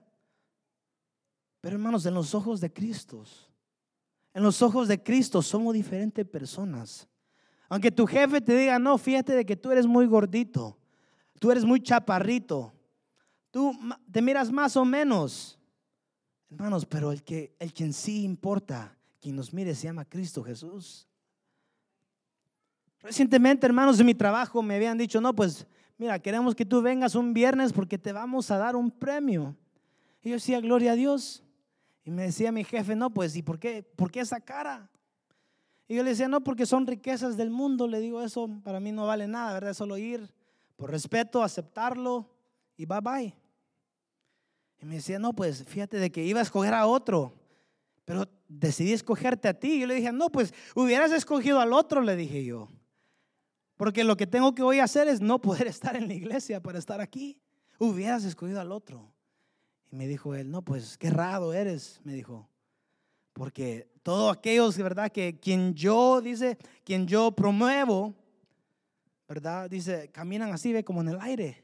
Pero 1.62 1.76
hermanos, 1.76 2.06
en 2.06 2.14
los 2.14 2.36
ojos 2.36 2.60
de 2.60 2.72
Cristo, 2.72 3.24
en 4.34 4.44
los 4.44 4.62
ojos 4.62 4.90
de 4.90 5.02
Cristo 5.02 5.42
somos 5.42 5.74
diferentes 5.74 6.26
personas. 6.26 7.08
Aunque 7.70 7.92
tu 7.92 8.06
jefe 8.06 8.42
te 8.42 8.58
diga, 8.58 8.80
no, 8.80 8.98
fíjate 8.98 9.34
de 9.34 9.46
que 9.46 9.56
tú 9.56 9.72
eres 9.72 9.86
muy 9.86 10.08
gordito, 10.08 10.78
tú 11.40 11.52
eres 11.52 11.64
muy 11.64 11.82
chaparrito, 11.82 12.74
tú 13.52 13.78
te 14.12 14.22
miras 14.22 14.52
más 14.52 14.76
o 14.78 14.86
menos. 14.86 15.60
Hermanos, 16.50 16.86
pero 16.86 17.12
el 17.12 17.24
que 17.24 17.56
el 17.60 17.74
quien 17.74 17.93
sí 17.93 18.24
importa, 18.24 18.97
quien 19.20 19.36
nos 19.36 19.54
mire 19.54 19.76
se 19.76 19.86
llama 19.86 20.06
Cristo 20.06 20.43
Jesús. 20.43 21.08
Recientemente, 23.02 23.66
hermanos, 23.66 23.97
de 23.97 24.04
mi 24.04 24.14
trabajo 24.14 24.62
me 24.62 24.76
habían 24.76 24.97
dicho, 24.97 25.22
no, 25.22 25.34
pues 25.34 25.66
mira, 25.97 26.20
queremos 26.20 26.56
que 26.56 26.66
tú 26.66 26.82
vengas 26.82 27.16
un 27.16 27.34
viernes 27.34 27.72
porque 27.72 27.97
te 27.97 28.12
vamos 28.12 28.52
a 28.52 28.58
dar 28.58 28.76
un 28.76 28.91
premio. 28.91 29.56
Y 30.22 30.30
yo 30.30 30.36
decía, 30.36 30.60
gloria 30.60 30.93
a 30.93 30.95
Dios. 30.95 31.43
Y 32.04 32.12
me 32.12 32.24
decía 32.24 32.52
mi 32.52 32.64
jefe, 32.64 32.95
no, 32.95 33.14
pues, 33.14 33.36
¿y 33.36 33.43
por 33.43 33.60
qué, 33.60 33.84
por 33.84 34.12
qué 34.12 34.22
esa 34.22 34.41
cara? 34.41 34.89
Y 35.88 35.95
yo 35.95 36.04
le 36.04 36.12
decía, 36.12 36.28
no, 36.28 36.43
porque 36.43 36.66
son 36.66 36.88
riquezas 36.88 37.38
del 37.38 37.50
mundo. 37.50 37.88
Le 37.88 38.00
digo, 38.00 38.22
eso 38.22 38.50
para 38.64 38.80
mí 38.80 38.91
no 38.91 39.06
vale 39.06 39.28
nada, 39.28 39.54
¿verdad? 39.54 39.74
Solo 39.74 39.97
ir 39.97 40.30
por 40.76 40.91
respeto, 40.91 41.43
aceptarlo 41.43 42.30
y 42.78 42.86
bye 42.86 43.02
bye. 43.02 43.39
Y 44.82 44.86
me 44.86 44.96
decía, 44.96 45.20
no, 45.20 45.34
pues 45.34 45.64
fíjate 45.66 45.98
de 45.98 46.12
que 46.12 46.24
iba 46.24 46.40
a 46.40 46.44
escoger 46.44 46.74
a 46.74 46.88
otro, 46.88 47.34
pero 48.06 48.28
decidí 48.48 48.94
escogerte 48.94 49.48
a 49.48 49.54
ti. 49.54 49.74
Y 49.74 49.80
yo 49.82 49.88
le 49.88 49.96
dije, 49.96 50.12
no, 50.12 50.30
pues 50.30 50.54
hubieras 50.76 51.12
escogido 51.12 51.60
al 51.60 51.74
otro, 51.74 52.02
le 52.02 52.16
dije 52.16 52.44
yo. 52.46 52.70
Porque 53.78 54.04
lo 54.04 54.18
que 54.18 54.28
tengo 54.28 54.54
que 54.56 54.64
hoy 54.64 54.80
hacer 54.80 55.08
es 55.08 55.22
no 55.22 55.40
poder 55.40 55.68
estar 55.76 55.96
en 55.96 56.08
la 56.08 56.14
iglesia 56.14 56.62
para 56.62 56.80
estar 56.80 57.02
aquí. 57.02 57.40
Hubieras 57.78 58.24
escogido 58.24 58.60
al 58.60 58.72
otro. 58.72 59.14
Y 59.92 59.96
me 59.96 60.08
dijo 60.08 60.36
él, 60.36 60.52
no, 60.52 60.62
pues 60.62 60.98
qué 60.98 61.10
raro 61.10 61.54
eres, 61.54 62.00
me 62.04 62.14
dijo. 62.14 62.50
Porque 63.34 63.90
todos 64.04 64.36
aquellos, 64.36 64.78
¿verdad? 64.78 65.12
Que 65.12 65.40
quien 65.40 65.74
yo, 65.74 66.22
dice, 66.22 66.58
quien 66.84 67.08
yo 67.08 67.32
promuevo, 67.32 68.14
¿verdad? 69.28 69.70
Dice, 69.70 70.10
caminan 70.12 70.52
así, 70.52 70.74
ve, 70.74 70.84
como 70.84 71.02
en 71.02 71.10
el 71.10 71.20
aire. 71.22 71.64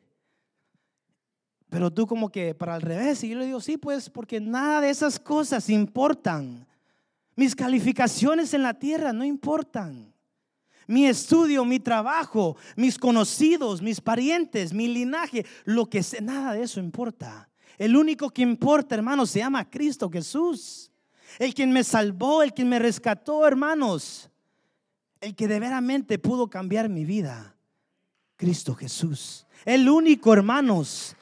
Pero 1.75 1.91
tú 1.91 2.07
como 2.07 2.29
que 2.29 2.55
para 2.55 2.77
el 2.77 2.81
revés. 2.81 3.21
Y 3.25 3.29
yo 3.31 3.37
le 3.37 3.47
digo, 3.47 3.59
sí, 3.59 3.75
pues, 3.75 4.09
porque 4.09 4.39
nada 4.39 4.79
de 4.79 4.89
esas 4.89 5.19
cosas 5.19 5.69
importan. 5.69 6.65
Mis 7.35 7.53
calificaciones 7.53 8.53
en 8.53 8.63
la 8.63 8.75
tierra 8.75 9.11
no 9.11 9.25
importan. 9.25 10.13
Mi 10.87 11.05
estudio, 11.05 11.65
mi 11.65 11.81
trabajo, 11.81 12.55
mis 12.77 12.97
conocidos, 12.97 13.81
mis 13.81 13.99
parientes, 13.99 14.71
mi 14.71 14.87
linaje, 14.87 15.45
lo 15.65 15.89
que 15.89 16.01
sé, 16.01 16.21
nada 16.21 16.53
de 16.53 16.61
eso 16.61 16.79
importa. 16.79 17.49
El 17.77 17.97
único 17.97 18.29
que 18.29 18.43
importa, 18.43 18.95
hermanos, 18.95 19.31
se 19.31 19.39
llama 19.39 19.69
Cristo 19.69 20.09
Jesús 20.09 20.93
el 21.39 21.53
quien 21.53 21.73
me 21.73 21.83
salvó, 21.83 22.41
el 22.43 22.53
quien 22.53 22.69
me 22.69 22.79
rescató, 22.79 23.45
hermanos, 23.45 24.29
el 25.19 25.35
que 25.35 25.49
de 25.49 25.59
veramente 25.59 26.17
pudo 26.17 26.49
cambiar 26.49 26.87
mi 26.87 27.03
vida, 27.03 27.57
Cristo 28.37 28.75
Jesús. 28.75 29.45
El 29.65 29.89
único, 29.89 30.31
hermanos, 30.31 31.15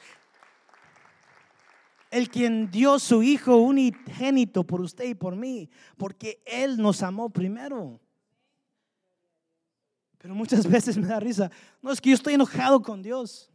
el 2.14 2.30
quien 2.30 2.70
dio 2.70 3.00
su 3.00 3.24
Hijo 3.24 3.56
unigénito 3.56 4.64
por 4.64 4.80
usted 4.80 5.04
y 5.06 5.14
por 5.16 5.34
mí, 5.34 5.68
porque 5.96 6.40
Él 6.46 6.76
nos 6.76 7.02
amó 7.02 7.28
primero. 7.28 8.00
Pero 10.18 10.32
muchas 10.32 10.64
veces 10.70 10.96
me 10.96 11.08
da 11.08 11.18
risa. 11.18 11.50
No 11.82 11.90
es 11.90 12.00
que 12.00 12.10
yo 12.10 12.14
estoy 12.14 12.34
enojado 12.34 12.80
con 12.80 13.02
Dios. 13.02 13.50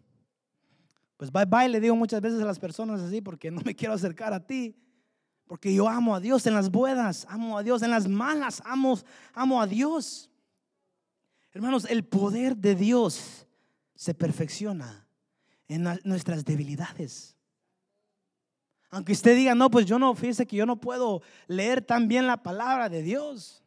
Pues 1.16 1.32
bye 1.32 1.46
bye, 1.46 1.70
le 1.70 1.80
digo 1.80 1.96
muchas 1.96 2.20
veces 2.20 2.42
a 2.42 2.46
las 2.46 2.60
personas 2.60 3.00
así 3.00 3.22
porque 3.22 3.50
no 3.50 3.62
me 3.62 3.74
quiero 3.74 3.94
acercar 3.94 4.34
a 4.34 4.46
ti. 4.46 4.76
Porque 5.48 5.74
yo 5.74 5.88
amo 5.88 6.14
a 6.14 6.20
Dios 6.20 6.46
en 6.46 6.54
las 6.54 6.70
buenas, 6.70 7.26
amo 7.30 7.58
a 7.58 7.64
Dios 7.64 7.82
en 7.82 7.92
las 7.92 8.10
malas, 8.10 8.62
amo, 8.66 9.00
amo 9.34 9.62
a 9.62 9.68
Dios. 9.68 10.30
Hermanos, 11.54 11.86
el 11.90 12.04
poder 12.04 12.58
de 12.58 12.76
Dios 12.76 13.48
se 13.96 14.14
perfecciona 14.14 15.08
en 15.70 15.88
nuestras 16.04 16.44
debilidades. 16.44 17.39
Aunque 18.92 19.12
usted 19.12 19.36
diga, 19.36 19.54
no, 19.54 19.70
pues 19.70 19.86
yo 19.86 20.00
no, 20.00 20.16
fíjese 20.16 20.48
que 20.48 20.56
yo 20.56 20.66
no 20.66 20.80
puedo 20.80 21.22
leer 21.48 21.82
tan 21.82 22.08
bien 22.08 22.26
la 22.26 22.38
palabra 22.38 22.90
de 22.90 23.04
Dios. 23.04 23.64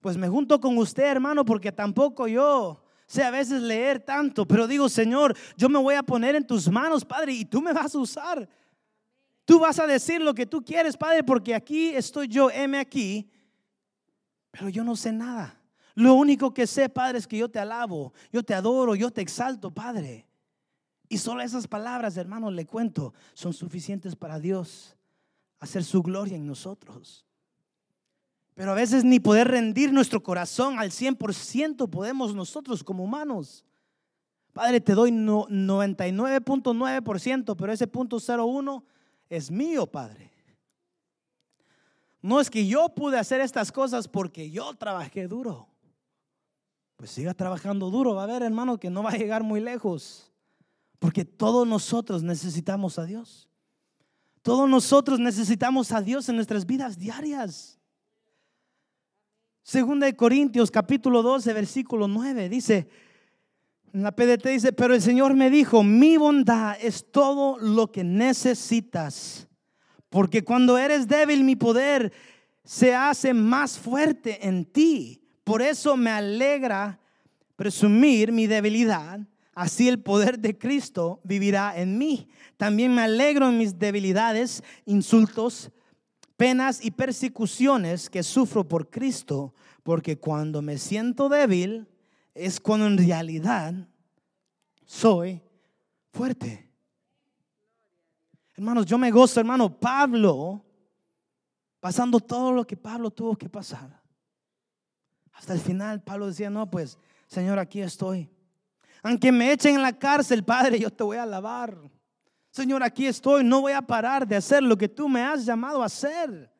Pues 0.00 0.16
me 0.16 0.28
junto 0.28 0.60
con 0.60 0.78
usted, 0.78 1.04
hermano, 1.04 1.44
porque 1.44 1.70
tampoco 1.70 2.28
yo 2.28 2.82
sé 3.06 3.24
a 3.24 3.30
veces 3.30 3.60
leer 3.60 4.00
tanto. 4.00 4.46
Pero 4.46 4.66
digo, 4.66 4.88
Señor, 4.88 5.36
yo 5.56 5.68
me 5.68 5.78
voy 5.78 5.96
a 5.96 6.02
poner 6.02 6.34
en 6.34 6.46
tus 6.46 6.70
manos, 6.70 7.04
Padre, 7.04 7.32
y 7.32 7.44
tú 7.44 7.60
me 7.60 7.72
vas 7.72 7.94
a 7.94 7.98
usar. 7.98 8.48
Tú 9.44 9.58
vas 9.58 9.78
a 9.78 9.86
decir 9.86 10.20
lo 10.20 10.34
que 10.34 10.46
tú 10.46 10.64
quieres, 10.64 10.96
Padre, 10.96 11.24
porque 11.24 11.54
aquí 11.54 11.88
estoy 11.88 12.28
yo, 12.28 12.50
heme 12.50 12.78
aquí, 12.78 13.30
pero 14.50 14.68
yo 14.68 14.84
no 14.84 14.94
sé 14.94 15.10
nada. 15.10 15.58
Lo 15.94 16.14
único 16.14 16.54
que 16.54 16.66
sé, 16.66 16.88
Padre, 16.88 17.18
es 17.18 17.26
que 17.26 17.38
yo 17.38 17.50
te 17.50 17.58
alabo, 17.58 18.12
yo 18.30 18.42
te 18.42 18.54
adoro, 18.54 18.94
yo 18.94 19.10
te 19.10 19.20
exalto, 19.20 19.70
Padre. 19.70 20.27
Y 21.08 21.18
solo 21.18 21.42
esas 21.42 21.66
palabras, 21.66 22.16
hermanos, 22.16 22.52
le 22.52 22.66
cuento, 22.66 23.12
son 23.34 23.52
suficientes 23.52 24.14
para 24.14 24.38
Dios 24.38 24.96
hacer 25.58 25.82
su 25.84 26.02
gloria 26.02 26.36
en 26.36 26.46
nosotros. 26.46 27.26
Pero 28.54 28.70
a 28.72 28.74
veces 28.74 29.04
ni 29.04 29.20
poder 29.20 29.48
rendir 29.48 29.92
nuestro 29.92 30.22
corazón 30.22 30.78
al 30.78 30.90
100% 30.90 31.88
podemos 31.88 32.34
nosotros 32.34 32.82
como 32.82 33.04
humanos. 33.04 33.64
Padre, 34.52 34.80
te 34.80 34.94
doy 34.94 35.12
99.9%, 35.12 37.56
pero 37.56 37.72
ese 37.72 37.86
punto 37.86 38.18
01 38.18 38.84
es 39.28 39.50
mío, 39.50 39.86
Padre. 39.86 40.32
No 42.20 42.40
es 42.40 42.50
que 42.50 42.66
yo 42.66 42.88
pude 42.88 43.16
hacer 43.18 43.40
estas 43.40 43.70
cosas 43.70 44.08
porque 44.08 44.50
yo 44.50 44.74
trabajé 44.74 45.28
duro. 45.28 45.68
Pues 46.96 47.12
siga 47.12 47.32
trabajando 47.34 47.90
duro. 47.90 48.16
Va 48.16 48.24
a 48.24 48.26
ver, 48.26 48.42
hermano, 48.42 48.78
que 48.78 48.90
no 48.90 49.04
va 49.04 49.10
a 49.10 49.16
llegar 49.16 49.44
muy 49.44 49.60
lejos. 49.60 50.32
Porque 50.98 51.24
todos 51.24 51.66
nosotros 51.66 52.22
necesitamos 52.22 52.98
a 52.98 53.04
Dios. 53.04 53.48
Todos 54.42 54.68
nosotros 54.68 55.20
necesitamos 55.20 55.92
a 55.92 56.00
Dios 56.00 56.28
en 56.28 56.36
nuestras 56.36 56.66
vidas 56.66 56.98
diarias. 56.98 57.78
Segunda 59.62 60.06
de 60.06 60.16
Corintios 60.16 60.70
capítulo 60.70 61.22
12 61.22 61.52
versículo 61.52 62.08
9 62.08 62.48
dice, 62.48 62.88
en 63.92 64.02
la 64.02 64.12
PDT 64.12 64.46
dice, 64.46 64.72
pero 64.72 64.94
el 64.94 65.02
Señor 65.02 65.34
me 65.34 65.50
dijo, 65.50 65.82
mi 65.82 66.16
bondad 66.16 66.76
es 66.80 67.10
todo 67.10 67.58
lo 67.58 67.92
que 67.92 68.04
necesitas, 68.04 69.46
porque 70.08 70.42
cuando 70.42 70.78
eres 70.78 71.06
débil 71.06 71.44
mi 71.44 71.56
poder 71.56 72.12
se 72.64 72.94
hace 72.94 73.32
más 73.34 73.78
fuerte 73.78 74.46
en 74.46 74.64
ti. 74.64 75.22
Por 75.44 75.62
eso 75.62 75.96
me 75.96 76.10
alegra 76.10 77.00
presumir 77.56 78.30
mi 78.30 78.46
debilidad, 78.46 79.20
así 79.58 79.88
el 79.88 80.00
poder 80.00 80.38
de 80.38 80.56
Cristo 80.56 81.20
vivirá 81.24 81.76
en 81.76 81.98
mí. 81.98 82.28
También 82.56 82.94
me 82.94 83.02
alegro 83.02 83.48
en 83.48 83.58
mis 83.58 83.76
debilidades, 83.76 84.62
insultos, 84.86 85.72
penas 86.36 86.84
y 86.84 86.92
persecuciones 86.92 88.08
que 88.08 88.22
sufro 88.22 88.68
por 88.68 88.88
Cristo, 88.88 89.52
porque 89.82 90.16
cuando 90.16 90.62
me 90.62 90.78
siento 90.78 91.28
débil, 91.28 91.88
es 92.34 92.60
cuando 92.60 92.86
en 92.86 92.98
realidad 92.98 93.74
soy 94.86 95.42
fuerte. 96.12 96.70
Hermanos, 98.54 98.86
yo 98.86 98.96
me 98.96 99.10
gozo, 99.10 99.40
hermano, 99.40 99.76
Pablo, 99.76 100.64
pasando 101.80 102.20
todo 102.20 102.52
lo 102.52 102.64
que 102.64 102.76
Pablo 102.76 103.10
tuvo 103.10 103.34
que 103.34 103.48
pasar. 103.48 104.00
Hasta 105.32 105.52
el 105.52 105.58
final, 105.58 106.00
Pablo 106.00 106.28
decía, 106.28 106.48
no, 106.48 106.70
pues, 106.70 106.96
Señor, 107.26 107.58
aquí 107.58 107.80
estoy. 107.80 108.30
Aunque 109.02 109.32
me 109.32 109.52
echen 109.52 109.76
en 109.76 109.82
la 109.82 109.96
cárcel, 109.96 110.44
Padre, 110.44 110.78
yo 110.78 110.90
te 110.90 111.04
voy 111.04 111.16
a 111.16 111.22
alabar. 111.22 111.78
Señor, 112.50 112.82
aquí 112.82 113.06
estoy, 113.06 113.44
no 113.44 113.60
voy 113.60 113.72
a 113.72 113.82
parar 113.82 114.26
de 114.26 114.36
hacer 114.36 114.62
lo 114.62 114.76
que 114.76 114.88
tú 114.88 115.08
me 115.08 115.22
has 115.22 115.44
llamado 115.44 115.82
a 115.82 115.86
hacer. 115.86 116.50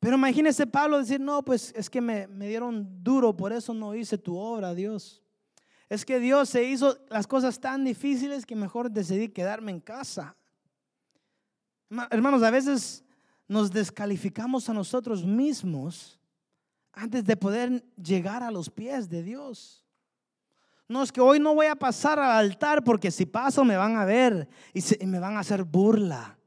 Pero 0.00 0.16
imagínese 0.16 0.66
Pablo 0.66 0.98
decir, 0.98 1.20
no, 1.20 1.44
pues 1.44 1.72
es 1.76 1.90
que 1.90 2.00
me, 2.00 2.26
me, 2.28 2.48
dieron 2.48 3.02
duro, 3.02 3.36
por 3.36 3.52
eso 3.52 3.74
no 3.74 3.94
hice 3.94 4.16
tu 4.16 4.36
obra, 4.36 4.74
Dios. 4.74 5.22
Es 5.88 6.04
que 6.04 6.20
Dios 6.20 6.48
se 6.48 6.64
hizo 6.64 6.98
las 7.08 7.26
cosas 7.26 7.60
tan 7.60 7.84
difíciles 7.84 8.46
que 8.46 8.54
mejor 8.54 8.90
decidí 8.90 9.28
quedarme 9.28 9.72
en 9.72 9.80
casa. 9.80 10.36
Hermanos, 12.10 12.42
a 12.42 12.50
veces 12.50 13.04
nos 13.48 13.72
descalificamos 13.72 14.68
a 14.68 14.74
nosotros 14.74 15.24
mismos 15.24 16.20
antes 16.92 17.24
de 17.24 17.36
poder 17.36 17.84
llegar 17.96 18.42
a 18.42 18.50
los 18.50 18.68
pies 18.68 19.08
de 19.08 19.22
Dios. 19.22 19.87
No 20.88 21.02
es 21.02 21.12
que 21.12 21.20
hoy 21.20 21.38
no 21.38 21.54
voy 21.54 21.66
a 21.66 21.76
pasar 21.76 22.18
al 22.18 22.46
altar 22.46 22.82
porque 22.82 23.10
si 23.10 23.26
paso 23.26 23.62
me 23.62 23.76
van 23.76 23.96
a 23.96 24.06
ver 24.06 24.48
y, 24.72 25.06
me 25.06 25.18
van 25.18 25.36
a 25.36 25.40
hacer 25.40 25.62
burla. 25.62 26.38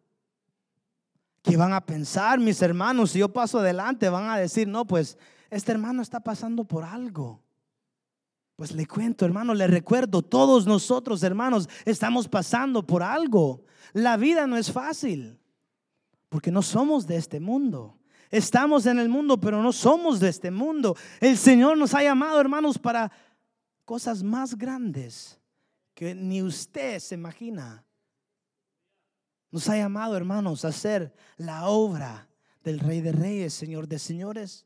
Que 1.44 1.56
van 1.56 1.74
a 1.74 1.86
pensar 1.86 2.40
mis 2.40 2.62
hermanos, 2.62 3.12
si 3.12 3.20
yo 3.20 3.32
paso 3.32 3.60
adelante, 3.60 4.10
van 4.10 4.30
a 4.30 4.38
decir, 4.38 4.68
no, 4.68 4.86
pues 4.86 5.18
este 5.52 5.72
hermano 5.72 6.02
está 6.02 6.20
pasando 6.20 6.64
por 6.64 6.84
algo. 6.84 7.42
Pues 8.56 8.72
le 8.74 8.86
cuento, 8.88 9.26
hermano, 9.26 9.54
le 9.54 9.68
recuerdo, 9.68 10.22
todos 10.22 10.66
nosotros, 10.68 11.24
hermanos, 11.24 11.68
estamos 11.86 12.28
pasando 12.28 12.86
por 12.86 13.02
algo. 13.02 13.64
La 13.94 14.18
vida 14.18 14.46
no 14.46 14.58
es 14.58 14.72
fácil, 14.72 15.40
porque 16.30 16.52
no 16.52 16.62
somos 16.62 17.08
de 17.08 17.18
este 17.18 17.40
mundo. 17.40 17.98
Estamos 18.30 18.86
en 18.86 19.00
el 19.00 19.10
mundo, 19.10 19.40
pero 19.40 19.62
no 19.62 19.72
somos 19.74 20.20
de 20.20 20.30
este 20.30 20.52
mundo. 20.52 20.96
El 21.20 21.38
Señor 21.38 21.78
nos 21.78 21.94
ha 21.94 22.04
llamado, 22.04 22.40
hermanos, 22.40 22.78
para 22.78 23.12
cosas 23.92 24.24
más 24.24 24.58
grandes 24.58 25.38
que 25.94 26.16
ni 26.16 26.42
usted 26.42 26.98
se 27.00 27.14
imagina. 27.14 27.84
Nos 29.52 29.68
ha 29.68 29.76
llamado, 29.76 30.16
hermanos, 30.16 30.64
a 30.64 30.70
hacer 30.70 31.14
la 31.36 31.66
obra 31.66 32.30
del 32.64 32.80
Rey 32.80 33.02
de 33.02 33.12
Reyes, 33.12 33.54
Señor 33.54 33.90
de 33.90 34.00
Señores. 34.00 34.66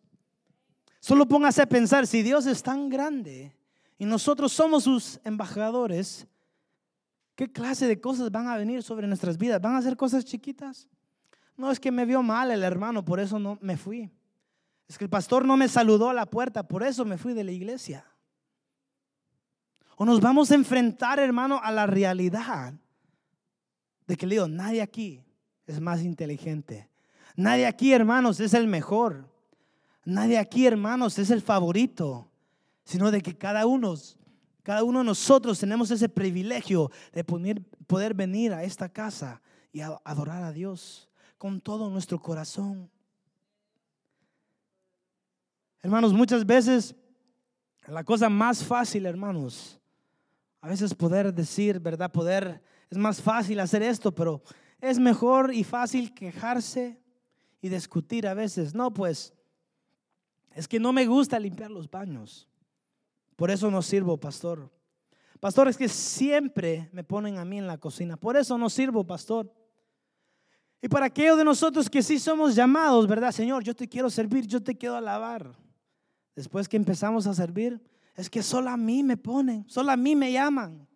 Solo 1.00 1.28
póngase 1.28 1.64
a 1.64 1.66
pensar, 1.66 2.06
si 2.06 2.22
Dios 2.22 2.46
es 2.46 2.62
tan 2.62 2.88
grande 2.88 3.58
y 3.98 4.06
nosotros 4.06 4.54
somos 4.54 4.84
sus 4.84 5.20
embajadores, 5.24 6.28
¿qué 7.34 7.52
clase 7.52 7.88
de 7.88 8.00
cosas 8.00 8.30
van 8.30 8.48
a 8.48 8.58
venir 8.58 8.84
sobre 8.84 9.08
nuestras 9.08 9.40
vidas? 9.40 9.60
¿Van 9.60 9.76
a 9.76 9.82
ser 9.82 9.98
cosas 9.98 10.24
chiquitas? 10.24 10.88
No 11.58 11.72
es 11.72 11.80
que 11.80 11.92
me 11.92 12.06
vio 12.06 12.22
mal 12.22 12.52
el 12.52 12.62
hermano, 12.62 13.04
por 13.04 13.20
eso 13.20 13.40
no 13.40 13.58
me 13.60 13.76
fui. 13.76 14.12
Es 14.88 15.00
que 15.00 15.06
el 15.06 15.10
pastor 15.10 15.46
no 15.46 15.58
me 15.58 15.68
saludó 15.68 16.12
a 16.12 16.14
la 16.14 16.28
puerta, 16.28 16.62
por 16.62 16.84
eso 16.84 17.06
me 17.06 17.18
fui 17.18 17.34
de 17.34 17.44
la 17.44 17.52
iglesia. 17.52 18.06
O 19.98 20.06
nos 20.06 20.20
vamos 20.20 20.52
a 20.52 20.56
enfrentar, 20.56 21.20
hermano, 21.20 21.60
a 21.64 21.72
la 21.72 21.88
realidad 21.88 22.74
de 24.08 24.18
que 24.18 24.28
le 24.28 24.36
digo, 24.36 24.48
nadie 24.48 24.82
aquí 24.82 25.24
es 25.66 25.80
más 25.80 26.02
inteligente. 26.02 26.90
Nadie 27.36 27.66
aquí, 27.66 27.94
hermanos, 27.94 28.40
es 28.40 28.54
el 28.54 28.68
mejor. 28.68 29.30
Nadie 30.04 30.38
aquí, 30.38 30.66
hermanos, 30.66 31.18
es 31.18 31.32
el 31.32 31.42
favorito. 31.42 32.30
Sino 32.84 33.10
de 33.10 33.22
que 33.22 33.38
cada 33.38 33.66
uno, 33.66 33.96
cada 34.64 34.84
uno 34.84 35.00
de 35.00 35.06
nosotros 35.06 35.60
tenemos 35.60 35.90
ese 35.92 36.08
privilegio 36.08 36.92
de 37.14 37.24
poder, 37.24 37.62
poder 37.88 38.14
venir 38.14 38.54
a 38.54 38.64
esta 38.64 38.90
casa 38.90 39.42
y 39.72 39.82
adorar 39.82 40.44
a 40.44 40.52
Dios 40.52 41.10
con 41.38 41.60
todo 41.62 41.90
nuestro 41.90 42.20
corazón. 42.20 42.90
Hermanos, 45.82 46.14
muchas 46.14 46.46
veces 46.46 46.96
la 47.88 48.04
cosa 48.04 48.30
más 48.30 48.64
fácil, 48.64 49.06
hermanos, 49.06 49.80
a 50.66 50.68
veces 50.68 50.96
poder 50.96 51.32
decir, 51.32 51.80
¿verdad? 51.80 52.12
Poder, 52.12 52.60
es 52.90 52.98
más 52.98 53.22
fácil 53.22 53.60
hacer 53.60 53.84
esto, 53.84 54.12
pero 54.12 54.42
es 54.82 54.98
mejor 54.98 55.54
y 55.54 55.64
fácil 55.64 56.12
quejarse 56.12 57.00
y 57.62 57.70
discutir 57.70 58.26
a 58.26 58.34
veces. 58.34 58.74
No, 58.74 58.92
pues, 58.92 59.32
es 60.56 60.68
que 60.68 60.80
no 60.80 60.92
me 60.92 61.06
gusta 61.06 61.38
limpiar 61.38 61.70
los 61.70 61.88
baños. 61.88 62.50
Por 63.36 63.52
eso 63.52 63.70
no 63.70 63.84
sirvo, 63.84 64.18
pastor. 64.18 64.72
Pastor, 65.40 65.68
es 65.68 65.78
que 65.78 65.88
siempre 65.88 66.90
me 66.92 67.04
ponen 67.04 67.38
a 67.38 67.46
mí 67.46 67.60
en 67.60 67.68
la 67.68 67.78
cocina. 67.78 68.18
Por 68.18 68.36
eso 68.36 68.58
no 68.58 68.68
sirvo, 68.68 69.04
pastor. 69.04 69.54
Y 70.82 70.88
para 70.88 71.06
aquellos 71.06 71.38
de 71.38 71.44
nosotros 71.44 71.88
que 71.88 72.02
sí 72.02 72.18
somos 72.18 72.56
llamados, 72.56 73.06
¿verdad? 73.06 73.32
Señor, 73.32 73.64
yo 73.64 73.76
te 73.76 73.88
quiero 73.88 74.10
servir, 74.10 74.48
yo 74.48 74.64
te 74.64 74.76
quiero 74.76 74.96
alabar. 74.96 75.56
Después 76.36 76.68
que 76.68 76.76
empezamos 76.76 77.28
a 77.28 77.36
servir, 77.36 77.80
es 78.16 78.30
que 78.30 78.42
solo 78.42 78.70
a 78.70 78.78
mí 78.78 79.04
me 79.04 79.18
ponen, 79.18 79.66
solo 79.68 79.92
a 79.92 79.98
mí 79.98 80.16
me 80.16 80.32
llaman. 80.32 80.88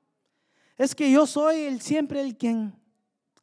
Es 0.77 0.95
que 0.95 1.11
yo 1.11 1.27
soy 1.27 1.61
el, 1.61 1.81
siempre 1.81 2.21
el 2.21 2.37
quien 2.37 2.73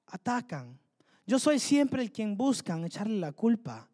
atacan. 0.07 0.79
Yo 1.27 1.39
soy 1.39 1.59
siempre 1.59 2.03
el 2.03 2.11
quien 2.11 2.37
buscan 2.37 2.85
echarle 2.85 3.19
la 3.19 3.33
culpa. 3.33 3.89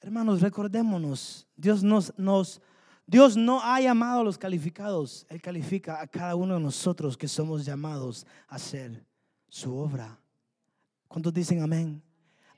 Hermanos, 0.00 0.42
recordémonos, 0.42 1.46
Dios 1.56 1.82
nos, 1.82 2.12
nos, 2.18 2.60
Dios 3.06 3.38
no 3.38 3.62
ha 3.62 3.80
llamado 3.80 4.20
a 4.20 4.24
los 4.24 4.36
calificados, 4.36 5.24
Él 5.30 5.40
califica 5.40 6.02
a 6.02 6.06
cada 6.06 6.36
uno 6.36 6.54
de 6.54 6.60
nosotros 6.60 7.16
que 7.16 7.26
somos 7.26 7.64
llamados 7.64 8.26
a 8.48 8.56
hacer 8.56 9.06
su 9.48 9.74
obra. 9.74 10.20
¿Cuántos 11.08 11.32
dicen 11.32 11.62
amén? 11.62 12.02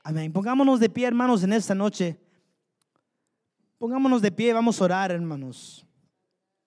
Amén. 0.03 0.33
Pongámonos 0.33 0.81
de 0.81 0.89
pie, 0.89 1.07
hermanos, 1.07 1.43
en 1.43 1.53
esta 1.53 1.75
noche. 1.75 2.19
Pongámonos 3.77 4.21
de 4.21 4.31
pie, 4.31 4.53
vamos 4.53 4.81
a 4.81 4.85
orar, 4.85 5.11
hermanos. 5.11 5.86